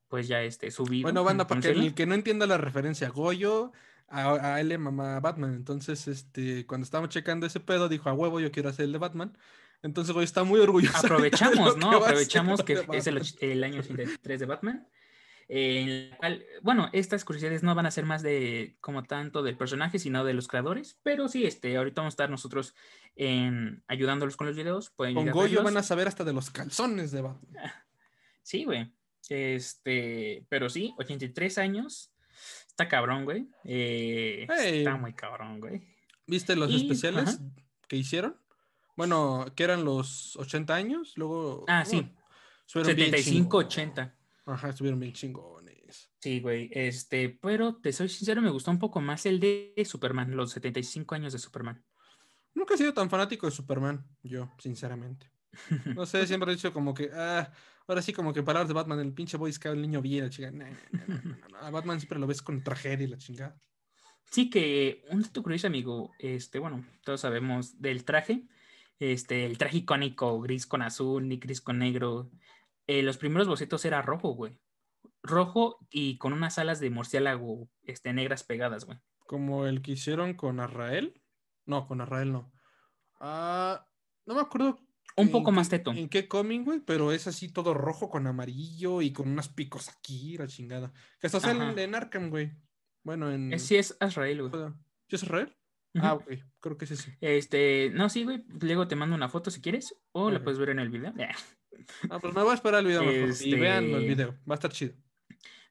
pues 0.09 0.27
ya 0.27 0.43
este, 0.43 0.71
subido. 0.71 1.03
Bueno, 1.03 1.23
banda, 1.23 1.47
para 1.47 1.61
que 1.61 1.69
el 1.69 1.95
que 1.95 2.07
no 2.07 2.15
entienda 2.15 2.47
la 2.47 2.57
referencia, 2.57 3.11
Goyo 3.11 3.73
a, 4.09 4.59
él 4.59 4.69
le 4.69 4.79
mamá 4.79 5.21
Batman. 5.21 5.55
Entonces, 5.55 6.09
este, 6.09 6.67
cuando 6.67 6.87
estábamos 6.87 7.11
checando 7.11 7.47
ese 7.47 7.61
pedo, 7.61 7.91
dijo 7.91 8.09
a 8.09 8.15
huevo, 8.15 8.41
yo 8.41 8.51
quiero 8.51 8.71
hacer 8.71 8.87
el 8.87 8.93
de 8.93 8.99
Batman. 8.99 9.37
Entonces, 9.83 10.13
Goyo 10.15 10.25
está 10.25 10.45
muy 10.45 10.61
orgulloso. 10.61 10.99
Aprovechamos, 10.99 11.77
¿no? 11.77 11.91
Aprovechamos 11.91 12.63
que 12.63 12.85
es 12.93 13.07
el, 13.07 13.21
el 13.41 13.65
año 13.65 13.81
83 13.81 14.41
de 14.41 14.47
Batman 14.47 14.89
en 15.55 15.89
el 15.89 16.17
cual, 16.17 16.47
bueno, 16.63 16.89
estas 16.95 17.27
curiosidades 17.27 17.63
no 17.63 17.75
van 17.75 17.85
a 17.85 17.91
ser 17.91 18.07
más 18.07 18.23
de 18.23 18.77
como 18.81 19.03
tanto 19.03 19.43
del 19.43 19.59
personaje, 19.59 19.99
sino 19.99 20.25
de 20.25 20.33
los 20.33 20.49
creadores, 20.49 20.99
pero 21.03 21.29
sí, 21.29 21.45
este, 21.45 21.77
ahorita 21.77 22.01
vamos 22.01 22.13
a 22.13 22.15
estar 22.15 22.31
nosotros 22.31 22.75
en, 23.17 23.85
ayudándolos 23.87 24.39
con 24.39 24.47
los 24.47 24.57
videos. 24.57 24.89
Pueden 24.91 25.15
con 25.15 25.31
Goyo 25.31 25.63
van 25.63 25.77
a 25.77 25.83
saber 25.83 26.09
hasta 26.09 26.25
de 26.25 26.33
los 26.33 26.51
calzones 26.51 27.11
de 27.11 27.21
Batman. 27.21 27.55
Sí, 28.43 28.65
güey. 28.65 28.93
Este, 29.29 30.47
pero 30.49 30.71
sí, 30.71 30.95
83 30.99 31.59
años. 31.59 32.13
Está 32.67 32.89
cabrón, 32.89 33.25
güey. 33.25 33.47
Eh, 33.65 34.47
está 34.49 34.97
muy 34.97 35.13
cabrón, 35.13 35.61
güey. 35.61 35.83
¿Viste 36.27 36.57
los 36.57 36.75
especiales 36.75 37.41
que 37.89 37.97
hicieron? 37.97 38.42
Bueno, 38.97 39.47
que 39.57 39.65
eran 39.65 39.85
los 39.85 40.37
80 40.37 40.75
años, 40.75 41.13
luego... 41.17 41.65
Ah, 41.69 41.85
sí. 41.85 42.11
75, 42.67 43.57
80. 43.57 44.15
Ajá, 44.47 44.71
estuvieron 44.71 45.01
bien 45.01 45.13
chingones. 45.13 46.11
Sí, 46.21 46.41
güey, 46.41 46.71
este, 46.73 47.39
pero 47.43 47.77
te 47.77 47.93
soy 47.93 48.09
sincero, 48.09 48.41
me 48.41 48.51
gustó 48.51 48.71
un 48.71 48.79
poco 48.79 49.01
más 49.01 49.27
el 49.27 49.41
de 49.41 49.75
Superman, 49.85 50.35
los 50.37 50.53
75 50.53 51.15
años 51.15 51.33
de 51.33 51.39
Superman. 51.39 51.85
Nunca 52.55 52.75
he 52.75 52.79
sido 52.79 52.95
tan 52.95 53.11
fanático 53.11 53.47
de 53.47 53.53
Superman, 53.53 54.07
yo, 54.23 54.51
sinceramente. 54.59 55.31
No 55.97 56.07
sé, 56.07 56.27
siempre 56.27 56.51
he 56.51 56.55
dicho 56.55 56.73
como 56.73 56.95
que, 56.95 57.11
ah, 57.15 57.53
ahora 57.87 58.01
sí 58.01 58.13
como 58.13 58.33
que 58.33 58.43
palabras 58.43 58.69
de 58.69 58.75
Batman, 58.75 59.01
el 59.01 59.13
pinche 59.13 59.37
Boy 59.37 59.53
Scout, 59.53 59.75
el 59.75 59.83
niño 59.83 60.01
bien, 60.01 60.25
la 60.25 60.31
chingada. 60.31 60.71
A 61.61 61.71
Batman 61.71 62.01
siempre 62.01 62.19
lo 62.19 62.27
ves 62.27 62.41
con 62.41 62.63
tragedia 62.63 63.05
y 63.05 63.11
la 63.11 63.19
chingada. 63.19 63.61
Sí, 64.31 64.49
que 64.49 65.05
un 65.11 65.21
dato 65.21 65.43
curioso, 65.43 65.67
amigo, 65.67 66.13
este, 66.19 66.59
bueno, 66.59 66.87
todos 67.05 67.21
sabemos 67.21 67.81
del 67.81 68.05
traje, 68.05 68.47
este, 69.11 69.45
el 69.47 69.59
traje 69.59 69.79
icónico, 69.79 70.41
gris 70.41 70.67
con 70.67 70.83
azul, 70.83 71.29
ni 71.29 71.37
gris 71.39 71.61
con 71.61 71.79
negro. 71.79 72.31
Eh, 72.87 73.03
los 73.03 73.17
primeros 73.19 73.49
bocetos 73.49 73.85
era 73.85 74.03
rojo, 74.03 74.31
güey. 74.35 74.61
Rojo 75.23 75.79
y 75.91 76.19
con 76.19 76.33
unas 76.33 76.59
alas 76.59 76.81
de 76.81 76.91
murciélago, 76.91 77.69
este, 77.83 78.13
negras 78.13 78.45
pegadas, 78.45 78.85
güey. 78.85 78.99
Como 79.27 79.67
el 79.67 79.83
que 79.83 79.93
hicieron 79.93 80.35
con 80.35 80.61
Arrael. 80.61 81.23
No, 81.65 81.87
con 81.87 82.01
Arrael 82.01 82.33
no. 82.33 82.53
Ah, 83.21 83.87
no 84.27 84.35
me 84.35 84.41
acuerdo 84.41 84.79
Un 85.17 85.31
poco 85.31 85.51
qué- 85.51 85.57
más 85.57 85.69
teto. 85.69 85.93
¿En 85.93 86.09
qué 86.09 86.27
cómic, 86.29 86.65
güey? 86.65 86.81
Pero 86.81 87.13
es 87.13 87.27
así 87.27 87.53
todo 87.53 87.73
rojo 87.75 88.11
con 88.11 88.27
amarillo 88.27 89.01
y 89.03 89.13
con 89.13 89.29
unos 89.29 89.49
picos 89.49 89.89
aquí, 89.89 90.37
la 90.37 90.47
chingada. 90.49 90.93
Que 91.21 91.27
hasta 91.29 91.41
sale 91.41 91.83
en 91.85 91.95
Arkham, 91.95 92.31
güey. 92.31 92.53
Bueno, 93.05 93.31
en. 93.31 93.53
Eh, 93.53 93.59
Sí, 93.59 93.77
es 93.77 93.97
Azrael, 94.01 94.49
güey. 94.49 94.73
¿Sí 95.09 95.17
es 95.17 95.25
Ah, 96.01 96.15
ok. 96.15 96.33
Creo 96.61 96.79
que 96.79 96.85
es 96.87 96.93
ese. 96.93 97.19
Este, 97.21 97.91
no, 97.91 98.09
sí, 98.09 98.25
güey. 98.25 98.45
Luego 98.61 98.89
te 98.89 98.97
mando 98.97 99.15
una 99.15 99.29
foto 99.29 99.51
si 99.51 99.61
quieres, 99.61 99.95
o 100.13 100.31
la 100.31 100.43
puedes 100.43 100.59
ver 100.59 100.71
en 100.71 100.79
el 100.79 100.89
video. 100.91 101.13
Ah, 102.11 102.21
pues 102.21 102.33
me 102.35 102.43
voy 102.43 102.53
a 102.53 102.55
esperar 102.55 102.81
el 102.81 102.87
video 102.87 103.03
mejor. 103.03 103.29
Y 103.29 103.31
Este- 103.31 103.57
vean 103.57 103.85
el 103.87 104.07
video. 104.07 104.39
Va 104.49 104.55
a 104.55 104.55
estar 104.55 104.71
chido. 104.71 104.95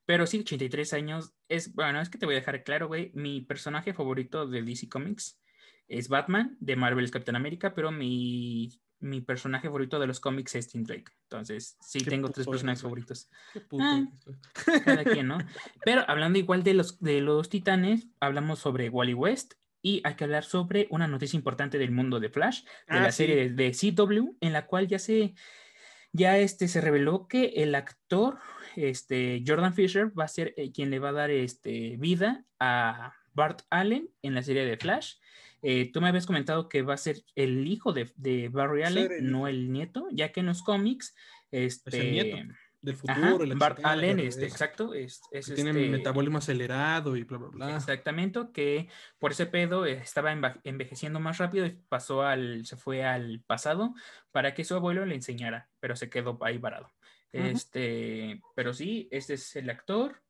Pero 0.05 0.25
sí, 0.25 0.39
83 0.39 0.93
años. 0.93 1.33
Es, 1.47 1.73
bueno, 1.73 2.01
es 2.01 2.09
que 2.09 2.17
te 2.17 2.25
voy 2.25 2.35
a 2.35 2.39
dejar 2.39 2.63
claro, 2.63 2.87
güey. 2.87 3.11
Mi 3.13 3.41
personaje 3.41 3.93
favorito 3.93 4.47
de 4.47 4.61
DC 4.63 4.89
Comics 4.89 5.39
es 5.87 6.09
Batman, 6.09 6.57
de 6.59 6.75
Marvel 6.75 7.05
es 7.05 7.11
Capitán 7.11 7.35
América, 7.35 7.73
pero 7.73 7.91
mi, 7.91 8.81
mi 8.99 9.21
personaje 9.21 9.67
favorito 9.67 9.99
de 9.99 10.07
los 10.07 10.19
cómics 10.19 10.55
es 10.55 10.67
Tim 10.67 10.83
Drake. 10.83 11.11
Entonces, 11.23 11.77
sí 11.81 11.99
tengo 11.99 12.29
tres 12.29 12.47
personajes 12.47 12.79
eres, 12.79 12.83
favoritos. 12.83 13.29
Qué 13.53 13.61
puto. 13.61 13.83
Ah. 13.83 14.05
Cada 14.85 15.03
quien, 15.03 15.27
¿no? 15.27 15.37
Pero 15.85 16.03
hablando 16.07 16.39
igual 16.39 16.63
de 16.63 16.75
los, 16.75 16.99
de 16.99 17.21
los 17.21 17.49
titanes, 17.49 18.07
hablamos 18.19 18.59
sobre 18.59 18.89
Wally 18.89 19.13
West. 19.13 19.53
Y 19.81 20.01
hay 20.03 20.15
que 20.15 20.23
hablar 20.23 20.43
sobre 20.43 20.87
una 20.89 21.07
noticia 21.07 21.37
importante 21.37 21.77
del 21.77 21.91
mundo 21.91 22.19
de 22.19 22.29
Flash, 22.29 22.63
de 22.63 22.69
Ah, 22.87 22.99
la 23.01 23.11
sí. 23.11 23.17
serie 23.25 23.49
de, 23.49 23.49
de 23.49 23.71
CW, 23.71 24.37
en 24.41 24.53
la 24.53 24.65
cual 24.67 24.87
ya 24.87 24.99
se, 24.99 25.33
ya 26.11 26.37
este, 26.37 26.67
se 26.67 26.81
reveló 26.81 27.27
que 27.27 27.45
el 27.57 27.73
actor 27.75 28.37
este, 28.75 29.43
Jordan 29.45 29.73
Fisher 29.73 30.17
va 30.17 30.25
a 30.25 30.27
ser 30.29 30.53
eh, 30.57 30.71
quien 30.71 30.89
le 30.89 30.99
va 30.99 31.09
a 31.09 31.13
dar 31.13 31.31
este, 31.31 31.95
vida 31.97 32.45
a 32.59 33.13
Bart 33.33 33.61
Allen 33.69 34.09
en 34.21 34.35
la 34.35 34.43
serie 34.43 34.65
de 34.65 34.77
Flash. 34.77 35.15
Eh, 35.63 35.91
tú 35.91 36.01
me 36.01 36.07
habías 36.09 36.25
comentado 36.25 36.69
que 36.69 36.81
va 36.81 36.95
a 36.95 36.97
ser 36.97 37.23
el 37.35 37.67
hijo 37.67 37.93
de, 37.93 38.11
de 38.15 38.49
Barry 38.49 38.83
Allen, 38.83 39.11
el 39.11 39.31
no 39.31 39.47
el 39.47 39.71
nieto, 39.71 40.07
ya 40.11 40.31
que 40.31 40.39
en 40.39 40.47
los 40.47 40.63
cómics, 40.63 41.15
este, 41.51 42.11
nieto, 42.11 42.37
Del 42.81 42.95
futuro. 42.95 43.43
ajá, 43.43 43.55
Bart 43.57 43.79
Allen, 43.83 44.19
este, 44.19 44.45
es- 44.47 44.53
exacto, 44.53 44.93
es, 44.95 45.21
es 45.31 45.45
que 45.47 45.53
tiene 45.53 45.69
este, 45.69 45.89
metabolismo 45.89 46.39
acelerado 46.39 47.15
y 47.15 47.23
bla, 47.23 47.37
bla, 47.37 47.47
bla. 47.49 47.75
Exactamente, 47.75 48.39
que 48.53 48.89
por 49.19 49.31
ese 49.33 49.45
pedo 49.45 49.85
eh, 49.85 49.93
estaba 49.93 50.31
envejeciendo 50.63 51.19
más 51.19 51.37
rápido 51.37 51.65
y 51.67 51.71
pasó 51.87 52.23
al, 52.23 52.65
se 52.65 52.77
fue 52.77 53.03
al 53.05 53.43
pasado 53.45 53.93
para 54.31 54.55
que 54.55 54.63
su 54.63 54.73
abuelo 54.75 55.05
le 55.05 55.13
enseñara, 55.13 55.69
pero 55.79 55.95
se 55.95 56.09
quedó 56.09 56.39
ahí 56.41 56.57
varado. 56.57 56.89
Este, 57.31 58.41
pero 58.55 58.73
sí, 58.73 59.07
este 59.11 59.35
es 59.35 59.55
el 59.55 59.69
actor, 59.69 60.21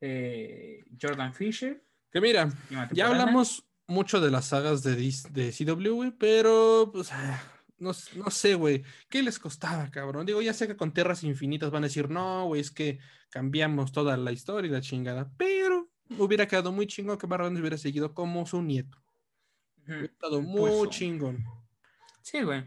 eh, 0.00 0.84
Jordan 1.00 1.34
Fisher. 1.34 1.82
Que 2.10 2.20
mira, 2.20 2.48
ya 2.92 3.08
hablamos 3.08 3.64
mucho 3.86 4.20
de 4.20 4.30
las 4.30 4.46
sagas 4.46 4.82
de, 4.82 4.94
de 4.96 5.52
CW, 5.52 6.16
pero 6.18 6.90
pues 6.92 7.10
ah, 7.12 7.42
no, 7.80 7.92
no 8.14 8.30
sé, 8.30 8.54
güey. 8.54 8.84
¿Qué 9.08 9.22
les 9.22 9.38
costaba, 9.38 9.90
cabrón? 9.90 10.26
Digo, 10.26 10.40
ya 10.42 10.52
sé 10.52 10.68
que 10.68 10.76
con 10.76 10.92
Tierras 10.92 11.24
Infinitas 11.24 11.70
van 11.70 11.82
a 11.82 11.86
decir, 11.88 12.10
no, 12.10 12.46
güey, 12.46 12.60
es 12.60 12.70
que 12.70 12.98
cambiamos 13.30 13.90
toda 13.92 14.16
la 14.16 14.32
historia 14.32 14.68
y 14.68 14.72
la 14.72 14.80
chingada, 14.80 15.30
pero 15.36 15.90
hubiera 16.18 16.46
quedado 16.46 16.72
muy 16.72 16.86
chingón 16.86 17.18
que 17.18 17.26
Barry 17.26 17.46
Allen 17.46 17.60
hubiera 17.60 17.78
seguido 17.78 18.14
como 18.14 18.46
su 18.46 18.62
nieto. 18.62 18.98
Ujú, 19.82 19.92
Hubiera 19.92 20.04
estado 20.04 20.36
pues, 20.38 20.46
muy 20.46 20.70
oh. 20.70 20.86
chingón. 20.86 21.44
Sí, 22.22 22.42
güey. 22.42 22.64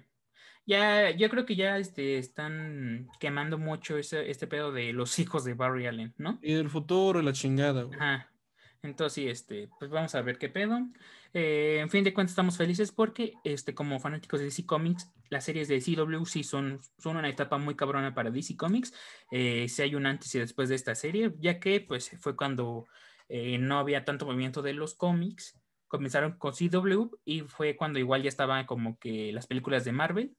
Ya, 0.65 1.11
yo 1.11 1.29
creo 1.29 1.45
que 1.45 1.55
ya 1.55 1.77
este, 1.77 2.17
están 2.17 3.09
quemando 3.19 3.57
mucho 3.57 3.97
ese, 3.97 4.29
este 4.29 4.47
pedo 4.47 4.71
de 4.71 4.93
los 4.93 5.19
hijos 5.19 5.43
de 5.43 5.53
Barry 5.53 5.87
Allen, 5.87 6.13
¿no? 6.17 6.39
Y 6.41 6.53
el 6.53 6.69
futuro 6.69 7.19
y 7.19 7.23
la 7.23 7.33
chingada, 7.33 7.83
güey. 7.83 7.99
Ajá. 7.99 8.29
Entonces, 8.81 9.25
este, 9.27 9.69
pues 9.79 9.91
vamos 9.91 10.13
a 10.15 10.21
ver 10.21 10.37
qué 10.37 10.49
pedo. 10.49 10.79
Eh, 11.33 11.79
en 11.79 11.89
fin 11.89 12.03
de 12.03 12.13
cuentas, 12.13 12.31
estamos 12.31 12.57
felices 12.57 12.91
porque, 12.91 13.33
este, 13.43 13.73
como 13.73 13.99
fanáticos 13.99 14.39
de 14.39 14.45
DC 14.45 14.65
Comics, 14.65 15.11
las 15.29 15.45
series 15.45 15.67
de 15.67 15.81
CW 15.81 16.25
sí 16.25 16.43
son, 16.43 16.79
son 16.99 17.17
una 17.17 17.29
etapa 17.29 17.57
muy 17.57 17.75
cabrona 17.75 18.13
para 18.13 18.29
DC 18.29 18.55
Comics. 18.55 18.93
Eh, 19.31 19.67
sí 19.67 19.81
hay 19.81 19.95
un 19.95 20.05
antes 20.05 20.33
y 20.35 20.39
después 20.39 20.69
de 20.69 20.75
esta 20.75 20.93
serie, 20.93 21.33
ya 21.39 21.59
que, 21.59 21.81
pues, 21.81 22.11
fue 22.19 22.35
cuando 22.35 22.85
eh, 23.29 23.57
no 23.57 23.79
había 23.79 24.05
tanto 24.05 24.25
movimiento 24.25 24.61
de 24.61 24.73
los 24.73 24.93
cómics. 24.95 25.59
Comenzaron 25.87 26.37
con 26.37 26.53
CW 26.53 27.15
y 27.25 27.41
fue 27.41 27.75
cuando 27.75 27.99
igual 27.99 28.23
ya 28.23 28.29
estaban 28.29 28.65
como 28.65 28.97
que 28.99 29.31
las 29.31 29.47
películas 29.47 29.85
de 29.85 29.91
Marvel. 29.91 30.35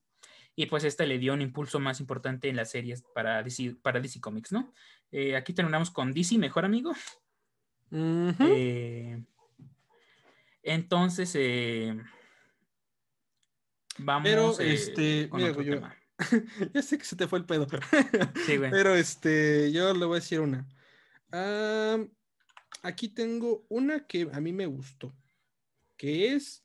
Y 0.56 0.66
pues 0.66 0.84
este 0.84 1.06
le 1.06 1.18
dio 1.18 1.34
un 1.34 1.42
impulso 1.42 1.80
más 1.80 1.98
importante 1.98 2.48
en 2.48 2.54
las 2.54 2.70
series 2.70 3.02
para 3.14 3.42
DC, 3.42 3.76
para 3.82 4.00
DC 4.00 4.20
Comics, 4.20 4.52
¿no? 4.52 4.72
Eh, 5.10 5.34
aquí 5.34 5.52
terminamos 5.52 5.90
con 5.90 6.12
DC, 6.12 6.38
mejor 6.38 6.64
amigo. 6.64 6.92
Eh, 7.90 9.20
entonces, 10.64 11.32
eh, 11.36 11.96
vamos 13.98 14.28
Pero, 14.28 14.60
eh, 14.60 14.74
este, 14.74 15.28
con 15.28 15.38
mira, 15.38 15.50
otro 15.52 15.62
güey, 15.62 15.74
yo- 15.74 15.80
tema. 15.80 15.96
ya 16.74 16.82
sé 16.82 16.98
que 16.98 17.04
se 17.04 17.16
te 17.16 17.26
fue 17.26 17.38
el 17.40 17.44
pedo. 17.44 17.66
Sí, 18.46 18.56
güey. 18.56 18.70
Pero 18.70 18.94
este, 18.94 19.72
yo 19.72 19.92
le 19.94 20.04
voy 20.06 20.16
a 20.16 20.20
decir 20.20 20.40
una. 20.40 20.66
Ah, 21.32 21.98
aquí 22.82 23.08
tengo 23.08 23.66
una 23.68 24.06
que 24.06 24.28
a 24.32 24.40
mí 24.40 24.52
me 24.52 24.66
gustó, 24.66 25.12
que 25.96 26.34
es 26.34 26.64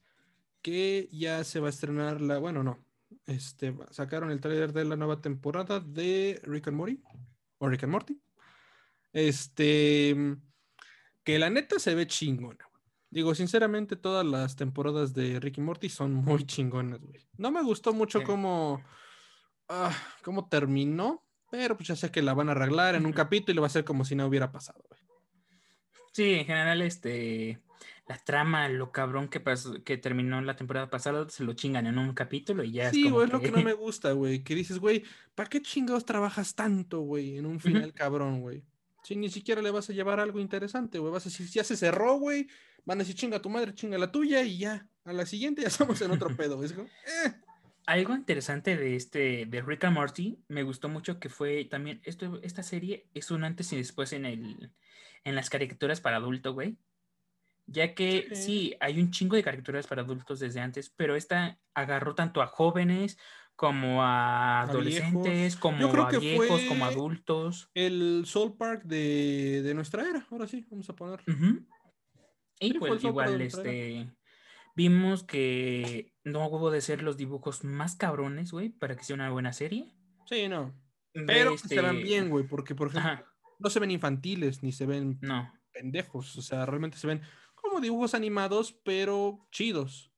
que 0.62 1.08
ya 1.12 1.44
se 1.44 1.60
va 1.60 1.68
a 1.68 1.72
estrenar 1.72 2.22
la, 2.22 2.38
bueno, 2.38 2.64
no, 2.64 2.86
este, 3.26 3.76
sacaron 3.92 4.30
el 4.30 4.40
tráiler 4.42 4.74
de 4.74 4.86
la 4.86 4.96
nueva 4.98 5.22
temporada 5.22 5.80
de 5.80 6.40
Rick 6.44 6.68
and 6.68 6.78
Morty, 6.78 7.02
o 7.58 7.70
Rick 7.70 7.84
and 7.84 7.92
Morty. 7.94 8.22
Este, 9.14 10.16
que 11.24 11.40
la 11.40 11.50
neta 11.50 11.80
se 11.80 11.96
ve 11.96 12.06
chingona. 12.06 12.69
Digo, 13.12 13.34
sinceramente, 13.34 13.96
todas 13.96 14.26
las 14.26 14.56
temporadas 14.56 15.14
de 15.14 15.40
Rick 15.40 15.58
y 15.58 15.62
Morty 15.62 15.90
son 15.90 16.14
muy 16.14 16.44
chingonas, 16.46 17.00
güey. 17.02 17.28
No 17.38 17.50
me 17.52 17.64
gustó 17.64 17.92
mucho 17.94 18.20
Sí. 18.20 18.26
cómo, 18.26 18.84
ah, 19.68 19.96
cómo 20.24 20.48
terminó, 20.48 21.26
pero 21.50 21.76
pues 21.76 21.88
ya 21.88 21.96
sé 21.96 22.12
que 22.12 22.22
la 22.22 22.34
van 22.36 22.50
a 22.50 22.52
arreglar 22.52 22.94
en 22.96 23.06
un 23.08 23.14
capítulo 23.14 23.52
y 23.52 23.56
lo 23.56 23.62
va 23.62 23.66
a 23.66 23.70
hacer 23.70 23.84
como 23.84 24.06
si 24.06 24.16
no 24.16 24.28
hubiera 24.28 24.52
pasado, 24.52 24.84
güey. 24.88 25.02
Sí, 26.14 26.34
en 26.34 26.46
general, 26.46 26.82
este, 26.84 27.62
la 28.08 28.18
trama, 28.18 28.68
lo 28.70 28.92
cabrón 28.92 29.28
que 29.28 29.40
pasó, 29.40 29.84
que 29.84 29.98
terminó 29.98 30.38
en 30.38 30.46
la 30.46 30.56
temporada 30.56 30.90
pasada, 30.92 31.28
se 31.30 31.44
lo 31.44 31.54
chingan 31.54 31.88
en 31.88 31.98
un 31.98 32.14
capítulo 32.14 32.64
y 32.64 32.74
ya 32.74 32.92
Sí, 32.92 33.00
es 33.00 33.04
como 33.06 33.16
güey, 33.16 33.28
es 33.28 33.34
lo 33.34 33.40
que- 33.40 33.46
que 33.48 33.52
no 33.52 33.64
me 33.64 33.74
gusta, 33.74 34.12
güey. 34.12 34.44
Que 34.44 34.54
dices, 34.54 34.78
güey, 34.80 35.04
¿para 35.34 35.50
qué 35.50 35.62
chingados 35.64 36.06
trabajas 36.06 36.54
tanto, 36.56 37.00
güey, 37.02 37.38
en 37.38 37.46
un 37.48 37.60
final 37.60 37.92
cabrón, 37.94 38.42
güey? 38.42 38.64
Si 39.10 39.16
ni 39.16 39.28
siquiera 39.32 39.64
le 39.64 39.72
vas 39.72 39.90
a 39.90 39.94
llevar 39.94 40.20
algo 40.20 40.40
interesante, 40.40 41.00
güey. 41.00 41.12
Vas 41.12 41.26
a 41.26 41.30
decir, 41.30 41.48
ya 41.48 41.64
se 41.64 41.76
cerró, 41.76 42.20
güey. 42.20 42.48
Van 42.86 43.00
a 43.00 43.02
decir, 43.02 43.16
chinga 43.16 43.42
tu 43.42 43.50
madre, 43.50 43.74
chinga 43.74 43.98
la 43.98 44.12
tuya 44.12 44.44
y 44.44 44.60
ya. 44.60 44.88
A 45.04 45.14
la 45.14 45.26
siguiente 45.26 45.62
ya 45.64 45.68
estamos 45.68 46.00
en 46.04 46.12
otro 46.12 46.38
pedo, 46.38 46.58
güey. 46.58 46.70
Eh. 46.70 47.34
Algo 47.88 48.14
interesante 48.14 48.78
de 48.78 48.96
este 48.96 49.48
de 49.48 49.62
Rick 49.64 49.86
and 49.86 49.96
Morty 49.96 50.38
me 50.48 50.62
gustó 50.62 50.90
mucho 50.90 51.20
que 51.20 51.28
fue 51.28 51.66
también 51.66 52.02
esto 52.04 52.40
esta 52.44 52.62
serie 52.62 53.08
es 53.16 53.32
un 53.32 53.44
antes 53.46 53.74
y 53.74 53.78
después 53.78 54.14
en 54.14 54.26
el 54.26 54.72
en 55.24 55.34
las 55.34 55.50
caricaturas 55.50 56.02
para 56.02 56.18
adulto, 56.18 56.54
güey. 56.54 56.78
Ya 57.66 57.96
que 57.96 58.28
Sí. 58.34 58.44
sí, 58.44 58.76
hay 58.80 59.00
un 59.00 59.10
chingo 59.10 59.38
de 59.38 59.44
caricaturas 59.44 59.88
para 59.88 60.04
adultos 60.04 60.40
desde 60.40 60.60
antes, 60.60 60.92
pero 60.92 61.16
esta 61.16 61.60
agarró 61.74 62.14
tanto 62.14 62.44
a 62.44 62.46
jóvenes 62.46 63.18
como 63.60 64.02
a 64.02 64.62
adolescentes, 64.62 65.58
como 65.58 65.80
Yo 65.82 65.92
creo 65.92 66.06
a 66.06 66.10
que 66.10 66.18
viejos, 66.20 66.62
como 66.62 66.86
adultos. 66.86 67.70
El 67.74 68.24
Soul 68.26 68.56
Park 68.56 68.84
de, 68.86 69.62
de 69.64 69.74
nuestra 69.74 70.08
era. 70.10 70.26
Ahora 70.32 70.48
sí, 70.48 70.66
vamos 70.70 70.90
a 70.90 70.96
poner. 70.96 71.20
Ujú. 71.28 71.68
Y 72.62 72.70
Sí, 72.72 72.80
fue 72.80 72.88
pues 72.88 73.04
igual 73.04 73.42
este 73.42 74.10
vimos 74.78 75.26
que 75.26 76.14
no 76.24 76.48
hubo 76.48 76.72
de 76.72 76.80
ser 76.80 77.04
los 77.04 77.18
dibujos 77.18 77.66
más 77.66 77.98
cabrones, 77.98 78.54
güey, 78.54 78.70
para 78.70 78.96
que 78.96 79.04
sea 79.04 79.16
una 79.16 79.30
buena 79.30 79.52
serie. 79.52 79.94
Sí, 80.26 80.48
no. 80.48 80.74
Pero 81.12 81.50
ven 81.52 81.60
este- 81.62 81.92
bien, 82.02 82.30
güey. 82.30 82.48
Porque, 82.48 82.76
por 82.76 82.88
ejemplo, 82.88 83.12
Ajá, 83.12 83.26
no 83.60 83.70
se 83.70 83.82
ven 83.82 83.92
infantiles 83.92 84.64
ni 84.64 84.72
se 84.72 84.86
ven 84.86 85.18
no. 85.20 85.52
pendejos. 85.74 86.38
O 86.38 86.42
sea, 86.42 86.66
realmente 86.66 86.98
se 86.98 87.08
ven 87.08 87.22
como 87.56 87.82
dibujos 87.82 88.14
animados, 88.14 88.72
pero 88.86 89.50
chidos. 89.52 90.09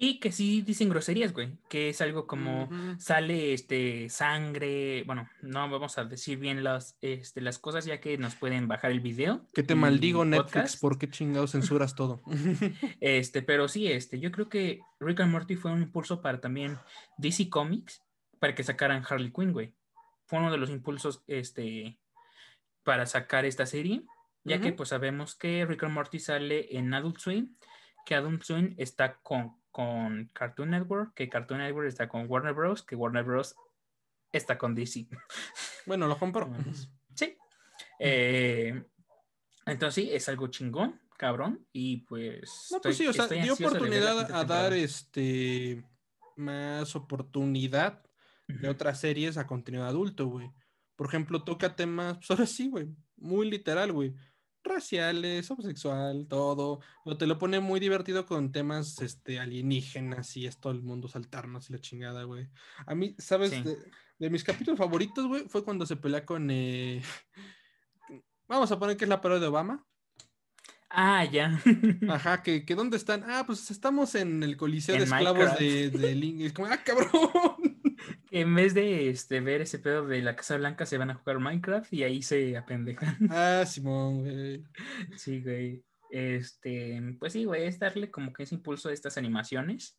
Y 0.00 0.20
que 0.20 0.30
sí 0.30 0.62
dicen 0.62 0.88
groserías, 0.88 1.32
güey, 1.32 1.58
que 1.68 1.88
es 1.88 2.00
algo 2.00 2.28
como 2.28 2.68
sale 2.98 3.52
este 3.52 4.08
sangre, 4.08 5.02
bueno, 5.04 5.28
no 5.42 5.68
vamos 5.68 5.98
a 5.98 6.04
decir 6.04 6.38
bien 6.38 6.62
las, 6.62 6.96
este, 7.00 7.40
las 7.40 7.58
cosas 7.58 7.84
ya 7.84 8.00
que 8.00 8.16
nos 8.16 8.36
pueden 8.36 8.68
bajar 8.68 8.92
el 8.92 9.00
video. 9.00 9.44
Que 9.52 9.64
te 9.64 9.74
maldigo 9.74 10.24
Netflix, 10.24 10.52
podcast. 10.52 10.80
¿por 10.80 10.98
qué 10.98 11.10
chingados 11.10 11.50
censuras 11.50 11.96
todo? 11.96 12.22
Este, 13.00 13.42
pero 13.42 13.66
sí, 13.66 13.88
este, 13.88 14.20
yo 14.20 14.30
creo 14.30 14.48
que 14.48 14.80
Rick 15.00 15.20
and 15.20 15.32
Morty 15.32 15.56
fue 15.56 15.72
un 15.72 15.82
impulso 15.82 16.22
para 16.22 16.40
también 16.40 16.78
DC 17.16 17.50
Comics 17.50 18.02
para 18.38 18.54
que 18.54 18.62
sacaran 18.62 19.04
Harley 19.08 19.32
Quinn, 19.32 19.52
güey. 19.52 19.74
Fue 20.26 20.38
uno 20.38 20.52
de 20.52 20.58
los 20.58 20.70
impulsos, 20.70 21.24
este, 21.26 21.98
para 22.84 23.04
sacar 23.06 23.44
esta 23.44 23.66
serie, 23.66 24.04
ya 24.44 24.60
que 24.60 24.72
pues 24.72 24.90
sabemos 24.90 25.34
que 25.34 25.66
Rick 25.66 25.82
and 25.82 25.92
Morty 25.92 26.18
sale 26.20 26.78
en 26.78 26.94
Adult 26.94 27.18
Swim, 27.18 27.56
que 28.06 28.14
Adult 28.14 28.42
Swim 28.44 28.74
está 28.78 29.18
con, 29.22 29.56
con 29.78 30.28
Cartoon 30.32 30.70
Network, 30.70 31.14
que 31.14 31.28
Cartoon 31.28 31.60
Network 31.60 31.86
está 31.86 32.08
con 32.08 32.28
Warner 32.28 32.52
Bros., 32.52 32.82
que 32.82 32.96
Warner 32.96 33.22
Bros. 33.22 33.54
está 34.32 34.58
con 34.58 34.74
DC. 34.74 35.06
bueno, 35.86 36.08
lo 36.08 36.18
compró. 36.18 36.50
Sí. 37.14 37.36
Eh, 38.00 38.82
entonces 39.66 39.94
sí, 39.94 40.10
es 40.12 40.28
algo 40.28 40.48
chingón, 40.48 41.00
cabrón, 41.16 41.64
y 41.72 41.98
pues... 41.98 42.66
No, 42.72 42.80
pues 42.80 42.96
sí, 42.96 43.06
o 43.06 43.12
sea, 43.12 43.28
dio 43.28 43.54
oportunidad 43.54 44.32
a 44.32 44.44
dar 44.44 44.72
este 44.72 45.84
más 46.34 46.96
oportunidad 46.96 48.02
de 48.48 48.68
otras 48.68 48.98
series 48.98 49.36
a 49.36 49.46
contenido 49.46 49.84
adulto, 49.84 50.26
güey. 50.26 50.50
Por 50.96 51.06
ejemplo, 51.06 51.44
toca 51.44 51.76
temas, 51.76 52.16
pues 52.16 52.32
ahora 52.32 52.46
sí, 52.46 52.68
güey, 52.68 52.88
muy 53.16 53.48
literal, 53.48 53.92
güey. 53.92 54.12
Raciales, 54.64 55.50
homosexual, 55.50 56.26
todo. 56.28 56.80
Pero 57.04 57.16
te 57.16 57.26
lo 57.26 57.38
pone 57.38 57.60
muy 57.60 57.80
divertido 57.80 58.26
con 58.26 58.52
temas 58.52 59.00
este, 59.00 59.38
alienígenas 59.38 60.36
y 60.36 60.46
es 60.46 60.58
todo 60.58 60.72
el 60.72 60.82
mundo 60.82 61.08
saltarnos 61.08 61.70
y 61.70 61.72
la 61.72 61.80
chingada, 61.80 62.24
güey. 62.24 62.48
A 62.86 62.94
mí, 62.94 63.14
¿sabes? 63.18 63.50
Sí. 63.50 63.62
De, 63.62 63.76
de 64.18 64.30
mis 64.30 64.44
capítulos 64.44 64.78
favoritos, 64.78 65.26
güey, 65.26 65.48
fue 65.48 65.64
cuando 65.64 65.86
se 65.86 65.96
pelea 65.96 66.26
con. 66.26 66.50
eh, 66.50 67.02
Vamos 68.48 68.72
a 68.72 68.78
poner 68.78 68.96
que 68.96 69.04
es 69.04 69.08
la 69.08 69.20
parodia 69.20 69.42
de 69.42 69.46
Obama. 69.48 69.84
Ah, 70.90 71.24
ya. 71.24 71.60
Ajá, 72.08 72.42
que, 72.42 72.64
que 72.64 72.74
¿dónde 72.74 72.96
están? 72.96 73.22
Ah, 73.28 73.44
pues 73.46 73.70
estamos 73.70 74.14
en 74.14 74.42
el 74.42 74.56
Coliseo 74.56 74.96
de 74.96 75.04
Esclavos 75.04 75.58
de, 75.58 75.90
Minecraft. 75.90 76.02
de 76.02 76.14
Link. 76.14 76.40
Es 76.40 76.52
como, 76.54 76.68
ah, 76.68 76.78
cabrón. 76.82 77.67
En 78.30 78.54
vez 78.54 78.74
de 78.74 79.10
este, 79.10 79.40
ver 79.40 79.60
ese 79.62 79.78
pedo 79.78 80.06
de 80.06 80.22
la 80.22 80.36
Casa 80.36 80.56
Blanca, 80.56 80.86
se 80.86 80.98
van 80.98 81.10
a 81.10 81.14
jugar 81.14 81.38
Minecraft 81.40 81.92
y 81.92 82.02
ahí 82.04 82.22
se 82.22 82.56
apendejan. 82.56 83.16
Ah, 83.30 83.64
Simón, 83.66 84.20
güey. 84.20 84.62
Sí, 85.16 85.40
güey. 85.42 85.84
Este, 86.10 87.00
pues 87.18 87.32
sí, 87.34 87.44
güey, 87.44 87.64
es 87.66 87.78
darle 87.78 88.10
como 88.10 88.32
que 88.32 88.42
ese 88.44 88.54
impulso 88.54 88.88
a 88.88 88.92
estas 88.92 89.18
animaciones. 89.18 89.98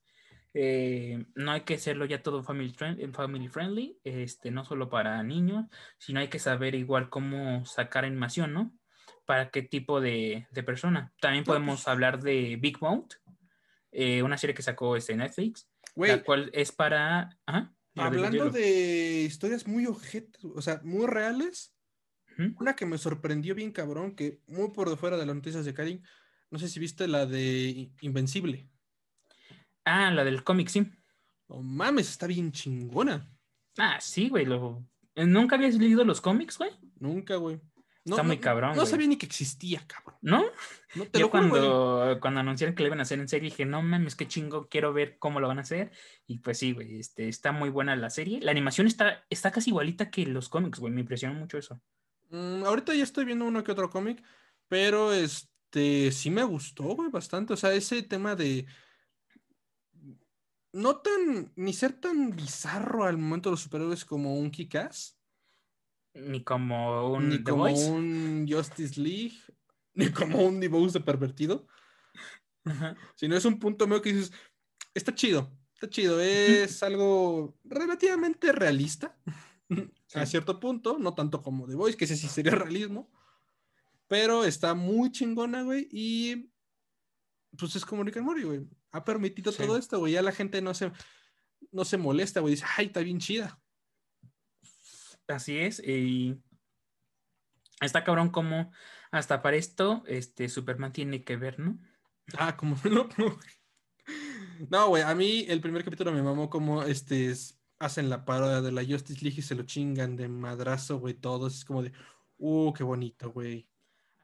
Eh, 0.56 1.26
no 1.36 1.52
hay 1.52 1.62
que 1.62 1.76
hacerlo 1.76 2.06
ya 2.06 2.24
todo 2.24 2.42
family, 2.44 2.72
friend- 2.74 3.14
family 3.14 3.48
friendly, 3.50 4.00
este, 4.04 4.50
no 4.50 4.66
solo 4.66 4.90
para 4.90 5.22
niños, 5.22 5.66
sino 6.00 6.20
hay 6.20 6.28
que 6.28 6.40
saber 6.40 6.74
igual 6.74 7.10
cómo 7.10 7.64
sacar 7.66 8.04
animación, 8.06 8.54
¿no? 8.54 8.74
Para 9.26 9.52
qué 9.52 9.62
tipo 9.62 10.02
de, 10.02 10.48
de 10.52 10.64
persona. 10.64 11.14
También 11.22 11.44
No, 11.44 11.48
podemos 11.54 11.82
pues- 11.82 11.88
hablar 11.88 12.20
de 12.24 12.58
Big 12.60 12.82
Mouth, 12.82 13.14
eh, 13.92 14.24
una 14.24 14.38
serie 14.40 14.56
que 14.56 14.64
sacó 14.64 14.96
este 14.96 15.16
Netflix, 15.16 15.70
la 15.96 16.24
cual 16.24 16.50
es 16.54 16.72
para... 16.72 17.30
Dilo, 17.46 17.76
hablando 18.00 18.50
de 18.50 19.22
historias 19.22 19.68
muy 19.68 19.86
objetas, 19.86 20.44
o 20.44 20.62
sea, 20.62 20.82
muy 20.84 21.08
reales, 21.08 21.76
una 22.58 22.76
que 22.76 22.86
me 22.86 22.98
sorprendió 22.98 23.54
bien 23.54 23.72
cabrón, 23.72 24.16
que 24.16 24.40
muy 24.48 24.72
por 24.72 24.90
de 24.90 24.96
fuera 24.96 25.18
de 25.18 25.26
las 25.26 25.36
noticias 25.36 25.66
de 25.66 25.74
Karin, 25.74 26.04
no 26.52 26.58
sé 26.58 26.68
si 26.70 26.80
viste 26.80 27.08
la 27.08 27.26
de 27.26 27.92
Invencible. 28.02 28.70
Ah, 29.86 30.12
la 30.12 30.24
del 30.24 30.44
cómic, 30.44 30.70
sí. 30.70 30.90
No 31.48 31.62
mames, 31.62 32.10
está 32.10 32.28
bien 32.28 32.52
chingona. 32.52 33.30
Ah, 33.78 34.00
sí, 34.00 34.30
güey. 34.30 34.46
Lo... 34.46 34.86
¿Nunca 35.16 35.56
habías 35.56 35.76
leído 35.76 36.04
los 36.04 36.22
cómics, 36.22 36.58
güey? 36.58 36.72
Nunca, 37.00 37.36
güey. 37.36 37.60
No, 38.10 38.16
Está 38.16 38.24
muy 38.24 38.38
no- 38.38 38.42
cabrón, 38.42 38.76
No 38.76 38.86
sabía 38.86 39.08
ni 39.08 39.18
que 39.18 39.26
existía, 39.26 39.82
cabrón. 39.88 40.18
¿No? 40.22 40.44
No 40.96 41.06
te 41.06 41.20
Yo 41.20 41.28
lo 41.28 41.30
juro, 41.30 41.50
cuando, 41.50 42.18
cuando 42.20 42.40
anunciaron 42.40 42.76
que 42.76 42.84
le 42.84 42.88
iban 42.88 43.00
a 43.00 43.04
hacer 43.04 43.20
en 43.20 43.30
serie 43.30 43.50
dije, 43.50 43.66
no 43.66 43.82
mames, 43.82 44.16
qué 44.16 44.28
chingo, 44.28 44.68
quiero 44.68 44.92
ver 44.92 45.18
cómo 45.20 45.40
lo 45.40 45.48
van 45.48 45.60
a 45.60 45.62
hacer. 45.62 45.92
Y 46.28 46.40
pues 46.40 46.58
sí, 46.58 46.74
güey, 46.74 47.00
este, 47.00 47.30
está 47.30 47.52
muy 47.52 47.70
buena 47.70 47.96
la 47.96 48.10
serie. 48.10 48.40
La 48.42 48.52
animación 48.52 48.88
está, 48.88 49.24
está 49.30 49.52
casi 49.52 49.70
igualita 49.70 50.10
que 50.10 50.26
los 50.26 50.50
cómics, 50.50 50.80
güey. 50.80 50.92
Me 50.92 51.02
impresionó 51.02 51.36
mucho 51.36 51.58
eso. 51.58 51.80
Mm, 52.30 52.64
ahorita 52.66 52.94
ya 52.96 53.04
estoy 53.04 53.26
viendo 53.26 53.46
uno 53.46 53.64
que 53.64 53.72
otro 53.72 53.90
cómic, 53.90 54.24
pero 54.68 55.14
este 55.14 56.12
sí 56.12 56.30
me 56.30 56.44
gustó, 56.44 56.84
güey, 56.84 57.10
bastante. 57.10 57.54
O 57.54 57.58
sea, 57.58 57.74
ese 57.74 58.02
tema 58.04 58.36
de 58.36 58.66
no 60.72 60.98
tan, 60.98 61.52
ni 61.56 61.74
ser 61.74 61.94
tan 61.94 62.36
bizarro 62.36 63.04
al 63.04 63.18
momento 63.18 63.50
de 63.50 63.54
los 63.54 63.62
superhéroes 63.62 64.06
como 64.06 64.36
un 64.36 64.52
Kick-Ass, 64.52 65.19
Ni 66.20 66.44
como 66.44 67.12
un 67.14 67.30
ni 67.30 67.38
The 67.38 67.52
como 67.52 67.64
Voice. 67.64 67.90
un 67.90 68.46
Justice 68.50 69.00
League, 69.00 69.36
ni 69.94 70.10
como 70.12 70.44
un 70.46 70.60
Divorce 70.60 71.00
de 71.00 71.06
pervertido, 71.06 71.68
Ajá. 72.66 72.96
sino 73.16 73.36
es 73.36 73.46
un 73.46 73.60
punto 73.60 73.88
medio 73.88 74.02
que 74.02 74.14
dices, 74.14 74.32
está 74.94 75.14
chido, 75.16 75.52
está 75.74 75.90
chido, 75.90 76.20
es 76.20 76.82
algo 76.84 77.58
relativamente 77.64 78.52
realista 78.52 79.18
a 80.16 80.26
cierto 80.26 80.60
punto, 80.60 80.98
no 80.98 81.14
tanto 81.14 81.42
como 81.42 81.68
The 81.68 81.76
Voice, 81.76 81.98
que 81.98 82.06
ese 82.06 82.18
sí 82.18 82.28
sería 82.28 82.56
realismo, 82.56 83.12
pero 84.08 84.44
está 84.44 84.74
muy 84.74 85.12
chingona, 85.12 85.62
güey, 85.64 85.88
y 85.92 86.52
pues 87.58 87.76
es 87.76 87.86
como 87.86 88.04
Rick 88.04 88.18
and 88.18 88.26
Morty, 88.26 88.44
güey. 88.44 88.62
Ha 88.92 89.04
permitido 89.04 89.52
Sí. 89.52 89.64
todo 89.64 89.78
esto, 89.78 90.00
güey. 90.00 90.14
Ya 90.14 90.22
la 90.24 90.32
gente 90.32 90.62
no 90.62 90.74
se, 90.74 90.92
no 91.72 91.84
se 91.86 91.98
molesta, 91.98 92.40
güey. 92.40 92.54
Dice, 92.56 92.66
ay, 92.78 92.88
está 92.88 93.02
bien 93.02 93.20
chida. 93.20 93.60
Así 95.30 95.58
es. 95.60 95.80
Y 95.80 96.42
está 97.82 98.04
cabrón 98.04 98.30
como 98.30 98.72
hasta 99.12 99.42
para 99.42 99.58
esto, 99.58 100.04
este 100.08 100.50
Superman 100.50 100.92
tiene 100.92 101.24
que 101.24 101.38
ver, 101.38 101.60
¿no? 101.60 101.80
Ah, 102.38 102.58
como 102.58 102.76
no, 102.90 103.10
no. 104.70 104.90
Güey, 104.90 105.04
a 105.04 105.16
mí 105.16 105.46
el 105.48 105.62
primer 105.62 105.84
capítulo 105.84 106.12
me 106.12 106.22
mamó 106.22 106.50
como 106.50 106.84
este 106.84 107.28
es- 107.30 107.60
hacen 107.80 108.10
la 108.10 108.26
parodia 108.26 108.62
de 108.62 108.72
la 108.72 108.84
Justice 108.86 109.22
League 109.24 109.40
y 109.40 109.42
se 109.42 109.56
lo 109.56 109.64
chingan 109.64 110.16
de 110.18 110.28
madrazo, 110.28 111.00
güey, 111.00 111.14
todos. 111.14 111.56
Es 111.58 111.66
como 111.66 111.82
de, 111.84 111.94
uh, 112.38 112.74
qué 112.74 112.84
bonito, 112.84 113.32
güey. 113.32 113.69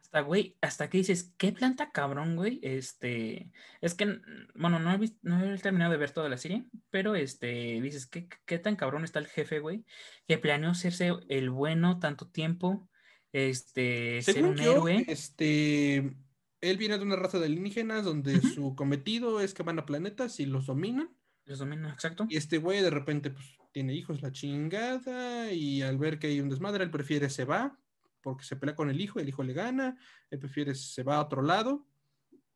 Hasta, 0.06 0.22
güey, 0.22 0.56
hasta 0.62 0.88
que 0.90 1.00
dices, 1.00 1.34
¿qué 1.38 1.52
planta 1.52 1.92
cabrón, 1.92 2.36
güey? 2.36 2.60
Este, 2.62 3.52
es 3.82 3.96
que, 3.96 4.20
bueno, 4.54 4.78
no 4.80 4.94
he, 4.94 4.98
vis- 4.98 5.18
no 5.24 5.44
he 5.44 5.58
terminado 5.58 5.92
de 5.92 5.98
ver 5.98 6.12
toda 6.12 6.30
la 6.30 6.38
serie, 6.38 6.66
pero 6.92 7.16
este, 7.16 7.82
dices, 7.82 8.06
¿qué, 8.06 8.30
qué 8.46 8.60
tan 8.60 8.76
cabrón 8.76 9.04
está 9.04 9.18
el 9.18 9.26
jefe, 9.28 9.60
güey? 9.60 9.84
Que 10.28 10.38
planeó 10.38 10.70
hacerse 10.70 11.12
el 11.28 11.50
bueno 11.50 11.98
tanto 12.00 12.30
tiempo, 12.30 12.88
este, 13.34 14.22
ser 14.22 14.46
un 14.46 14.56
yo, 14.56 14.72
héroe. 14.74 15.06
este, 15.08 16.16
él 16.62 16.78
viene 16.78 16.98
de 17.00 17.04
una 17.04 17.16
raza 17.16 17.40
de 17.40 17.48
alienígenas 17.48 18.06
donde 18.06 18.40
su 18.42 18.76
cometido 18.76 19.42
es 19.42 19.54
que 19.56 19.64
van 19.64 19.80
a 19.80 19.86
planetas 19.88 20.40
y 20.40 20.46
los 20.46 20.68
dominan. 20.68 21.10
Los 21.46 21.60
domina, 21.60 21.92
exacto. 21.92 22.26
Y 22.30 22.38
este 22.38 22.60
güey 22.60 22.82
de 22.82 22.90
repente 22.92 23.32
pues 23.32 23.46
tiene 23.72 23.94
hijos 23.94 24.22
la 24.22 24.32
chingada 24.32 25.52
y 25.52 25.82
al 25.82 25.98
ver 25.98 26.20
que 26.20 26.28
hay 26.28 26.40
un 26.40 26.50
desmadre 26.50 26.84
él 26.84 26.92
prefiere 26.92 27.30
se 27.30 27.46
va 27.46 27.78
porque 28.26 28.44
se 28.44 28.56
pelea 28.56 28.76
con 28.76 28.90
el 28.90 29.00
hijo, 29.00 29.20
el 29.20 29.30
hijo 29.30 29.44
le 29.44 29.54
gana, 29.54 30.00
él 30.32 30.40
prefiere 30.40 30.74
se 30.74 31.04
va 31.04 31.18
a 31.18 31.22
otro 31.22 31.44
lado 31.44 31.86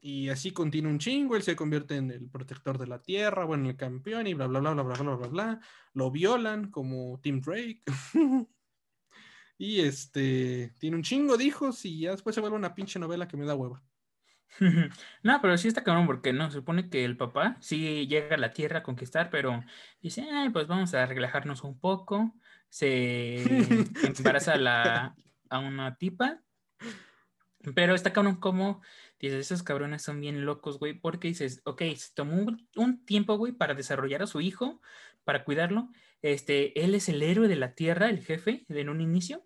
y 0.02 0.30
así 0.30 0.50
continúa 0.50 0.92
un 0.92 0.98
chingo, 0.98 1.36
él 1.36 1.44
se 1.44 1.56
convierte 1.56 1.96
en 1.96 2.10
el 2.10 2.28
protector 2.28 2.80
de 2.80 2.88
la 2.88 3.04
tierra, 3.04 3.46
bueno, 3.46 3.70
el 3.70 3.76
campeón 3.76 4.26
y 4.26 4.34
bla 4.34 4.48
bla 4.48 4.60
bla 4.62 4.74
bla 4.74 4.82
bla 4.82 4.96
bla 4.96 5.16
bla 5.16 5.28
bla, 5.28 5.60
lo 5.94 6.10
violan 6.10 6.72
como 6.72 7.20
Tim 7.22 7.40
Drake. 7.40 7.84
y 9.60 9.82
este 9.82 10.74
tiene 10.80 10.96
un 10.96 11.04
chingo 11.04 11.38
de 11.38 11.44
hijos 11.44 11.86
y 11.86 12.00
ya 12.00 12.12
después 12.12 12.34
se 12.34 12.42
vuelve 12.42 12.58
una 12.58 12.74
pinche 12.74 12.98
novela 12.98 13.28
que 13.28 13.38
me 13.38 13.46
da 13.46 13.54
hueva. 13.54 13.84
No, 15.22 15.40
pero 15.42 15.56
sí 15.56 15.68
está 15.68 15.84
cabrón 15.84 16.08
porque 16.08 16.34
no, 16.34 16.50
se 16.50 16.58
supone 16.58 16.90
que 16.90 17.06
el 17.06 17.16
papá 17.16 17.58
sí 17.60 18.08
llega 18.08 18.36
a 18.36 18.40
la 18.40 18.54
tierra 18.54 18.80
a 18.80 18.84
conquistar, 18.84 19.30
pero 19.30 19.64
dice, 20.02 20.26
ay, 20.34 20.50
pues 20.50 20.66
vamos 20.66 20.96
a 20.96 21.06
relajarnos 21.06 21.64
un 21.64 21.80
poco. 21.80 22.34
Se 22.70 23.44
embaraza 24.18 24.56
la, 24.58 25.16
a 25.50 25.60
una 25.60 25.98
tipa, 25.98 26.42
pero 27.76 27.94
está 27.94 28.14
cabrón 28.14 28.38
como, 28.38 28.82
dices, 29.20 29.40
esos 29.40 29.64
cabrones 29.64 30.02
son 30.02 30.22
bien 30.22 30.46
locos, 30.46 30.80
güey, 30.80 30.94
porque 30.94 31.28
dices, 31.28 31.62
ok, 31.66 31.82
se 31.96 32.14
tomó 32.14 32.36
un, 32.36 32.68
un 32.76 33.06
tiempo, 33.06 33.38
güey, 33.38 33.52
para 33.54 33.74
desarrollar 33.74 34.22
a 34.22 34.28
su 34.28 34.42
hijo, 34.42 34.82
para 35.26 35.44
cuidarlo. 35.44 35.90
Este, 36.22 36.84
él 36.84 36.96
es 36.96 37.10
el 37.10 37.22
héroe 37.22 37.48
de 37.48 37.56
la 37.56 37.74
tierra, 37.76 38.10
el 38.10 38.24
jefe, 38.24 38.66
en 38.70 38.90
un 38.90 39.02
inicio. 39.02 39.46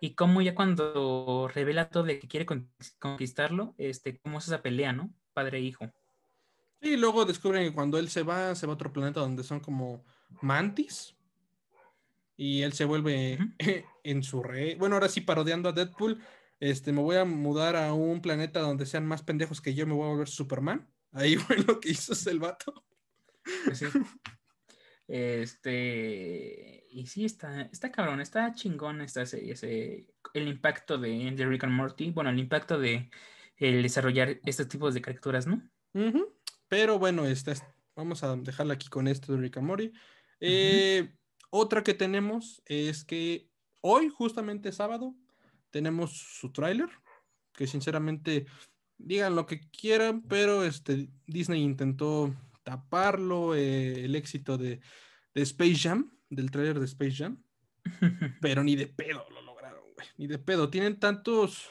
Y 0.00 0.14
cómo 0.14 0.40
ya 0.40 0.54
cuando 0.54 1.48
revela 1.52 1.90
todo 1.90 2.04
de 2.04 2.18
que 2.18 2.28
quiere 2.28 2.46
con- 2.46 2.70
conquistarlo, 2.98 3.74
este, 3.76 4.18
cómo 4.18 4.38
es 4.38 4.46
esa 4.46 4.62
pelea, 4.62 4.94
¿no? 4.94 5.12
Padre 5.34 5.58
e 5.58 5.62
hijo. 5.62 5.92
Y 6.80 6.96
luego 6.96 7.26
descubren 7.26 7.68
que 7.68 7.74
cuando 7.74 7.98
él 7.98 8.08
se 8.08 8.22
va, 8.22 8.54
se 8.54 8.66
va 8.66 8.72
a 8.72 8.74
otro 8.74 8.92
planeta 8.92 9.20
donde 9.20 9.44
son 9.44 9.60
como 9.60 10.02
mantis. 10.40 11.14
Y 12.38 12.62
él 12.62 12.72
se 12.72 12.86
vuelve. 12.86 13.38
en 14.04 14.22
su 14.22 14.42
rey. 14.42 14.74
Bueno, 14.74 14.96
ahora 14.96 15.08
sí, 15.08 15.20
parodiando 15.20 15.68
a 15.68 15.72
Deadpool. 15.72 16.22
Este, 16.60 16.92
me 16.92 17.00
voy 17.00 17.16
a 17.16 17.24
mudar 17.24 17.76
a 17.76 17.92
un 17.94 18.20
planeta 18.20 18.60
donde 18.60 18.86
sean 18.86 19.06
más 19.06 19.22
pendejos 19.22 19.60
que 19.60 19.74
yo, 19.74 19.86
me 19.86 19.94
voy 19.94 20.06
a 20.06 20.10
volver 20.10 20.28
Superman. 20.28 20.88
Ahí 21.12 21.36
fue 21.36 21.58
lo 21.58 21.80
que 21.80 21.90
hizo 21.90 22.12
el 22.30 22.38
vato. 22.38 22.84
Pues 23.64 23.82
este, 25.08 26.86
y 26.88 27.06
sí, 27.06 27.24
está, 27.24 27.62
está 27.62 27.90
cabrón, 27.90 28.20
está 28.20 28.54
chingón 28.54 29.00
esta 29.00 29.26
serie, 29.26 29.54
ese, 29.54 30.06
el 30.34 30.46
impacto 30.46 30.98
de, 30.98 31.32
de 31.32 31.46
Rick 31.46 31.64
and 31.64 31.72
Morty, 31.72 32.12
bueno, 32.12 32.30
el 32.30 32.38
impacto 32.38 32.78
de 32.78 33.10
el 33.56 33.82
desarrollar 33.82 34.38
estos 34.44 34.68
tipos 34.68 34.94
de 34.94 35.02
caricaturas, 35.02 35.48
¿no? 35.48 35.68
Pero 36.68 37.00
bueno, 37.00 37.26
esta, 37.26 37.54
vamos 37.96 38.22
a 38.22 38.36
dejarla 38.36 38.74
aquí 38.74 38.88
con 38.88 39.08
esto 39.08 39.32
de 39.32 39.40
Rick 39.40 39.56
and 39.56 39.66
Morty. 39.66 39.92
Eh, 40.38 41.12
otra 41.50 41.82
que 41.82 41.94
tenemos 41.94 42.62
es 42.66 43.04
que 43.04 43.49
hoy, 43.80 44.08
justamente 44.08 44.72
sábado, 44.72 45.14
tenemos 45.70 46.12
su 46.12 46.52
tráiler, 46.52 46.88
que 47.52 47.66
sinceramente 47.66 48.46
digan 48.98 49.34
lo 49.34 49.46
que 49.46 49.60
quieran, 49.70 50.22
pero 50.22 50.64
este, 50.64 51.10
Disney 51.26 51.62
intentó 51.62 52.34
taparlo, 52.62 53.54
eh, 53.54 54.04
el 54.04 54.14
éxito 54.14 54.58
de, 54.58 54.80
Space 55.34 55.76
Jam, 55.76 56.12
del 56.28 56.50
trailer 56.50 56.78
de 56.78 56.86
Space 56.86 57.16
Jam, 57.16 57.42
pero 58.40 58.62
ni 58.62 58.76
de 58.76 58.86
pedo 58.86 59.24
lo 59.30 59.42
lograron, 59.42 59.82
güey, 59.94 60.06
ni 60.16 60.26
de 60.26 60.38
pedo. 60.38 60.70
Tienen 60.70 60.98
tantos... 60.98 61.70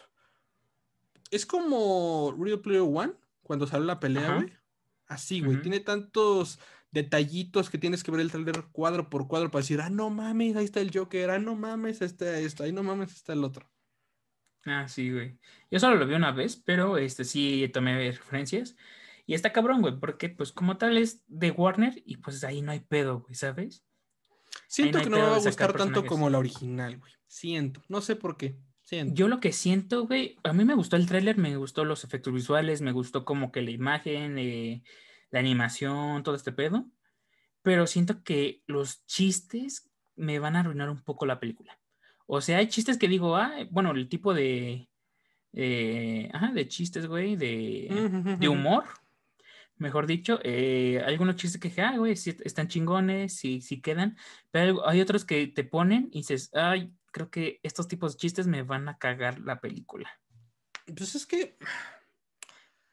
Es 1.30 1.45
como 1.45 2.36
Real 2.39 2.60
Player 2.60 2.82
One, 2.82 3.14
cuando 3.43 3.68
salió 3.68 3.86
la 3.86 3.99
pelea, 3.99 4.36
güey. 4.36 4.51
Así, 5.05 5.41
güey. 5.41 5.62
Tiene 5.62 5.80
tantos 5.80 6.60
detallitos 6.92 7.70
que 7.70 7.78
tienes 7.78 8.04
que 8.04 8.12
ver 8.12 8.22
el 8.22 8.32
trailer 8.32 8.66
cuadro 8.72 9.10
por 9.10 9.28
cuadro 9.28 9.52
para 9.52 9.62
decir, 9.62 9.82
ah, 9.82 9.90
no 9.90 10.10
mames, 10.10 10.56
ahí 10.56 10.66
está 10.66 10.82
el 10.82 10.92
Joker, 10.92 11.30
ah, 11.30 11.40
no 11.40 11.56
mames, 11.56 12.02
está 12.02 12.40
esto, 12.40 12.64
ahí 12.64 12.72
no 12.72 12.84
mames, 12.84 13.14
está 13.14 13.34
el 13.34 13.44
otro. 13.44 13.70
Ah, 14.66 14.88
sí, 14.88 15.12
güey. 15.12 15.40
Yo 15.72 15.80
solo 15.80 15.96
lo 15.96 16.08
vi 16.08 16.16
una 16.16 16.32
vez, 16.32 16.56
pero 16.58 16.98
este 16.98 17.24
sí 17.24 17.70
tomé 17.74 18.12
referencias. 18.12 18.76
Y 19.26 19.36
está 19.36 19.54
cabrón, 19.54 19.82
güey, 19.82 20.00
porque 20.00 20.30
pues 20.30 20.52
como 20.52 20.78
tal 20.78 20.98
es 20.98 21.24
de 21.28 21.52
Warner 21.52 22.02
y 22.04 22.18
pues 22.18 22.44
ahí 22.44 22.62
no 22.62 22.72
hay 22.72 22.80
pedo, 22.80 23.22
güey, 23.22 23.36
¿sabes? 23.36 23.86
Siento 24.68 25.00
que 25.02 25.10
no 25.10 25.18
me 25.18 25.24
va 25.24 25.36
a 25.36 25.40
gustar 25.40 25.74
tanto 25.74 26.06
como 26.06 26.30
la 26.30 26.40
original, 26.40 26.98
güey. 26.98 27.12
Siento, 27.28 27.84
no 27.88 28.02
sé 28.02 28.16
por 28.16 28.38
qué. 28.38 28.58
Siento. 28.82 29.14
Yo 29.14 29.28
lo 29.28 29.40
que 29.40 29.52
siento, 29.52 30.08
güey, 30.08 30.38
a 30.44 30.52
mí 30.52 30.66
me 30.66 30.74
gustó 30.74 30.96
el 30.96 31.06
tráiler, 31.06 31.38
me 31.38 31.56
gustó 31.58 31.86
los 31.86 32.04
efectos 32.04 32.34
visuales, 32.34 32.82
me 32.82 32.92
gustó 32.92 33.24
como 33.24 33.52
que 33.52 33.62
la 33.62 33.70
imagen, 33.70 34.40
eh, 34.40 34.84
la 35.32 35.40
animación, 35.40 36.24
todo 36.24 36.36
este 36.36 36.52
pedo, 36.52 36.90
pero 37.62 37.88
siento 37.88 38.24
que 38.24 38.64
los 38.68 39.06
chistes 39.06 39.90
me 40.16 40.40
van 40.40 40.56
a 40.56 40.62
arruinar 40.62 40.90
un 40.90 41.04
poco 41.04 41.26
la 41.26 41.40
película. 41.40 41.80
O 42.26 42.42
sea, 42.42 42.58
hay 42.58 42.68
chistes 42.68 42.98
que 42.98 43.08
digo, 43.08 43.36
ah, 43.36 43.52
bueno, 43.72 43.92
el 43.92 44.08
tipo 44.08 44.34
de, 44.34 44.90
eh, 45.54 46.30
ajá, 46.34 46.52
de 46.52 46.68
chistes, 46.68 47.08
güey, 47.08 47.36
de, 47.36 48.38
de 48.40 48.48
humor, 48.48 48.84
mejor 49.78 50.06
dicho, 50.06 50.40
eh, 50.44 51.02
algunos 51.06 51.38
chistes 51.38 51.60
que 51.60 51.82
ah, 51.82 51.98
güey, 51.98 52.14
están 52.14 52.68
chingones, 52.68 53.36
sí, 53.36 53.62
sí 53.62 53.82
quedan, 53.82 54.18
pero 54.52 54.88
hay 54.88 55.02
otros 55.02 55.26
que 55.26 55.48
te 55.48 55.64
ponen 55.64 56.10
y 56.12 56.20
dices, 56.20 56.52
ay, 56.54 56.94
creo 57.12 57.32
que 57.32 57.60
estos 57.64 57.88
tipos 57.88 58.14
de 58.14 58.20
chistes 58.20 58.46
me 58.46 58.62
van 58.64 58.88
a 58.90 58.98
cagar 58.98 59.40
la 59.40 59.60
película. 59.60 60.10
Pues 60.86 61.16
es 61.16 61.26
que 61.26 61.58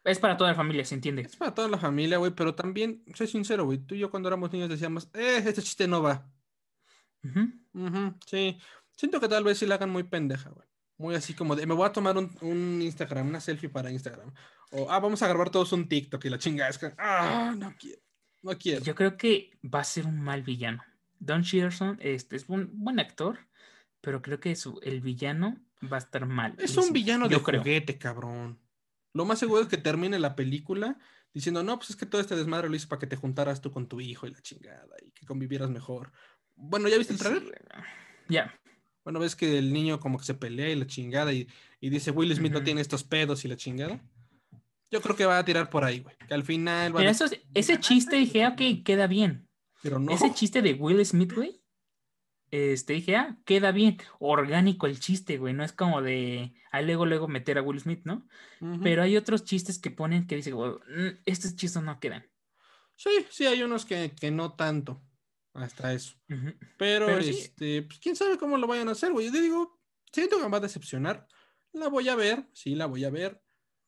es 0.07 0.19
para 0.21 0.37
toda 0.37 0.51
la 0.51 0.57
familia, 0.57 0.85
se 0.85 0.95
entiende. 0.95 1.23
Es 1.23 1.37
para 1.37 1.55
toda 1.55 1.69
la 1.69 1.79
familia, 1.79 2.19
güey, 2.19 2.31
pero 2.31 2.55
también, 2.55 3.03
soy 3.15 3.27
sincero, 3.27 3.65
güey, 3.65 3.79
tú 3.79 3.95
y 3.95 3.99
yo 3.99 4.11
cuando 4.11 4.29
éramos 4.29 4.53
niños 4.53 4.69
decíamos, 4.69 5.11
eh, 5.15 5.43
este 5.45 5.63
chiste 5.63 5.89
no 5.89 6.01
va. 6.01 6.31
sí, 8.27 8.59
siento 8.93 9.21
que 9.21 9.29
tal 9.29 9.43
vez 9.43 9.59
sí 9.59 9.67
la 9.67 9.75
hagan 9.75 9.91
muy 9.91 10.05
pendeja, 10.05 10.51
güey. 10.51 10.67
Muy 10.99 11.15
así 11.15 11.35
como 11.35 11.57
de, 11.57 11.67
me 11.67 11.75
voy 11.75 11.87
a 11.87 11.93
tomar 11.93 12.17
un, 12.17 12.35
un, 12.41 12.81
Instagram, 12.81 13.29
una 13.29 13.41
selfie 13.41 13.69
para 13.69 13.91
Instagram. 13.91 14.33
O, 14.71 14.91
ah, 14.91 14.99
vamos 15.01 15.21
a 15.23 15.29
grabar 15.29 15.51
todos 15.51 15.73
un 15.73 15.89
TikTok 15.89 16.25
y 16.25 16.31
la 16.31 16.39
chinga 16.39 16.69
es 16.69 16.79
que, 16.79 16.93
ah, 16.97 17.55
no 17.57 17.75
quiero, 17.79 18.01
no 18.43 18.57
quiero. 18.57 18.83
Yo 18.83 18.95
creo 18.95 19.17
que 19.17 19.51
va 19.63 19.81
a 19.81 19.85
ser 19.85 20.07
un 20.07 20.21
mal 20.21 20.43
villano. 20.43 20.83
Don 21.19 21.43
Shearson 21.43 21.99
este, 22.01 22.37
es 22.37 22.49
un 22.49 22.71
buen 22.73 23.01
actor, 23.01 23.41
pero 24.01 24.23
creo 24.23 24.41
que 24.41 24.55
su, 24.57 24.79
el 24.83 25.01
villano 25.01 25.59
va 25.83 25.97
a 25.97 26.01
estar 26.01 26.27
mal. 26.27 26.55
Es 26.59 26.77
un 26.77 26.93
villano 26.93 27.29
de 27.29 27.37
juguete, 27.37 27.99
cabrón. 27.99 28.59
Lo 29.17 29.25
más 29.25 29.39
seguro 29.39 29.63
es 29.63 29.69
que 29.69 29.79
termine 29.79 30.19
la 30.19 30.37
película 30.37 30.99
diciendo, 31.33 31.63
no, 31.63 31.79
pues 31.79 31.89
es 31.89 31.97
que 31.97 32.05
todo 32.05 32.21
este 32.21 32.37
desmadre 32.37 32.69
lo 32.69 32.77
hice 32.77 32.87
para 32.87 33.01
que 33.01 33.07
te 33.07 33.17
juntaras 33.17 33.63
tú 33.63 33.73
con 33.73 33.89
tu 33.89 33.99
hijo 33.99 34.27
y 34.27 34.31
la 34.31 34.43
chingada 34.43 34.95
y 35.03 35.11
que 35.13 35.25
convivieras 35.25 35.71
mejor. 35.71 36.13
Bueno, 36.55 36.87
¿ya 36.89 36.99
viste 36.99 37.15
el 37.15 37.19
trailer? 37.19 37.67
Ya. 38.29 38.55
Bueno, 39.05 39.19
ves 39.19 39.35
que 39.35 39.57
el 39.57 39.73
niño 39.73 40.01
como 40.01 40.19
que 40.19 40.27
se 40.27 40.35
pelea 40.35 40.69
y 40.69 40.75
la 40.75 40.87
chingada 40.87 41.33
y, 41.33 41.49
dice, 41.81 42.11
Will 42.11 42.35
Smith 42.35 42.53
no 42.53 42.63
tiene 42.63 42.83
estos 42.83 43.05
pedos 43.05 43.43
y 43.47 43.49
la 43.49 43.57
chingada. 43.57 44.03
Yo 44.91 45.01
creo 45.01 45.17
que 45.17 45.25
va 45.25 45.39
a 45.39 45.45
tirar 45.45 45.71
por 45.71 45.85
ahí, 45.85 46.01
güey. 46.01 46.15
Que 46.29 46.35
al 46.35 46.45
final 46.45 46.93
Pero 46.93 47.09
eso, 47.09 47.25
ese 47.55 47.81
chiste 47.81 48.17
dije, 48.17 48.47
ok, 48.47 48.85
queda 48.85 49.07
bien. 49.07 49.49
Pero 49.83 49.99
no. 49.99 50.13
Ese 50.13 50.35
chiste 50.35 50.61
de 50.61 50.75
Will 50.75 51.05
Smith, 51.07 51.33
güey, 51.33 51.63
este, 52.51 52.95
dije, 52.95 53.17
ah, 53.17 53.39
queda 53.45 53.73
bien, 53.73 53.99
orgánico 54.19 54.87
el 54.87 55.01
chiste, 55.01 55.39
güey, 55.39 55.55
no 55.55 55.65
es 55.65 55.73
como 55.73 56.03
de, 56.03 56.55
ahí 56.71 56.87
luego, 56.87 57.07
luego 57.07 57.29
meter 57.29 57.59
a 57.59 57.63
Will 57.63 57.81
Smith, 57.81 58.03
¿no? 58.05 58.27
Pero 58.83 59.03
hay 59.03 59.17
otros 59.17 59.45
chistes 59.45 59.79
que 59.79 59.91
ponen 59.91 60.27
que 60.27 60.37
dicen, 60.37 60.55
mm, 60.55 61.21
estos 61.27 61.57
chistes 61.57 61.83
no 61.83 61.99
quedan. 62.01 62.27
Sí, 62.95 63.11
sí, 63.31 63.47
hay 63.47 63.63
unos 63.63 63.85
que, 63.85 64.13
no 64.31 64.55
tanto, 64.55 65.03
hasta 65.55 65.93
eso. 65.93 66.15
Pero, 66.79 67.09
este, 67.19 67.83
pues 67.83 67.99
quién 67.99 68.17
sabe 68.17 68.39
cómo 68.39 68.57
lo 68.57 68.67
vayan 68.67 68.89
a 68.89 68.93
hacer, 68.93 69.13
güey. 69.13 69.27
Yo 69.27 69.41
digo, 69.41 69.81
siento 70.13 70.37
que 70.37 70.45
me 70.45 70.51
va 70.51 70.59
a 70.59 70.61
decepcionar, 70.61 71.27
la 71.73 71.89
voy 71.89 72.09
a 72.09 72.15
ver, 72.15 72.49
sí, 72.53 72.75
la 72.75 72.87
voy 72.87 73.05
a 73.05 73.11
ver, 73.11 73.43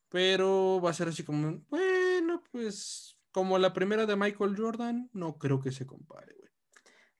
pero 0.09 0.81
va 0.83 0.91
a 0.91 0.93
ser 0.93 1.07
así 1.07 1.23
como, 1.23 1.63
bueno, 1.69 2.43
pues, 2.51 3.17
como 3.31 3.57
la 3.57 3.73
primera 3.73 4.05
de 4.05 4.15
Michael 4.15 4.55
Jordan, 4.57 5.09
no 5.13 5.37
creo 5.37 5.59
que 5.61 5.71
se 5.71 5.87
compare. 5.87 6.38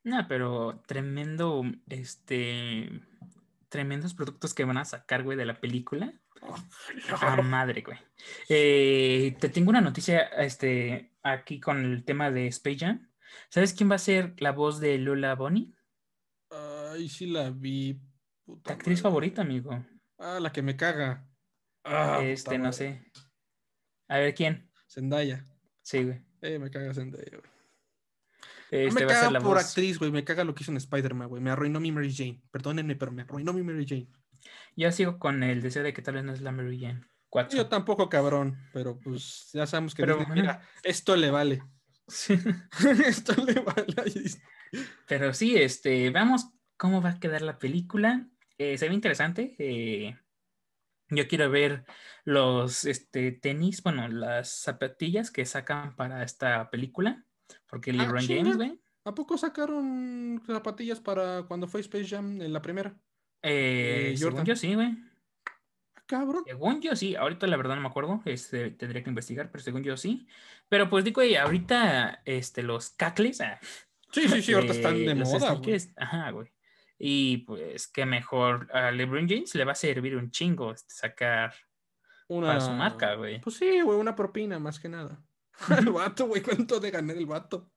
No, 0.02 0.26
pero 0.28 0.82
tremendo, 0.86 1.62
este, 1.88 2.88
tremendos 3.68 4.14
productos 4.14 4.54
que 4.54 4.64
van 4.64 4.78
a 4.78 4.84
sacar, 4.84 5.22
güey, 5.22 5.36
de 5.36 5.44
la 5.44 5.60
película. 5.60 6.12
Oh, 6.42 7.42
madre, 7.42 7.82
güey. 7.82 7.98
Eh, 8.48 9.36
te 9.38 9.50
tengo 9.50 9.70
una 9.70 9.82
noticia, 9.82 10.22
este, 10.38 11.12
aquí 11.22 11.60
con 11.60 11.84
el 11.84 12.04
tema 12.04 12.30
de 12.30 12.46
Space 12.46 12.78
Jam. 12.78 13.10
¿Sabes 13.50 13.74
quién 13.74 13.90
va 13.90 13.96
a 13.96 13.98
ser 13.98 14.34
la 14.40 14.52
voz 14.52 14.80
de 14.80 14.96
Lola 14.98 15.34
Bonnie? 15.34 15.74
Ay, 16.50 17.08
sí 17.08 17.26
la 17.26 17.50
vi. 17.50 18.00
actriz 18.64 19.02
favorita, 19.02 19.42
amigo. 19.42 19.84
Ah, 20.18 20.38
la 20.40 20.50
que 20.50 20.62
me 20.62 20.76
caga. 20.76 21.28
Ah, 21.84 22.20
este, 22.22 22.58
no 22.58 22.72
sé. 22.72 23.12
A 24.08 24.18
ver, 24.18 24.34
¿quién? 24.34 24.70
Zendaya. 24.88 25.44
Sí, 25.82 26.04
güey. 26.04 26.22
Eh, 26.40 26.58
me 26.58 26.70
caga 26.70 26.94
Zendaya, 26.94 27.36
güey 27.36 27.59
me 28.70 28.86
este, 28.86 29.06
caga 29.06 29.40
por 29.40 29.58
actriz, 29.58 29.98
güey. 29.98 30.10
Me 30.10 30.24
caga 30.24 30.44
lo 30.44 30.54
que 30.54 30.62
hizo 30.62 30.70
en 30.70 30.76
Spider-Man, 30.76 31.28
güey. 31.28 31.42
Me 31.42 31.50
arruinó 31.50 31.80
mi 31.80 31.92
Mary 31.92 32.14
Jane. 32.14 32.40
Perdónenme, 32.50 32.96
pero 32.96 33.12
me 33.12 33.22
arruinó 33.22 33.52
mi 33.52 33.62
Mary 33.62 33.86
Jane. 33.86 34.08
Yo 34.76 34.90
sigo 34.92 35.18
con 35.18 35.42
el 35.42 35.60
deseo 35.60 35.82
de 35.82 35.92
que 35.92 36.02
tal 36.02 36.14
vez 36.14 36.24
no 36.24 36.32
es 36.32 36.40
la 36.40 36.52
Mary 36.52 36.80
Jane. 36.80 37.02
Yo 37.50 37.68
tampoco, 37.68 38.08
cabrón. 38.08 38.56
Pero 38.72 38.98
pues 38.98 39.50
ya 39.52 39.66
sabemos 39.66 39.94
que. 39.94 40.04
mira, 40.32 40.62
esto 40.82 41.16
le 41.16 41.30
vale. 41.30 41.62
esto 43.06 43.44
le 43.44 43.60
vale. 43.60 43.94
pero 45.06 45.32
sí, 45.32 45.56
este. 45.56 46.10
Veamos 46.10 46.50
cómo 46.76 47.02
va 47.02 47.10
a 47.10 47.20
quedar 47.20 47.42
la 47.42 47.58
película. 47.58 48.28
Eh, 48.58 48.78
se 48.78 48.88
ve 48.88 48.94
interesante. 48.94 49.54
Eh, 49.58 50.16
yo 51.08 51.26
quiero 51.28 51.50
ver 51.50 51.84
los 52.24 52.84
este, 52.84 53.32
tenis, 53.32 53.82
bueno, 53.82 54.08
las 54.08 54.50
zapatillas 54.50 55.30
que 55.30 55.44
sacan 55.44 55.96
para 55.96 56.22
esta 56.22 56.70
película. 56.70 57.24
Porque 57.66 57.90
ah, 57.90 57.94
LeBron 57.94 58.26
James, 58.26 58.56
güey. 58.56 58.80
¿A 59.04 59.14
poco 59.14 59.38
sacaron 59.38 60.42
zapatillas 60.46 61.00
para 61.00 61.44
cuando 61.44 61.66
fue 61.66 61.80
Space 61.80 62.08
Jam 62.08 62.40
en 62.40 62.52
la 62.52 62.60
primera? 62.60 62.94
Eh, 63.42 64.10
eh 64.12 64.16
según 64.16 64.44
yo 64.44 64.54
sí, 64.54 64.74
güey. 64.74 64.88
Ah, 65.94 66.02
cabrón. 66.06 66.42
Según 66.46 66.80
yo 66.82 66.94
sí, 66.94 67.16
ahorita 67.16 67.46
la 67.46 67.56
verdad 67.56 67.76
no 67.76 67.80
me 67.80 67.88
acuerdo, 67.88 68.20
este, 68.26 68.70
tendría 68.70 69.02
que 69.02 69.10
investigar, 69.10 69.50
pero 69.50 69.64
según 69.64 69.82
yo 69.82 69.96
sí. 69.96 70.26
Pero 70.68 70.90
pues 70.90 71.04
digo, 71.04 71.22
ahorita 71.40 72.22
este, 72.24 72.62
los 72.62 72.90
cacles. 72.90 73.40
Ah, 73.40 73.58
sí, 74.12 74.28
sí, 74.28 74.42
sí, 74.42 74.52
ahorita 74.52 74.74
están 74.74 75.04
de 75.04 75.14
moda. 75.14 75.60
Ajá, 75.96 76.30
güey. 76.30 76.52
Y 76.98 77.38
pues 77.38 77.88
qué 77.88 78.04
mejor 78.04 78.68
a 78.74 78.90
LeBron 78.90 79.26
James 79.26 79.54
le 79.54 79.64
va 79.64 79.72
a 79.72 79.74
servir 79.74 80.16
un 80.16 80.30
chingo 80.30 80.72
este, 80.72 80.92
sacar 80.92 81.54
una... 82.28 82.48
para 82.48 82.60
su 82.60 82.72
marca, 82.72 83.14
güey. 83.14 83.40
Pues 83.40 83.56
sí, 83.56 83.80
güey, 83.80 83.98
una 83.98 84.14
propina 84.14 84.58
más 84.58 84.78
que 84.78 84.90
nada. 84.90 85.18
el 85.78 85.90
vato, 85.90 86.26
güey, 86.26 86.42
¿cuánto 86.42 86.80
de 86.80 86.90
ganar 86.90 87.16
el 87.16 87.26
vato? 87.26 87.70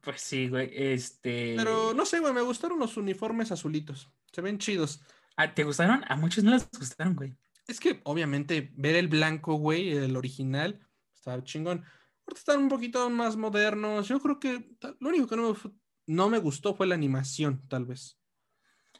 Pues 0.00 0.20
sí, 0.20 0.48
güey, 0.48 0.70
este... 0.74 1.54
Pero 1.56 1.94
no 1.94 2.04
sé, 2.04 2.20
güey, 2.20 2.32
me 2.32 2.42
gustaron 2.42 2.78
los 2.78 2.96
uniformes 2.96 3.52
azulitos. 3.52 4.10
Se 4.32 4.40
ven 4.40 4.58
chidos. 4.58 5.00
¿Ah, 5.36 5.54
¿Te 5.54 5.64
gustaron? 5.64 6.04
A 6.08 6.16
muchos 6.16 6.44
no 6.44 6.50
les 6.50 6.68
gustaron, 6.70 7.14
güey. 7.14 7.34
Es 7.66 7.80
que, 7.80 8.00
obviamente, 8.04 8.70
ver 8.74 8.96
el 8.96 9.08
blanco, 9.08 9.54
güey, 9.54 9.96
el 9.96 10.16
original, 10.16 10.86
está 11.14 11.42
chingón. 11.42 11.84
Ahorita 12.26 12.38
están 12.38 12.58
un 12.60 12.68
poquito 12.68 13.08
más 13.10 13.36
modernos. 13.36 14.08
Yo 14.08 14.20
creo 14.20 14.38
que 14.38 14.70
lo 15.00 15.08
único 15.08 15.26
que 15.26 15.36
no 15.36 15.52
me, 15.52 15.58
no 16.06 16.28
me 16.28 16.38
gustó 16.38 16.74
fue 16.74 16.86
la 16.86 16.94
animación, 16.94 17.66
tal 17.68 17.86
vez. 17.86 18.18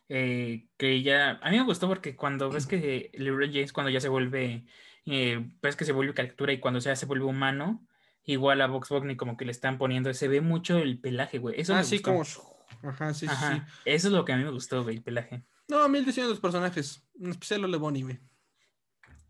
Eh, 0.08 0.68
que 0.76 1.02
ya... 1.02 1.38
A 1.42 1.50
mí 1.50 1.58
me 1.58 1.64
gustó 1.64 1.88
porque 1.88 2.16
cuando 2.16 2.50
ves 2.50 2.66
que 2.66 3.10
LeBron 3.14 3.52
James, 3.52 3.72
cuando 3.72 3.90
ya 3.90 4.00
se 4.00 4.08
vuelve 4.08 4.64
eh, 5.06 5.50
pues 5.60 5.76
que 5.76 5.84
se 5.84 5.92
vuelve 5.92 6.14
caricatura 6.14 6.52
y 6.52 6.60
cuando 6.60 6.80
se 6.80 6.94
se 6.94 7.06
vuelve 7.06 7.24
humano, 7.24 7.86
igual 8.24 8.60
a 8.60 8.66
Vox 8.66 8.88
Bogni 8.88 9.16
como 9.16 9.36
que 9.36 9.44
le 9.44 9.52
están 9.52 9.78
poniendo, 9.78 10.12
se 10.14 10.28
ve 10.28 10.40
mucho 10.40 10.78
el 10.78 10.98
pelaje, 10.98 11.38
güey. 11.38 11.60
Eso 11.60 11.74
ah, 11.74 11.78
me 11.78 11.84
sí, 11.84 11.98
gustó. 11.98 12.10
como. 12.10 12.90
Ajá, 12.90 13.14
sí, 13.14 13.26
sí, 13.26 13.34
sí. 13.34 13.62
Eso 13.84 14.08
es 14.08 14.12
lo 14.12 14.24
que 14.24 14.32
a 14.32 14.36
mí 14.36 14.44
me 14.44 14.50
gustó, 14.50 14.82
güey, 14.82 14.96
el 14.96 15.02
pelaje. 15.02 15.42
No, 15.68 15.82
a 15.82 15.88
mí 15.88 15.98
el 15.98 16.04
diseño 16.04 16.26
de 16.26 16.32
los 16.32 16.40
personajes, 16.40 17.02
en 17.20 17.30
especial 17.30 17.64
Ole 17.64 17.78
Bonnie, 17.78 18.02
güey. 18.02 18.20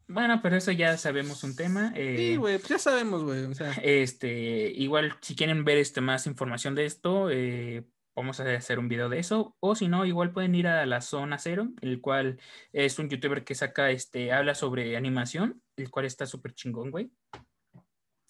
Bueno, 0.06 0.40
pero 0.42 0.56
eso 0.56 0.70
ya 0.70 0.96
sabemos 0.98 1.44
un 1.44 1.56
tema. 1.56 1.90
Sí, 1.90 1.94
eh, 1.96 2.36
güey, 2.36 2.58
pues 2.58 2.68
ya 2.68 2.78
sabemos, 2.78 3.22
güey. 3.22 3.44
O 3.44 3.54
sea, 3.54 3.72
Este, 3.82 4.70
igual, 4.70 5.16
si 5.20 5.34
quieren 5.34 5.64
ver 5.64 5.78
este, 5.78 6.00
más 6.00 6.26
información 6.26 6.74
de 6.74 6.84
esto, 6.84 7.30
eh, 7.30 7.84
vamos 8.16 8.40
a 8.40 8.54
hacer 8.54 8.78
un 8.78 8.88
video 8.88 9.08
de 9.08 9.18
eso. 9.18 9.56
O 9.60 9.74
si 9.74 9.88
no, 9.88 10.04
igual 10.06 10.32
pueden 10.32 10.54
ir 10.54 10.66
a 10.66 10.86
la 10.86 11.00
Zona 11.00 11.38
Cero, 11.38 11.68
el 11.80 12.00
cual 12.00 12.38
es 12.72 12.98
un 12.98 13.08
youtuber 13.08 13.44
que 13.44 13.54
saca, 13.54 13.90
este, 13.90 14.32
habla 14.32 14.54
sobre 14.54 14.96
animación, 14.96 15.62
el 15.76 15.90
cual 15.90 16.06
está 16.06 16.26
súper 16.26 16.54
chingón, 16.54 16.90
güey. 16.90 17.10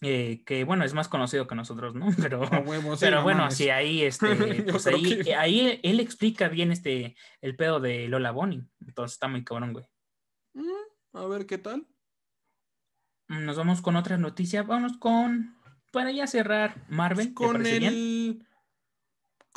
Eh, 0.00 0.42
que 0.44 0.64
bueno, 0.64 0.84
es 0.84 0.92
más 0.92 1.08
conocido 1.08 1.46
que 1.46 1.54
nosotros, 1.54 1.94
¿no? 1.94 2.06
Pero, 2.30 2.42
a 2.44 2.58
huevo, 2.60 2.94
sí, 2.96 3.06
pero 3.06 3.18
no 3.18 3.22
bueno, 3.22 3.38
mames. 3.40 3.56
sí, 3.56 3.70
ahí, 3.70 4.02
este, 4.02 4.26
pues 4.70 4.86
ahí, 4.86 5.22
que- 5.22 5.34
ahí 5.34 5.80
él 5.82 5.98
explica 6.00 6.48
bien 6.48 6.72
este, 6.72 7.16
el 7.40 7.56
pedo 7.56 7.80
de 7.80 8.06
Lola 8.08 8.30
Bonnie. 8.30 8.64
Entonces 8.86 9.14
está 9.14 9.28
muy 9.28 9.44
cabrón, 9.44 9.72
güey. 9.72 9.86
Mm, 10.54 11.16
a 11.16 11.26
ver 11.26 11.46
qué 11.46 11.56
tal. 11.58 11.86
Nos 13.28 13.56
vamos 13.56 13.80
con 13.80 13.96
otra 13.96 14.18
noticia. 14.18 14.62
Vamos 14.62 14.98
con, 14.98 15.56
para 15.90 16.12
ya 16.12 16.26
cerrar, 16.26 16.84
Marvel. 16.90 17.28
¿te 17.28 17.34
Con 17.34 17.62
bien? 17.62 18.46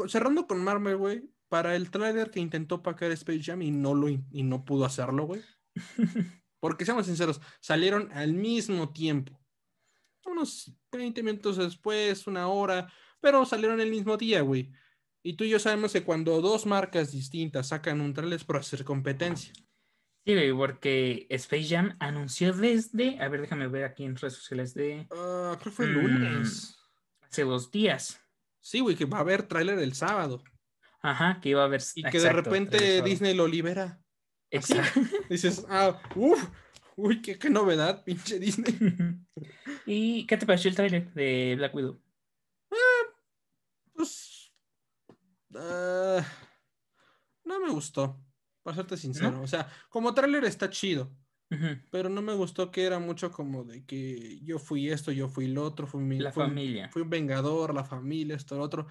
Cerrando 0.08 0.48
con 0.48 0.64
Marvel, 0.64 0.98
güey. 0.98 1.30
Para 1.50 1.76
el 1.76 1.90
tráiler 1.92 2.30
que 2.30 2.40
intentó 2.42 2.84
pacar 2.84 3.12
Space 3.12 3.42
Jam 3.44 3.62
y 3.62 3.72
no, 3.72 3.94
lo, 3.94 4.10
y 4.10 4.44
no 4.44 4.66
pudo 4.66 4.86
hacerlo, 4.86 5.26
güey. 5.26 5.42
Porque 6.60 6.86
seamos 6.86 7.06
sinceros, 7.06 7.40
salieron 7.62 8.12
al 8.12 8.34
mismo 8.34 8.92
tiempo. 8.92 9.40
Unos 10.26 10.74
20 10.92 11.24
minutos 11.24 11.58
después, 11.58 12.28
una 12.28 12.48
hora, 12.48 12.92
pero 13.22 13.46
salieron 13.46 13.80
el 13.80 13.90
mismo 13.92 14.18
día, 14.18 14.42
güey. 14.42 14.72
Y 15.24 15.34
tú 15.34 15.44
y 15.46 15.50
yo 15.50 15.60
sabemos 15.60 15.94
que 15.94 16.04
cuando 16.04 16.42
dos 16.42 16.66
marcas 16.66 17.12
distintas 17.12 17.68
sacan 17.68 18.02
un 18.02 18.14
tráiler 18.14 18.38
es 18.38 18.44
por 18.44 18.58
hacer 18.58 18.84
competencia. 18.84 19.54
Sí, 20.26 20.34
güey, 20.34 20.52
porque 20.52 21.28
Space 21.30 21.68
Jam 21.70 21.96
anunció 22.00 22.52
desde, 22.52 23.20
a 23.22 23.30
ver, 23.30 23.42
déjame 23.42 23.68
ver 23.68 23.86
aquí 23.86 24.04
en 24.04 24.18
redes 24.18 24.34
sociales 24.34 24.74
de 24.74 25.08
Ah, 25.12 25.56
creo 25.62 25.72
que 25.72 25.72
fue 25.72 25.86
el 25.86 25.96
Mm. 25.96 26.02
lunes. 26.02 26.78
hace 27.22 27.44
dos 27.44 27.72
días. 27.72 28.22
Sí, 28.68 28.82
güey, 28.82 28.98
que 28.98 29.06
va 29.06 29.20
a 29.20 29.22
haber 29.22 29.44
tráiler 29.44 29.80
el 29.80 29.94
sábado. 29.94 30.44
Ajá, 31.02 31.40
que 31.42 31.48
iba 31.48 31.62
a 31.62 31.66
haber. 31.68 31.82
Y 31.96 32.04
que 32.04 32.20
de 32.20 32.34
repente 32.34 33.02
Disney 33.02 33.34
lo 33.34 33.48
libera. 33.48 34.04
así. 34.52 34.74
Exacto. 34.74 35.00
Dices, 35.30 35.66
ah, 35.70 35.98
uff, 36.16 36.50
uy, 36.98 37.22
qué, 37.22 37.40
qué 37.40 37.50
novedad, 37.50 38.04
pinche 38.04 38.38
Disney. 38.38 38.76
¿Y 39.86 40.28
qué 40.28 40.36
te 40.36 40.46
pareció 40.46 40.70
el 40.70 40.76
tráiler 40.76 41.14
de 41.14 41.56
Black 41.56 41.74
Widow? 41.76 42.02
Pues. 43.94 44.52
ah, 45.56 46.26
no 47.46 47.60
me 47.62 47.70
gustó, 47.70 48.22
para 48.64 48.76
serte 48.76 48.98
sincero. 48.98 49.32
¿No? 49.32 49.44
O 49.44 49.48
sea, 49.48 49.72
como 49.88 50.14
tráiler 50.14 50.44
está 50.44 50.70
chido, 50.70 51.16
Pero 51.92 52.10
no 52.10 52.22
me 52.22 52.34
gustó 52.34 52.72
que 52.72 52.84
era 52.84 53.00
mucho 53.00 53.32
como 53.32 53.64
de 53.64 53.86
que 53.86 54.40
yo 54.42 54.60
fui 54.60 54.90
esto, 54.90 55.12
yo 55.12 55.30
fui 55.30 55.48
lo 55.48 55.64
otro, 55.64 55.88
fui, 55.88 56.04
mi, 56.04 56.20
La 56.20 56.32
fui, 56.32 56.44
familia. 56.44 56.90
fui 56.90 57.02
un 57.02 57.10
vengador, 57.10 57.74
la 57.74 57.84
familia, 57.84 58.36
esto, 58.36 58.58
lo 58.58 58.64
otro. 58.64 58.88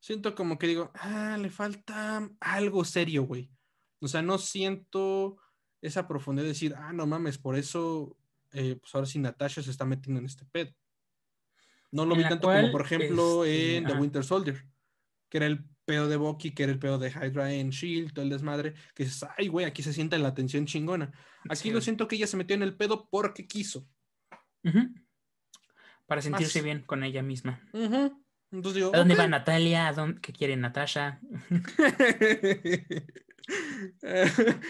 Siento 0.00 0.34
como 0.34 0.58
que 0.58 0.66
digo, 0.66 0.90
ah, 0.94 1.38
le 1.40 1.50
falta 1.50 2.28
algo 2.40 2.84
serio, 2.84 3.24
güey. 3.24 3.50
O 4.00 4.08
sea, 4.08 4.22
no 4.22 4.38
siento 4.38 5.36
esa 5.82 6.08
profundidad 6.08 6.44
de 6.44 6.48
decir, 6.48 6.74
ah, 6.76 6.92
no 6.92 7.06
mames, 7.06 7.38
por 7.38 7.56
eso, 7.56 8.16
eh, 8.52 8.76
pues 8.80 8.94
ahora 8.94 9.06
sí 9.06 9.18
Natasha 9.18 9.62
se 9.62 9.70
está 9.70 9.84
metiendo 9.84 10.20
en 10.20 10.26
este 10.26 10.44
pedo. 10.46 10.72
No 11.92 12.06
lo 12.06 12.14
En 12.14 12.22
vi 12.22 12.28
tanto 12.28 12.46
cual, 12.48 12.60
como, 12.62 12.72
por 12.72 12.82
ejemplo, 12.82 13.44
este, 13.44 13.76
en 13.76 13.86
The. 13.86 13.92
Winter 13.94 14.24
Soldier, 14.24 14.66
que 15.28 15.38
era 15.38 15.46
el 15.46 15.64
pedo 15.90 16.06
de 16.06 16.16
Bucky, 16.16 16.52
que 16.52 16.62
era 16.62 16.70
el 16.70 16.78
pedo 16.78 17.00
de 17.00 17.10
Hydra 17.10 17.52
en 17.52 17.70
Shield, 17.70 18.12
todo 18.12 18.22
el 18.22 18.30
desmadre, 18.30 18.74
que 18.94 19.02
dices, 19.02 19.26
ay, 19.36 19.48
güey, 19.48 19.66
aquí 19.66 19.82
se 19.82 19.92
siente 19.92 20.16
la 20.18 20.34
tensión 20.34 20.64
chingona. 20.64 21.10
Aquí 21.48 21.62
Sí, 21.62 21.70
lo 21.72 21.80
siento 21.80 22.06
que 22.06 22.14
ella 22.14 22.28
se 22.28 22.36
metió 22.36 22.54
en 22.54 22.62
el 22.62 22.76
pedo 22.76 23.08
porque 23.10 23.48
quiso. 23.48 23.88
Para 26.06 26.22
sentirse 26.22 26.62
bien 26.62 26.82
con 26.82 27.02
ella 27.02 27.24
misma. 27.24 27.60
Ujú. 27.72 28.24
Entonces 28.52 28.76
digo, 28.76 28.94
¿A 28.94 28.98
dónde 28.98 29.16
va 29.16 29.26
Natalia? 29.26 29.88
¿A 29.88 29.92
dónde, 29.92 30.20
¿Qué 30.20 30.32
quiere 30.32 30.56
Natasha? 30.56 31.18
¿Qué 34.00 34.60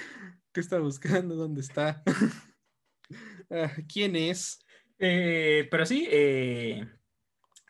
está 0.55 0.79
buscando? 0.79 1.37
¿Dónde 1.37 1.61
está? 1.61 2.03
Ah, 3.53 3.73
¿Quién 3.93 4.15
es? 4.15 4.61
Eh, 4.97 5.67
pero 5.73 5.85
sí, 5.85 6.07
eh, 6.09 6.87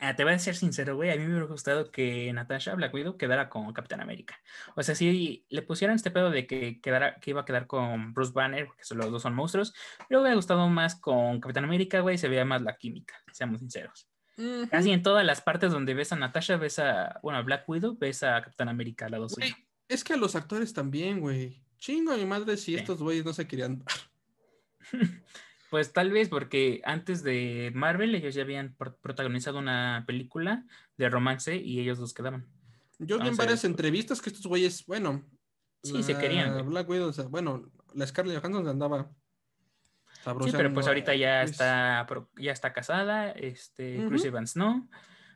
ah, 0.01 0.17
te 0.17 0.25
voy 0.25 0.33
a 0.33 0.39
ser 0.39 0.57
sincero, 0.57 0.97
güey. 0.97 1.11
A 1.11 1.15
mí 1.17 1.21
me 1.21 1.29
hubiera 1.31 1.47
gustado 1.47 1.91
que 1.91 2.33
Natasha 2.33 2.75
Black 2.75 2.93
Widow 2.93 3.17
quedara 3.17 3.49
con 3.49 3.73
Capitán 3.73 4.01
América. 4.01 4.41
O 4.75 4.83
sea, 4.83 4.95
si 4.95 5.45
le 5.49 5.63
pusieran 5.63 5.97
este 5.97 6.11
pedo 6.11 6.31
de 6.31 6.47
que, 6.47 6.81
quedara, 6.81 7.21
que 7.21 7.31
iba 7.31 7.43
a 7.43 7.45
quedar 7.45 7.67
con 7.67 8.13
Bruce 8.13 8.33
Banner, 8.35 8.67
porque 8.67 8.83
los 8.95 9.11
dos 9.11 9.23
son 9.23 9.35
monstruos, 9.35 9.73
me 10.09 10.19
hubiera 10.19 10.35
gustado 10.35 10.69
más 10.69 10.97
con 10.97 11.41
Capitán 11.41 11.65
América, 11.65 12.01
güey. 12.01 12.19
Se 12.19 12.29
veía 12.29 12.45
más 12.45 12.63
la 12.63 12.77
química, 12.77 13.15
seamos 13.33 13.61
sinceros. 13.61 14.09
Casi 14.71 14.91
en 14.91 15.03
todas 15.03 15.25
las 15.27 15.43
partes 15.43 15.71
donde 15.71 15.93
ves 15.93 16.13
a 16.13 16.17
Natasha, 16.17 16.57
ves 16.57 16.79
a, 16.79 17.21
bueno, 17.23 17.39
a 17.39 17.43
Black 17.43 17.69
Widow, 17.69 17.99
ves 17.99 18.23
a 18.23 18.41
Capitán 18.41 18.71
América 18.71 19.05
al 19.05 19.11
lado 19.13 19.29
suyo. 19.29 19.55
es 19.87 20.03
que 20.03 20.15
a 20.15 20.17
los 20.17 20.35
actores 20.35 20.73
también, 20.73 21.21
güey. 21.21 21.63
Chingo 21.77 22.13
a 22.13 22.17
mi 22.17 22.25
madre 22.25 22.57
si 22.57 22.73
Sí. 22.73 22.77
estos 22.77 23.03
güeyes 23.03 23.25
no 23.25 23.33
se 23.35 23.47
querían. 23.47 23.85
Pues 25.71 25.93
tal 25.93 26.11
vez 26.11 26.29
porque 26.29 26.81
antes 26.85 27.23
de 27.23 27.71
Marvel 27.75 28.15
ellos 28.15 28.35
ya 28.35 28.43
habían 28.43 28.75
pro- 28.75 28.97
protagonizado 28.97 29.59
una 29.59 30.05
película 30.07 30.65
de 30.97 31.09
romance 31.09 31.57
y 31.57 31.81
ellos 31.81 31.99
dos 31.99 32.13
quedaban. 32.13 32.47
Yo 32.99 33.19
vi 33.19 33.29
en 33.29 33.37
varias 33.37 33.61
pues- 33.61 33.65
entrevistas 33.65 34.21
que 34.21 34.31
estos 34.31 34.47
güeyes, 34.47 34.85
bueno. 34.87 35.25
Sí, 35.83 36.03
se 36.03 36.19
querían. 36.19 36.69
Black 36.69 36.89
Widow, 36.89 37.09
o 37.09 37.13
sea, 37.13 37.25
bueno, 37.25 37.71
la 37.95 38.07
Scarlett 38.07 38.39
Johansson 38.39 38.69
andaba 38.69 39.11
Sí, 40.45 40.51
pero 40.53 40.73
pues 40.75 40.87
ahorita 40.87 41.15
ya 41.15 41.43
está, 41.43 42.07
ya 42.37 42.53
está 42.53 42.73
casada, 42.75 43.31
este, 43.31 44.05
Chris. 44.09 44.25
Evans 44.27 44.55
no. 44.57 44.89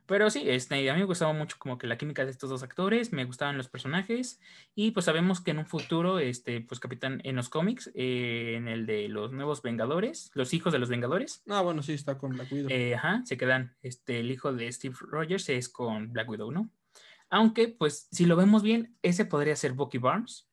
Pero 0.06 0.28
sí, 0.28 0.44
este, 0.46 0.90
a 0.90 0.92
mí 0.94 1.00
me 1.00 1.06
gustaba 1.06 1.32
mucho 1.32 1.56
como 1.58 1.78
que 1.78 1.86
la 1.86 1.96
química 1.96 2.24
de 2.24 2.30
estos 2.30 2.50
dos 2.50 2.62
actores, 2.62 3.12
me 3.12 3.24
gustaban 3.24 3.56
los 3.56 3.68
personajes 3.68 4.38
y 4.74 4.90
pues 4.90 5.06
sabemos 5.06 5.40
que 5.40 5.52
en 5.52 5.58
un 5.58 5.66
futuro, 5.66 6.18
este, 6.18 6.60
pues 6.60 6.78
Capitán, 6.78 7.22
en 7.24 7.36
los 7.36 7.48
cómics, 7.48 7.90
eh, 7.94 8.54
en 8.56 8.68
el 8.68 8.84
de 8.84 9.08
los 9.08 9.32
nuevos 9.32 9.62
Vengadores, 9.62 10.30
los 10.34 10.52
hijos 10.52 10.72
de 10.74 10.78
los 10.78 10.90
Vengadores, 10.90 11.42
Ah, 11.48 11.62
bueno, 11.62 11.82
sí, 11.82 11.94
está 11.94 12.18
con 12.18 12.32
Black 12.32 12.52
Widow. 12.52 12.70
eh, 12.70 12.94
ajá, 12.94 13.22
se 13.24 13.38
quedan, 13.38 13.74
este, 13.82 14.20
el 14.20 14.30
hijo 14.30 14.52
de 14.52 14.70
Steve 14.70 14.94
Rogers 15.00 15.48
es 15.48 15.68
con 15.70 16.12
Black 16.12 16.28
Widow, 16.28 16.50
¿no? 16.50 16.68
Aunque, 17.30 17.68
pues, 17.68 18.06
si 18.12 18.26
lo 18.26 18.36
vemos 18.36 18.62
bien, 18.62 18.96
ese 19.02 19.24
podría 19.24 19.56
ser 19.56 19.72
Bucky 19.72 19.98
Barnes, 19.98 20.46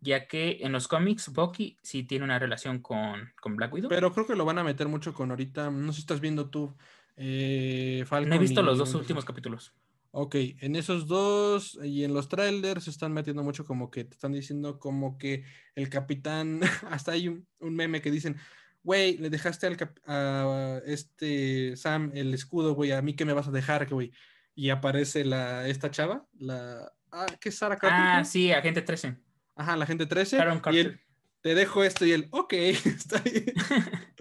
ya 0.00 0.26
que 0.26 0.58
en 0.62 0.72
los 0.72 0.88
cómics 0.88 1.28
Bucky 1.32 1.76
sí 1.82 2.04
tiene 2.04 2.24
una 2.24 2.38
relación 2.38 2.80
con, 2.80 3.32
con 3.40 3.56
Black 3.56 3.72
Widow. 3.72 3.88
Pero 3.88 4.12
creo 4.12 4.26
que 4.26 4.34
lo 4.36 4.44
van 4.44 4.58
a 4.58 4.64
meter 4.64 4.88
mucho 4.88 5.12
con 5.12 5.30
ahorita. 5.30 5.70
No 5.70 5.92
sé 5.92 5.96
si 5.96 6.00
estás 6.02 6.20
viendo 6.20 6.50
tú. 6.50 6.74
Eh, 7.16 8.04
Falcon 8.06 8.30
no 8.30 8.36
he 8.36 8.38
visto 8.38 8.60
y 8.60 8.64
los 8.64 8.78
dos 8.78 8.94
últimos 8.94 9.24
capítulos. 9.24 9.72
Ok, 10.14 10.34
en 10.60 10.76
esos 10.76 11.06
dos 11.06 11.78
y 11.82 12.04
en 12.04 12.12
los 12.12 12.28
trailers 12.28 12.84
se 12.84 12.90
están 12.90 13.12
metiendo 13.12 13.42
mucho 13.42 13.64
como 13.64 13.90
que 13.90 14.04
te 14.04 14.12
están 14.14 14.32
diciendo 14.32 14.78
como 14.78 15.16
que 15.16 15.44
el 15.74 15.88
capitán, 15.88 16.60
hasta 16.90 17.12
hay 17.12 17.28
un, 17.28 17.46
un 17.60 17.74
meme 17.74 18.02
que 18.02 18.10
dicen, 18.10 18.36
güey, 18.82 19.16
le 19.16 19.30
dejaste 19.30 19.66
al 19.66 19.76
cap- 19.78 19.98
a 20.06 20.80
este 20.84 21.76
Sam 21.76 22.10
el 22.14 22.34
escudo, 22.34 22.74
güey, 22.74 22.92
a 22.92 23.00
mí 23.00 23.14
que 23.14 23.24
me 23.24 23.32
vas 23.32 23.48
a 23.48 23.52
dejar, 23.52 23.88
güey. 23.88 24.12
Y 24.54 24.68
aparece 24.68 25.24
la, 25.24 25.66
esta 25.66 25.90
chava, 25.90 26.26
la, 26.38 26.92
ah, 27.10 27.26
¿qué 27.40 27.48
es 27.48 27.56
Sarah 27.56 27.76
Carter? 27.78 27.98
Ah, 27.98 28.24
sí, 28.24 28.52
Agente 28.52 28.82
13. 28.82 29.16
Ajá, 29.54 29.76
la 29.76 29.86
gente 29.86 30.04
13. 30.04 30.36
Sharon 30.36 30.58
y 30.58 30.60
Carter. 30.60 30.86
él, 30.86 31.00
te 31.40 31.54
dejo 31.54 31.84
esto 31.84 32.04
y 32.04 32.12
él, 32.12 32.28
ok, 32.32 32.52
está 32.84 33.18
bien. 33.20 33.46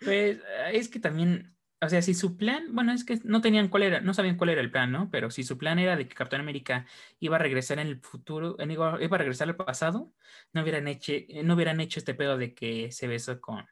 Pues 0.00 0.38
es 0.72 0.88
que 0.88 1.00
también, 1.00 1.56
o 1.80 1.88
sea, 1.88 2.02
si 2.02 2.14
su 2.14 2.36
plan, 2.36 2.74
bueno, 2.74 2.92
es 2.92 3.04
que 3.04 3.20
no 3.24 3.40
tenían 3.40 3.68
cuál 3.68 3.84
era, 3.84 4.00
no 4.00 4.12
sabían 4.12 4.36
cuál 4.36 4.50
era 4.50 4.60
el 4.60 4.70
plan, 4.70 4.90
¿no? 4.90 5.10
Pero 5.10 5.30
si 5.30 5.44
su 5.44 5.58
plan 5.58 5.78
era 5.78 5.96
de 5.96 6.08
que 6.08 6.14
Capitán 6.14 6.40
América 6.40 6.86
iba 7.20 7.36
a 7.36 7.38
regresar 7.38 7.78
en 7.78 7.86
el 7.86 8.00
futuro, 8.00 8.56
en- 8.58 8.70
iba, 8.72 8.94
a 8.94 9.18
regresar 9.18 9.48
al 9.48 9.56
pasado, 9.56 10.12
no 10.52 10.62
hubieran 10.62 10.88
hecho, 10.88 11.12
no 11.44 11.54
hubieran 11.54 11.80
hecho 11.80 12.00
este 12.00 12.14
pedo 12.14 12.36
de 12.36 12.54
que 12.54 12.90
se 12.90 13.06
besó 13.06 13.40
con, 13.40 13.64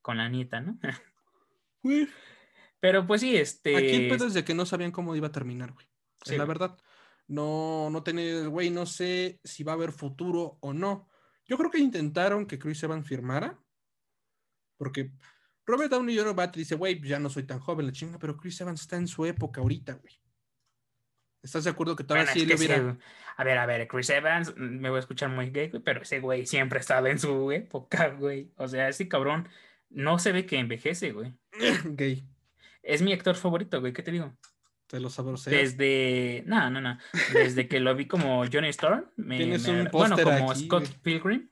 con 0.00 0.16
la 0.16 0.28
nieta, 0.28 0.60
¿no? 0.60 0.78
Pero 2.80 3.06
pues 3.06 3.20
sí, 3.20 3.36
este. 3.36 3.76
Aquí 3.76 3.94
el 3.94 4.08
pedo 4.08 4.26
es 4.26 4.34
de 4.34 4.44
que 4.44 4.54
no 4.54 4.64
sabían 4.64 4.90
cómo 4.92 5.14
iba 5.14 5.28
a 5.28 5.32
terminar, 5.32 5.72
güey. 5.72 5.86
Sí, 6.24 6.36
la 6.36 6.44
güey. 6.44 6.48
verdad. 6.48 6.78
No, 7.26 7.88
no 7.90 8.02
tenía, 8.02 8.46
güey, 8.46 8.70
no 8.70 8.86
sé 8.86 9.40
si 9.44 9.64
va 9.64 9.72
a 9.72 9.74
haber 9.74 9.92
futuro 9.92 10.58
o 10.60 10.72
no. 10.72 11.08
Yo 11.46 11.58
creo 11.58 11.70
que 11.70 11.78
intentaron 11.78 12.46
que 12.46 12.58
Chris 12.58 12.82
Evans 12.82 13.06
firmara. 13.06 13.58
Porque 14.76 15.12
Robert 15.66 15.90
Downey 15.90 16.16
Jr. 16.18 16.38
va 16.38 16.44
y 16.52 16.58
dice, 16.58 16.74
güey, 16.74 17.00
ya 17.00 17.18
no 17.18 17.30
soy 17.30 17.44
tan 17.44 17.58
joven, 17.58 17.86
la 17.86 17.92
chinga, 17.92 18.18
pero 18.18 18.36
Chris 18.36 18.60
Evans 18.60 18.82
está 18.82 18.96
en 18.96 19.08
su 19.08 19.24
época 19.24 19.60
ahorita, 19.60 19.94
güey. 19.94 20.20
¿Estás 21.42 21.64
de 21.64 21.70
acuerdo 21.70 21.94
que 21.94 22.04
todavía 22.04 22.24
Bueno, 22.32 22.40
sí 22.40 22.46
le 22.46 22.54
hubiera... 22.54 22.98
a 23.36 23.44
ver, 23.44 23.58
a 23.58 23.66
ver, 23.66 23.86
Chris 23.86 24.08
Evans, 24.10 24.54
mm, 24.56 24.62
me 24.80 24.88
voy 24.88 24.96
a 24.96 25.00
escuchar 25.00 25.28
muy 25.28 25.50
gay, 25.50 25.68
güey, 25.68 25.82
pero 25.82 26.02
ese 26.02 26.20
güey 26.20 26.46
siempre 26.46 26.78
ha 26.78 26.80
estado 26.80 27.06
en 27.08 27.18
su 27.18 27.52
época, 27.52 28.08
güey. 28.18 28.52
O 28.56 28.66
sea, 28.68 28.88
ese 28.88 29.08
cabrón 29.08 29.48
no 29.90 30.18
se 30.18 30.32
ve 30.32 30.46
que 30.46 30.58
envejece, 30.58 31.12
güey. 31.12 31.34
Gay. 31.84 32.26
Es 32.82 33.02
mi 33.02 33.12
actor 33.12 33.34
favorito, 33.36 33.80
güey, 33.80 33.92
¿qué 33.92 34.02
te 34.02 34.10
digo? 34.10 34.34
Te 34.86 35.00
lo 35.00 35.08
sabroseas. 35.08 35.76
Desde. 35.76 36.44
No, 36.46 36.68
no, 36.70 36.80
no. 36.80 36.98
Desde 37.32 37.68
que 37.68 37.80
lo 37.80 37.94
vi 37.94 38.06
como 38.06 38.44
Johnny 38.50 38.68
Storm. 38.68 39.06
Me, 39.16 39.38
Tienes 39.38 39.66
me- 39.66 39.82
un 39.82 39.88
bueno, 39.90 40.16
como 40.22 40.50
aquí, 40.50 40.66
Scott 40.66 40.84
güey. 40.86 41.00
Pilgrim. 41.02 41.50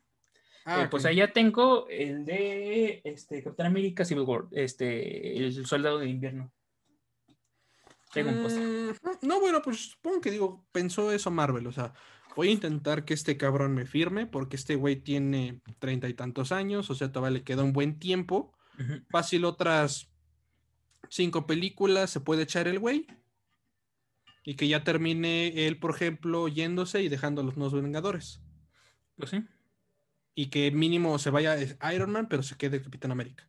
Ah, 0.64 0.82
Eh, 0.82 0.88
pues 0.90 1.04
ok. 1.04 1.10
allá 1.10 1.32
tengo 1.32 1.88
el 1.88 2.24
de 2.24 3.00
este, 3.04 3.42
Capitán 3.42 3.66
América 3.66 4.04
Civil 4.04 4.24
War. 4.24 4.44
Este, 4.52 5.36
el 5.38 5.66
soldado 5.66 5.98
de 5.98 6.08
invierno. 6.08 6.52
Tengo 8.12 8.30
un. 8.30 8.90
Mm, 8.90 8.94
No, 9.22 9.40
bueno, 9.40 9.62
pues 9.62 9.92
supongo 9.92 10.20
que 10.20 10.30
digo, 10.30 10.66
pensó 10.72 11.10
eso 11.12 11.30
Marvel, 11.30 11.66
o 11.66 11.72
sea, 11.72 11.94
voy 12.36 12.48
a 12.48 12.52
intentar 12.52 13.04
que 13.04 13.14
este 13.14 13.36
cabrón 13.36 13.74
me 13.74 13.86
firme, 13.86 14.26
porque 14.26 14.56
este 14.56 14.74
güey 14.76 14.96
tiene 14.96 15.60
treinta 15.78 16.08
y 16.08 16.14
tantos 16.14 16.52
años, 16.52 16.90
o 16.90 16.94
sea, 16.94 17.10
todavía 17.10 17.38
le 17.38 17.44
queda 17.44 17.62
un 17.62 17.72
buen 17.72 17.98
tiempo. 17.98 18.52
Fácil 19.10 19.44
otras 19.44 20.10
cinco 21.08 21.46
películas 21.46 22.10
se 22.10 22.20
puede 22.20 22.42
echar 22.42 22.68
el 22.68 22.78
güey. 22.78 23.06
Y 24.44 24.56
que 24.56 24.66
ya 24.66 24.82
termine 24.82 25.66
él, 25.68 25.78
por 25.78 25.94
ejemplo, 25.94 26.48
yéndose 26.48 27.00
y 27.02 27.08
dejando 27.08 27.42
a 27.42 27.44
los 27.44 27.56
nuevos 27.56 27.80
Vengadores. 27.80 28.42
Pues 29.16 29.30
sí. 29.30 29.44
Y 30.34 30.46
que 30.46 30.70
mínimo 30.70 31.18
se 31.18 31.30
vaya 31.30 31.56
es 31.56 31.76
Iron 31.94 32.10
Man, 32.10 32.26
pero 32.28 32.42
se 32.42 32.56
quede 32.56 32.80
Capitán 32.82 33.10
América. 33.12 33.46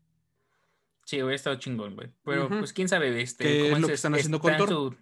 Sí, 1.05 1.17
hubiera 1.21 1.35
estado 1.35 1.57
chingón, 1.57 1.95
güey. 1.95 2.09
Pero 2.23 2.47
pues 2.49 2.73
quién 2.73 2.87
sabe, 2.87 3.21
este. 3.21 3.43
¿Qué 3.43 3.59
cómo 3.63 3.75
es 3.75 3.81
lo 3.81 3.87
es- 3.87 3.91
que 3.91 3.93
están 3.95 4.15
haciendo 4.15 4.37
está 4.37 4.57
con 4.57 4.67
Thor? 4.67 4.97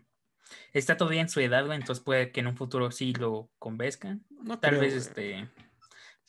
Está 0.74 0.98
todavía 0.98 1.22
en 1.22 1.30
su 1.30 1.40
edad, 1.40 1.66
güey, 1.66 1.78
entonces 1.80 2.04
puede 2.04 2.32
que 2.32 2.42
en 2.42 2.48
un 2.48 2.58
futuro 2.58 2.92
sí 2.92 3.14
lo 3.14 3.50
convenzcan. 3.58 4.26
No 4.30 4.60
Tal 4.60 4.72
creo, 4.72 4.82
vez, 4.82 4.94
güey. 4.94 5.32
este. 5.34 5.50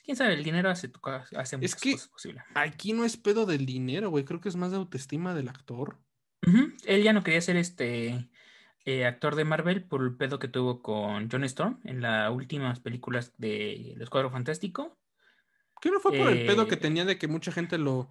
Quién 0.03 0.17
sabe, 0.17 0.33
el 0.33 0.43
dinero 0.43 0.69
hace, 0.69 0.91
hace 1.35 1.57
muchas 1.57 1.75
que- 1.75 1.93
cosas 1.93 2.07
posibles. 2.09 2.43
Aquí 2.55 2.93
no 2.93 3.05
es 3.05 3.17
pedo 3.17 3.45
del 3.45 3.65
dinero, 3.65 4.09
güey. 4.09 4.25
Creo 4.25 4.41
que 4.41 4.49
es 4.49 4.55
más 4.55 4.71
de 4.71 4.77
autoestima 4.77 5.33
del 5.33 5.49
actor. 5.49 5.97
Él 6.85 7.03
ya 7.03 7.13
no 7.13 7.23
quería 7.23 7.39
ser 7.41 7.55
este 7.55 8.29
eh, 8.85 9.05
actor 9.05 9.35
de 9.35 9.45
Marvel 9.45 9.83
por 9.85 10.03
el 10.03 10.15
pedo 10.17 10.39
que 10.39 10.49
tuvo 10.49 10.81
con 10.81 11.29
John 11.31 11.45
Storm 11.45 11.79
en 11.85 12.01
las 12.01 12.29
últimas 12.31 12.81
películas 12.81 13.31
de 13.37 13.93
Los 13.95 14.09
Cuadros 14.09 14.33
Fantástico. 14.33 14.97
¿Qué 15.83 15.91
no 15.91 15.99
fue 15.99 16.13
por 16.13 16.29
el 16.29 16.45
pedo 16.45 16.67
que 16.69 16.75
Eh, 16.75 16.77
tenía 16.77 17.03
de 17.05 17.17
que 17.17 17.27
mucha 17.27 17.51
gente 17.51 17.77
lo, 17.77 18.09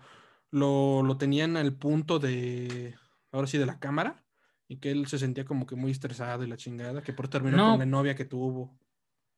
lo, 0.50 1.02
lo 1.02 1.16
tenían 1.16 1.56
al 1.56 1.74
punto 1.74 2.18
de, 2.18 2.94
ahora 3.32 3.46
sí, 3.46 3.56
de 3.58 3.64
la 3.66 3.80
cámara? 3.80 4.26
Y 4.68 4.76
que 4.78 4.90
él 4.90 5.06
se 5.06 5.18
sentía 5.18 5.46
como 5.46 5.66
que 5.66 5.74
muy 5.76 5.90
estresado 5.90 6.44
y 6.44 6.48
la 6.48 6.58
chingada, 6.58 7.02
que 7.02 7.14
por 7.14 7.28
terminó 7.28 7.56
No. 7.56 7.70
con 7.72 7.78
la 7.78 7.86
novia 7.86 8.14
que 8.14 8.26
tuvo. 8.26 8.78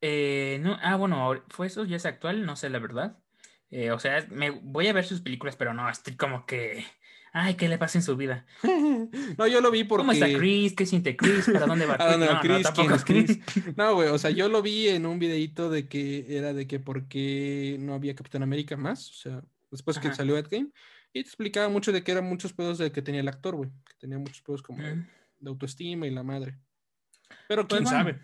Eh, 0.01 0.59
no, 0.63 0.77
ah, 0.83 0.97
bueno, 0.97 1.33
fue 1.49 1.67
eso, 1.69 1.85
ya 1.85 1.97
es 1.97 2.07
actual, 2.07 2.45
no 2.45 2.57
sé 2.57 2.69
la 2.69 2.79
verdad. 2.79 3.19
Eh, 3.71 3.91
o 3.91 3.99
sea, 3.99 4.27
me 4.31 4.51
voy 4.51 4.87
a 4.89 4.93
ver 4.93 5.05
sus 5.07 5.21
películas, 5.23 5.57
pero 5.57 5.73
no, 5.75 5.89
estoy 5.89 6.17
como 6.17 6.47
que. 6.47 6.85
Ay, 7.37 7.57
¿qué 7.57 7.69
le 7.69 7.79
pasa 7.79 7.99
en 7.99 8.03
su 8.05 8.17
vida? 8.17 8.47
no, 9.39 9.47
yo 9.49 9.61
lo 9.61 9.73
vi 9.73 9.83
porque... 9.83 10.03
¿Cómo 10.03 10.13
está 10.13 10.27
Chris? 10.39 10.73
¿Qué 10.75 10.87
siente 10.87 11.17
Chris? 11.17 11.47
¿Para 11.53 11.67
dónde 11.67 11.85
va 11.85 11.97
¿A 11.99 12.13
dónde 12.13 12.27
va 12.29 12.35
No, 12.35 12.39
no, 12.39 12.41
Chris? 12.43 12.71
¿Quién 12.71 12.93
es 12.93 13.05
Chris? 13.05 13.41
No, 13.77 13.95
güey, 13.97 14.09
o 14.09 14.19
sea, 14.19 14.31
yo 14.31 14.49
lo 14.49 14.63
vi 14.63 14.89
en 14.89 15.05
un 15.05 15.19
videito 15.19 15.69
de 15.69 15.89
que 15.89 16.39
era 16.39 16.53
de 16.53 16.69
que 16.69 16.79
por 16.79 17.09
qué 17.09 17.77
no 17.81 17.95
había 17.95 18.15
Capitán 18.15 18.45
América 18.45 18.77
más, 18.77 19.11
o 19.11 19.15
sea, 19.15 19.43
después 19.73 19.99
que 19.99 20.07
Ajá. 20.09 20.17
salió 20.17 20.39
Endgame, 20.39 20.71
y 21.13 21.23
te 21.23 21.29
explicaba 21.29 21.69
mucho 21.69 21.91
de 21.91 22.05
que 22.05 22.13
eran 22.13 22.25
muchos 22.25 22.53
pedos 22.53 22.79
de 22.79 22.93
que 22.93 23.03
tenía 23.03 23.21
el 23.21 23.29
actor, 23.29 23.57
güey, 23.57 23.71
que 23.85 23.95
tenía 23.99 24.19
muchos 24.19 24.41
pedos 24.43 24.63
como 24.63 24.81
de, 24.83 24.95
Mm. 24.95 25.07
de 25.41 25.51
autoestima 25.51 26.07
y 26.07 26.11
la 26.11 26.23
madre. 26.23 26.57
Pero 27.49 27.67
Pues 27.67 27.81
quién 27.81 27.85
bueno, 27.85 27.99
sabe. 27.99 28.21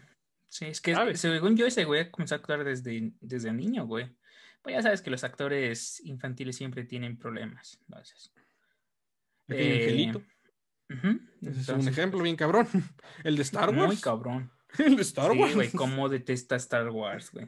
Sí, 0.48 0.66
es 0.66 0.80
que 0.80 0.94
según 1.16 1.56
yo 1.56 1.66
ese 1.66 1.84
güey 1.84 2.11
comenzó 2.12 2.36
a 2.36 2.38
actuar 2.38 2.62
desde, 2.64 3.12
desde 3.20 3.52
niño, 3.52 3.86
güey. 3.86 4.08
Pues 4.62 4.74
ya 4.76 4.82
sabes 4.82 5.02
que 5.02 5.11
los 5.11 5.24
actores 5.24 6.00
infantiles 6.04 6.54
siempre 6.56 6.84
tienen 6.84 7.16
problemas. 7.18 7.78
Entonces, 7.88 8.32
Pequeño 9.51 9.74
eh, 9.74 9.82
angelito. 9.84 10.22
es 11.42 11.68
un 11.68 11.88
ejemplo 11.88 12.22
bien 12.22 12.36
cabrón. 12.36 12.66
El 13.24 13.36
de 13.36 13.42
Star 13.42 13.72
Muy 13.72 13.86
Wars. 13.86 14.01
cabrón. 14.01 14.51
El 14.78 14.96
de 14.96 15.03
Star 15.03 15.32
Sí, 15.32 15.38
Wars. 15.38 15.55
güey, 15.55 15.70
cómo 15.72 16.09
detesta 16.09 16.57
Star 16.57 16.88
Wars, 16.90 17.30
güey. 17.32 17.46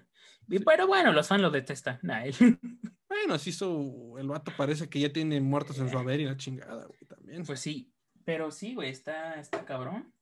Sí. 0.49 0.59
Pero 0.65 0.87
bueno, 0.87 1.13
los 1.13 1.29
fans 1.29 1.41
lo 1.43 1.51
detestan. 1.51 1.99
Nah, 2.03 2.25
él- 2.25 2.35
Bueno, 3.09 3.35
así 3.35 3.51
hizo. 3.51 4.15
El 4.19 4.27
vato 4.29 4.53
parece 4.57 4.89
que 4.89 4.99
ya 4.99 5.13
tiene 5.13 5.39
muertos 5.41 5.79
en 5.79 5.91
su 5.91 5.99
haber 5.99 6.21
y 6.21 6.25
la 6.25 6.37
chingada, 6.39 6.87
güey, 6.87 6.99
también. 7.07 7.45
Pues 7.45 7.61
sí, 7.61 7.93
pero 8.25 8.51
sí, 8.51 8.75
güey, 8.75 8.89
está, 8.91 9.39
está 9.39 9.67
cabrón. 9.67 10.15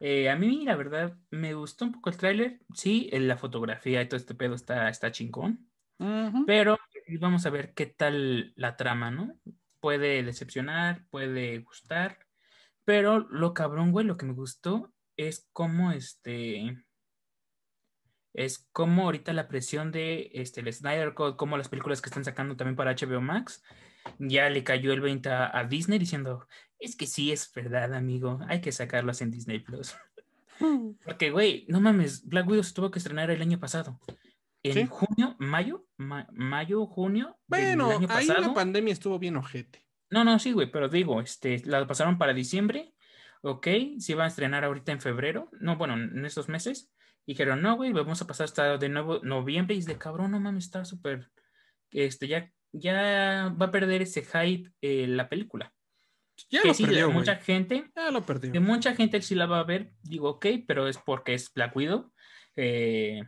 Eh, 0.00 0.28
a 0.28 0.34
mí, 0.36 0.64
la 0.64 0.74
verdad, 0.74 1.16
me 1.30 1.54
gustó 1.54 1.84
un 1.84 1.92
poco 1.92 2.10
el 2.10 2.16
tráiler. 2.16 2.60
Sí, 2.74 3.08
la 3.12 3.36
fotografía 3.36 4.02
y 4.02 4.08
todo 4.08 4.16
este 4.18 4.34
pedo 4.34 4.56
está, 4.56 4.88
está 4.88 5.12
chingón. 5.12 5.70
Ujú. 6.00 6.44
Pero 6.46 6.76
vamos 7.20 7.46
a 7.46 7.50
ver 7.50 7.72
qué 7.74 7.86
tal 7.86 8.52
la 8.56 8.76
trama, 8.76 9.10
¿no? 9.12 9.38
Puede 9.86 10.24
decepcionar, 10.24 11.06
puede 11.10 11.60
gustar. 11.60 12.18
Pero 12.84 13.20
lo 13.20 13.54
cabrón, 13.54 13.92
güey, 13.92 14.04
lo 14.04 14.16
que 14.16 14.26
me 14.26 14.32
gustó 14.32 14.92
es 15.16 15.48
cómo 15.52 15.92
este. 15.92 16.84
Es 18.34 18.66
como 18.72 19.04
ahorita 19.04 19.32
la 19.32 19.46
presión 19.46 19.92
de 19.92 20.28
este, 20.34 20.60
el 20.60 20.72
Snyder 20.72 21.14
Code, 21.14 21.36
como 21.36 21.56
las 21.56 21.68
películas 21.68 22.02
que 22.02 22.08
están 22.08 22.24
sacando 22.24 22.56
también 22.56 22.74
para 22.74 22.96
HBO 22.96 23.20
Max, 23.20 23.62
ya 24.18 24.50
le 24.50 24.64
cayó 24.64 24.92
el 24.92 25.00
20 25.00 25.28
a, 25.28 25.56
a 25.56 25.62
Disney 25.62 26.00
diciendo, 26.00 26.48
es 26.80 26.96
que 26.96 27.06
sí 27.06 27.30
es 27.30 27.52
verdad, 27.54 27.94
amigo, 27.94 28.40
hay 28.48 28.60
que 28.60 28.72
sacarlas 28.72 29.20
en 29.20 29.30
Disney 29.30 29.60
Plus. 29.60 29.94
Porque, 31.04 31.30
güey, 31.30 31.64
no 31.68 31.80
mames, 31.80 32.26
Black 32.26 32.48
Widow 32.48 32.64
se 32.64 32.74
tuvo 32.74 32.90
que 32.90 32.98
estrenar 32.98 33.30
el 33.30 33.40
año 33.40 33.60
pasado. 33.60 34.00
En 34.68 34.72
Sí. 34.74 34.86
junio, 34.88 35.36
mayo, 35.38 35.86
ma- 35.96 36.26
mayo, 36.32 36.86
junio 36.86 37.38
Bueno, 37.46 37.88
del 37.88 37.96
año 37.98 38.06
ahí 38.10 38.26
pasado. 38.26 38.48
la 38.48 38.54
pandemia 38.54 38.92
estuvo 38.92 39.18
bien 39.18 39.36
ojete. 39.36 39.86
No, 40.10 40.24
no, 40.24 40.38
sí, 40.38 40.52
güey, 40.52 40.70
pero 40.70 40.88
digo, 40.88 41.20
este, 41.20 41.62
la 41.64 41.86
pasaron 41.86 42.16
para 42.18 42.32
diciembre, 42.32 42.94
ok, 43.42 43.66
se 43.98 44.12
iba 44.12 44.24
a 44.24 44.28
estrenar 44.28 44.64
ahorita 44.64 44.92
en 44.92 45.00
febrero, 45.00 45.50
no, 45.60 45.76
bueno, 45.76 45.94
en 45.94 46.24
estos 46.24 46.48
meses, 46.48 46.92
dijeron, 47.26 47.60
no, 47.60 47.76
güey, 47.76 47.92
vamos 47.92 48.22
a 48.22 48.26
pasar 48.26 48.44
hasta 48.44 48.78
de 48.78 48.88
nuevo 48.88 49.20
noviembre, 49.22 49.74
y 49.74 49.78
es 49.78 49.86
de 49.86 49.98
cabrón, 49.98 50.30
no 50.30 50.40
mames, 50.40 50.64
está 50.66 50.84
súper, 50.84 51.30
este, 51.90 52.28
ya, 52.28 52.52
ya 52.72 53.54
va 53.60 53.66
a 53.66 53.70
perder 53.70 54.02
ese 54.02 54.22
hype 54.24 54.70
eh, 54.80 55.06
la 55.08 55.28
película. 55.28 55.72
Ya 56.50 56.60
que 56.62 56.68
lo 56.68 56.74
sí, 56.74 56.84
perdió, 56.84 57.06
güey. 57.06 57.18
mucha 57.18 57.36
gente, 57.36 57.90
Ya 57.96 58.10
lo 58.10 58.22
perdió. 58.24 58.52
de 58.52 58.60
mucha 58.60 58.94
gente 58.94 59.22
sí 59.22 59.34
la 59.34 59.46
va 59.46 59.60
a 59.60 59.64
ver, 59.64 59.90
digo, 60.02 60.30
ok, 60.30 60.46
pero 60.68 60.86
es 60.86 60.98
porque 60.98 61.34
es 61.34 61.52
Black 61.52 61.74
Widow. 61.74 62.12
eh, 62.56 63.22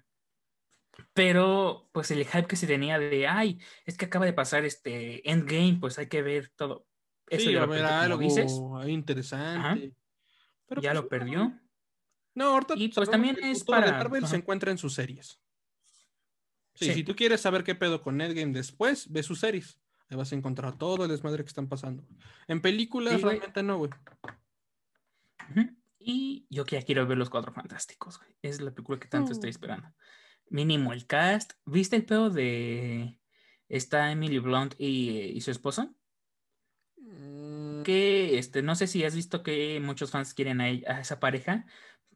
pero, 1.15 1.89
pues 1.93 2.11
el 2.11 2.25
hype 2.27 2.47
que 2.47 2.57
se 2.57 2.67
tenía 2.67 2.99
de, 2.99 3.27
ay, 3.27 3.61
es 3.85 3.97
que 3.97 4.07
acaba 4.07 4.25
de 4.27 4.33
pasar 4.33 4.65
este 4.65 5.29
Endgame, 5.31 5.79
pues 5.81 5.99
hay 5.99 6.09
que 6.09 6.23
ver 6.23 6.51
todo. 6.57 6.87
Eso 7.29 7.47
sí, 7.47 7.53
ya 7.53 7.59
a 7.59 7.67
lo 7.67 7.73
ver, 7.73 7.81
perdió, 7.83 7.97
algo 7.99 8.19
dices, 8.19 8.53
interesante. 8.87 9.95
Pero 10.67 10.81
ya 10.83 10.91
pues, 10.93 11.03
lo 11.03 11.09
perdió. 11.09 11.61
No, 12.35 12.45
ahorita 12.53 12.75
Y, 12.77 12.89
pues, 12.89 13.11
también 13.11 13.37
es 13.43 13.61
de 13.61 13.65
para- 13.65 13.91
Marvel 13.93 14.27
se 14.27 14.37
encuentra 14.37 14.71
en 14.71 14.79
sus 14.79 14.95
series. 14.95 15.41
Sí, 16.75 16.87
Sí. 16.87 16.95
si 16.95 17.05
tú 17.05 17.17
quieres 17.17 17.41
saber 17.41 17.65
qué 17.65 17.75
pedo 17.75 18.01
con 18.03 18.21
Endgame 18.21 18.53
después, 18.53 19.11
ve 19.11 19.23
sus 19.23 19.41
series. 19.41 19.81
Ahí 20.09 20.17
vas 20.17 20.33
a 20.33 20.37
encontrar 20.37 20.79
todo 20.79 21.05
el 21.05 21.11
desmadre 21.11 21.43
que 21.43 21.49
están 21.49 21.69
pasando. 21.69 22.07
En 22.47 22.63
películas 22.63 23.17
Sí, 23.17 23.23
realmente 23.23 23.63
no, 23.63 23.79
güey. 23.79 23.91
Y 25.99 26.47
yo 26.49 26.65
que 26.65 26.77
ya 26.77 26.83
quiero 26.87 27.07
ver 27.07 27.19
los 27.19 27.29
cuatro 27.29 27.53
fantásticos, 27.53 28.19
güey. 28.19 28.31
Es 28.41 28.61
la 28.61 28.71
película 28.71 28.99
que 28.99 29.09
tanto 29.09 29.33
estoy 29.33 29.51
esperando. 29.51 29.93
Mínimo 30.51 30.93
el 30.93 31.07
cast. 31.07 31.53
¿Viste 31.67 31.97
el 31.97 32.05
pedo 32.05 32.31
de 32.31 33.19
está 33.69 34.11
Emily 34.13 34.39
Blunt 34.39 34.75
y, 34.79 35.11
y 35.35 35.41
su 35.41 35.51
esposo? 35.51 35.95
Mm, 36.97 37.83
Que 37.83 38.39
este, 38.39 38.63
no 38.63 38.75
sé 38.75 38.87
si 38.87 39.05
has 39.05 39.15
visto 39.15 39.43
que 39.43 39.81
muchos 39.81 40.11
fans 40.11 40.35
quieren 40.35 40.61
a, 40.61 40.69
ella- 40.69 40.97
a 40.97 41.01
esa 41.01 41.21
pareja 41.21 41.67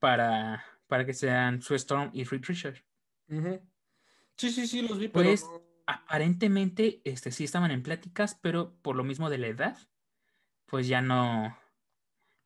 para, 0.01 0.65
para 0.87 1.07
que 1.07 1.15
sean 1.15 1.63
Sue 1.63 1.77
Storm 1.77 2.11
y 2.13 2.25
Reed 2.25 2.43
Richards. 2.45 2.85
ujú. 3.29 3.61
Sí, 4.37 4.51
sí, 4.51 4.67
sí, 4.67 4.83
los 4.83 4.99
vi, 4.99 5.09
Pues, 5.09 5.45
pero 5.45 5.73
Aparentemente, 5.85 7.03
este, 7.05 7.33
sí 7.33 7.43
estaban 7.43 7.73
en 7.73 7.83
pláticas, 7.83 8.39
pero 8.41 8.77
por 8.83 8.95
lo 8.95 9.03
mismo 9.03 9.29
de 9.31 9.39
la 9.39 9.49
edad, 9.49 9.77
pues 10.67 10.87
ya 10.87 11.03
no, 11.03 11.59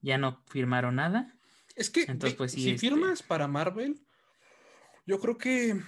ya 0.00 0.16
no 0.16 0.42
firmaron 0.46 0.96
nada. 0.96 1.38
Es 1.74 1.90
que 1.90 2.00
Entonces, 2.02 2.32
ve, 2.32 2.38
pues, 2.38 2.52
sí, 2.52 2.62
si 2.62 2.70
este- 2.70 2.88
firmas 2.88 3.22
para 3.22 3.46
Marvel, 3.46 4.05
yo 5.06 5.18
creo 5.20 5.38
que 5.38 5.80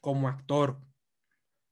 como 0.00 0.28
actor, 0.28 0.78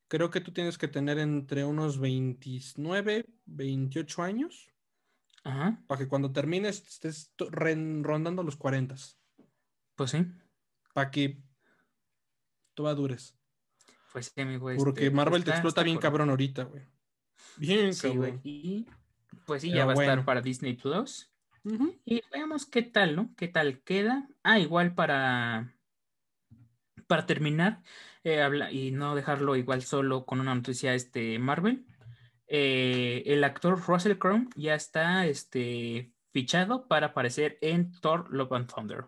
creo 0.09 0.31
que 0.31 0.41
tú 0.41 0.53
tienes 0.53 0.79
que 0.79 0.89
tener 0.89 1.19
entre 1.19 1.65
unos 1.65 1.99
29, 1.99 3.27
28 3.47 4.23
años 4.23 4.69
Ajá, 5.45 5.81
para 5.87 5.99
que 6.01 6.09
cuando 6.09 6.33
termines 6.33 6.83
estés 6.89 7.33
rondando 7.39 8.43
los 8.43 8.57
40, 8.57 8.97
pues 9.95 10.11
sí. 10.11 10.27
para 10.93 11.11
que 11.11 11.41
tú 12.75 12.85
dures. 12.95 13.37
Pues 14.13 14.33
sí, 14.35 14.41
amigo. 14.41 14.71
Porque 14.77 15.05
este, 15.05 15.15
Marvel 15.15 15.45
te 15.45 15.51
está- 15.51 15.57
explota 15.59 15.81
está 15.81 15.83
bien 15.85 15.97
por- 15.97 16.03
cabrón 16.03 16.31
ahorita, 16.31 16.65
güey. 16.65 16.83
Bien 17.59 17.95
Sí, 17.95 18.09
güey. 18.09 18.31
cabrón. 18.33 18.41
Y 18.45 18.87
pues 19.45 19.63
sí, 19.63 19.69
Pero 19.69 19.79
ya 19.79 19.85
va 19.87 19.93
a 19.93 19.95
estar 19.95 20.25
para 20.25 20.41
Disney 20.41 20.75
Plus. 20.75 21.31
Y 22.05 22.23
veamos 22.33 22.65
qué 22.67 22.83
tal, 22.83 23.15
¿no? 23.17 23.35
¿Qué 23.37 23.49
tal 23.49 23.83
queda? 23.83 24.29
Ah, 24.43 24.59
igual 24.59 24.95
para, 24.95 25.76
para 27.07 27.27
terminar 27.27 27.83
eh, 28.25 28.43
habla- 28.43 28.73
y 28.73 28.91
no 28.91 29.15
dejarlo 29.15 29.57
igual 29.57 29.83
solo 29.83 30.27
con 30.27 30.41
una 30.41 30.55
noticia 30.55 30.95
este 30.95 31.39
Marvel. 31.39 31.87
eh, 32.49 33.23
el 33.27 33.43
actor 33.45 33.81
Russell 33.87 34.19
Crowe 34.19 34.49
ya 34.55 34.75
está 34.75 35.27
este, 35.27 36.13
fichado 36.33 36.87
para 36.87 37.09
aparecer 37.09 37.59
en 37.61 37.93
Thor 38.01 38.33
Love 38.33 38.53
and 38.53 38.73
Thunder. 38.73 39.05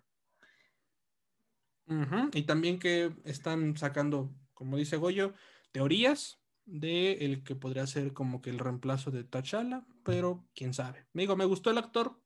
Y 2.34 2.42
también 2.42 2.78
que 2.78 3.12
están 3.24 3.76
sacando, 3.76 4.34
como 4.54 4.76
dice 4.76 4.96
Goyo, 4.96 5.34
teorías 5.72 6.42
de 6.66 7.12
el 7.24 7.42
que 7.44 7.54
podría 7.54 7.86
ser 7.86 8.12
como 8.12 8.42
que 8.42 8.50
el 8.50 8.58
reemplazo 8.58 9.10
de 9.10 9.24
T'Challa, 9.24 9.86
pero 10.04 10.46
quién 10.54 10.74
sabe. 10.74 11.06
Me 11.12 11.22
digo, 11.22 11.34
me 11.36 11.46
gustó 11.46 11.70
el 11.70 11.78
actor, 11.78 12.20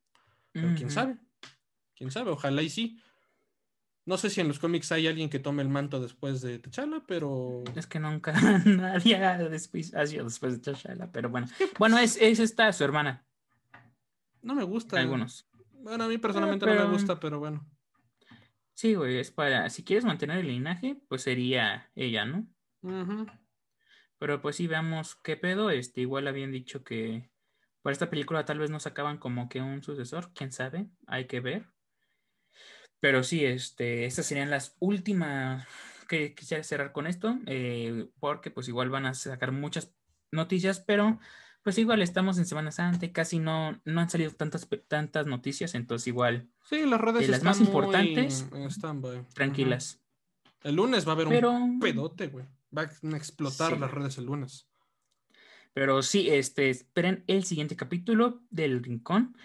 pero 0.53 0.69
quién 0.75 0.91
sabe. 0.91 1.19
Quién 1.95 2.11
sabe, 2.11 2.31
ojalá 2.31 2.63
y 2.63 2.71
sí. 2.71 2.99
No 4.05 4.17
sé 4.17 4.31
si 4.31 4.41
en 4.41 4.49
los 4.49 4.59
cómics 4.59 4.91
hay 4.91 5.07
alguien 5.07 5.31
que 5.31 5.39
tome 5.39 5.63
el 5.63 5.69
manto 5.69 6.01
después 6.01 6.41
de 6.41 6.59
T'Challa, 6.59 7.03
pero. 7.07 7.63
Es 7.77 7.87
que 7.87 8.01
nunca 8.01 8.33
nadie 8.65 9.17
ha 9.17 9.39
después, 9.39 9.93
después 9.93 10.61
de 10.61 10.73
T'Challa, 10.73 11.11
pero 11.13 11.31
bueno. 11.31 11.47
Bueno, 11.79 11.99
es, 11.99 12.17
es 12.21 12.41
esta 12.41 12.73
su 12.73 12.83
hermana. 12.83 13.25
No 14.43 14.55
me 14.55 14.65
gusta. 14.65 14.99
Algunos. 14.99 15.49
Bueno, 15.73 16.05
a 16.05 16.09
mí 16.09 16.19
personalmente 16.19 16.67
no 16.67 16.75
me 16.75 16.93
gusta, 16.93 17.21
pero 17.21 17.39
bueno. 17.39 17.65
Sí, 18.75 18.95
güey, 18.95 19.19
es 19.19 19.31
para. 19.31 19.71
Si 19.71 19.85
quieres 19.85 20.05
mantener 20.05 20.39
el 20.39 20.49
linaje, 20.49 21.01
pues 21.09 21.23
sería 21.23 21.91
ella, 21.95 22.25
¿no? 22.25 22.47
Pero 24.19 24.43
pues 24.43 24.57
sí, 24.57 24.67
veamos 24.67 25.15
qué 25.15 25.37
pedo. 25.37 25.71
Este, 25.71 26.01
igual 26.01 26.27
habían 26.27 26.51
dicho 26.51 26.83
que 26.83 27.31
para 27.83 27.93
esta 27.93 28.11
película 28.11 28.45
tal 28.45 28.59
vez 28.59 28.71
no 28.71 28.81
sacaban 28.81 29.19
como 29.19 29.49
que 29.49 29.61
un 29.61 29.83
sucesor, 29.83 30.33
quién 30.35 30.51
sabe, 30.53 30.89
hay 31.07 31.27
que 31.27 31.41
ver. 31.41 31.67
Pero 33.03 33.25
sí, 33.25 33.45
este, 33.45 34.07
estas 34.07 34.27
serían 34.27 34.49
las 34.49 34.77
últimas 34.79 35.67
que 36.07 36.37
quisiera 36.37 36.63
cerrar 36.63 36.93
con 36.93 37.09
esto, 37.09 37.37
eh, 37.47 38.07
porque 38.21 38.53
pues 38.53 38.69
igual 38.69 38.91
van 38.91 39.07
a 39.07 39.15
sacar 39.15 39.51
muchas 39.51 39.93
noticias, 40.31 40.79
pero 40.79 41.19
pues 41.65 41.79
igual 41.79 42.01
estamos 42.01 42.39
en 42.39 42.47
Semana 42.47 42.71
Santa 42.71 43.05
y 43.05 43.11
casi 43.11 43.41
no, 43.41 43.81
no 43.85 44.01
han 44.01 44.09
salido 44.09 44.31
tantas, 44.31 44.69
tantas 44.87 45.27
noticias, 45.27 45.75
entonces 45.75 46.07
igual. 46.07 46.49
Sí, 46.63 46.87
las 46.87 47.01
redes 47.01 47.29
las 47.29 47.43
más 47.43 47.59
importantes, 47.59 48.47
muy 48.53 48.69
tranquilas. 49.35 50.01
El 50.63 50.77
lunes 50.77 51.05
va 51.05 51.11
a 51.11 51.15
haber 51.17 51.27
un 51.27 51.81
pedote, 51.81 52.29
güey. 52.29 52.47
Va 52.77 52.83
a 52.83 53.17
explotar 53.17 53.81
las 53.81 53.91
redes 53.91 54.17
el 54.19 54.27
lunes. 54.27 54.69
Pero 55.73 56.03
sí, 56.03 56.31
este, 56.31 56.71
esperen 56.71 57.25
el 57.27 57.43
siguiente 57.43 57.75
capítulo 57.75 58.43
del 58.51 58.81
Rincón. 58.81 59.37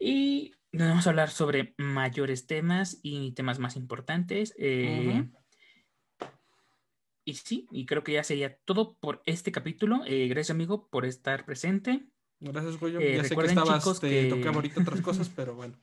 Y 0.00 0.56
vamos 0.84 1.06
a 1.06 1.10
hablar 1.10 1.30
sobre 1.30 1.74
mayores 1.78 2.46
temas 2.46 2.98
y 3.02 3.32
temas 3.32 3.58
más 3.58 3.76
importantes. 3.76 4.54
Eh, 4.58 5.28
y 7.24 7.34
sí, 7.34 7.66
y 7.70 7.86
creo 7.86 8.04
que 8.04 8.12
ya 8.12 8.24
sería 8.24 8.56
todo 8.64 8.96
por 8.98 9.22
este 9.26 9.52
capítulo. 9.52 10.02
Eh, 10.06 10.28
gracias, 10.28 10.50
amigo, 10.50 10.88
por 10.88 11.04
estar 11.04 11.44
presente. 11.44 12.06
Gracias, 12.40 12.78
Goyo. 12.78 13.00
Eh, 13.00 13.16
ya 13.16 13.24
sé 13.24 13.34
que 13.36 13.46
estabas, 13.46 13.78
chicos, 13.78 14.00
te 14.00 14.28
que... 14.28 14.48
ahorita 14.48 14.80
otras 14.80 15.00
cosas, 15.02 15.28
pero 15.34 15.54
bueno. 15.54 15.74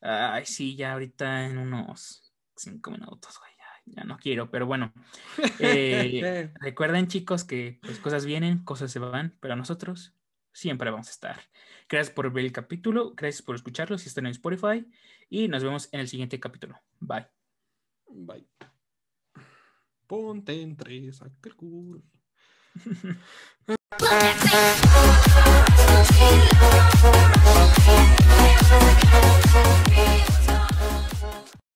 Ay, 0.00 0.44
sí, 0.46 0.76
ya 0.76 0.94
ahorita 0.94 1.46
en 1.46 1.58
unos 1.58 2.34
cinco 2.56 2.90
minutos, 2.90 3.38
güey. 3.38 3.52
Ya, 3.84 4.04
no 4.04 4.16
quiero, 4.16 4.48
pero 4.50 4.66
bueno. 4.66 4.92
recuerden, 6.60 7.08
chicos, 7.08 7.42
que 7.42 7.80
pues, 7.82 7.98
cosas 7.98 8.24
vienen, 8.24 8.62
cosas 8.64 8.92
se 8.92 9.00
van, 9.00 9.36
pero 9.40 9.56
nosotros 9.56 10.14
siempre 10.52 10.90
vamos 10.90 11.08
a 11.08 11.12
estar. 11.12 11.40
Gracias 11.88 12.14
por 12.14 12.30
ver 12.32 12.44
el 12.44 12.52
capítulo, 12.52 13.14
gracias 13.14 13.42
por 13.42 13.56
escucharlo 13.56 13.98
si 13.98 14.08
están 14.08 14.26
en 14.26 14.32
Spotify 14.32 14.86
y 15.28 15.48
nos 15.48 15.64
vemos 15.64 15.88
en 15.92 16.00
el 16.00 16.08
siguiente 16.08 16.40
capítulo. 16.40 16.80
Bye. 17.00 17.26
Bye. 18.08 18.46
Ponte 20.06 20.60
en 20.60 20.76
tres. 20.76 21.22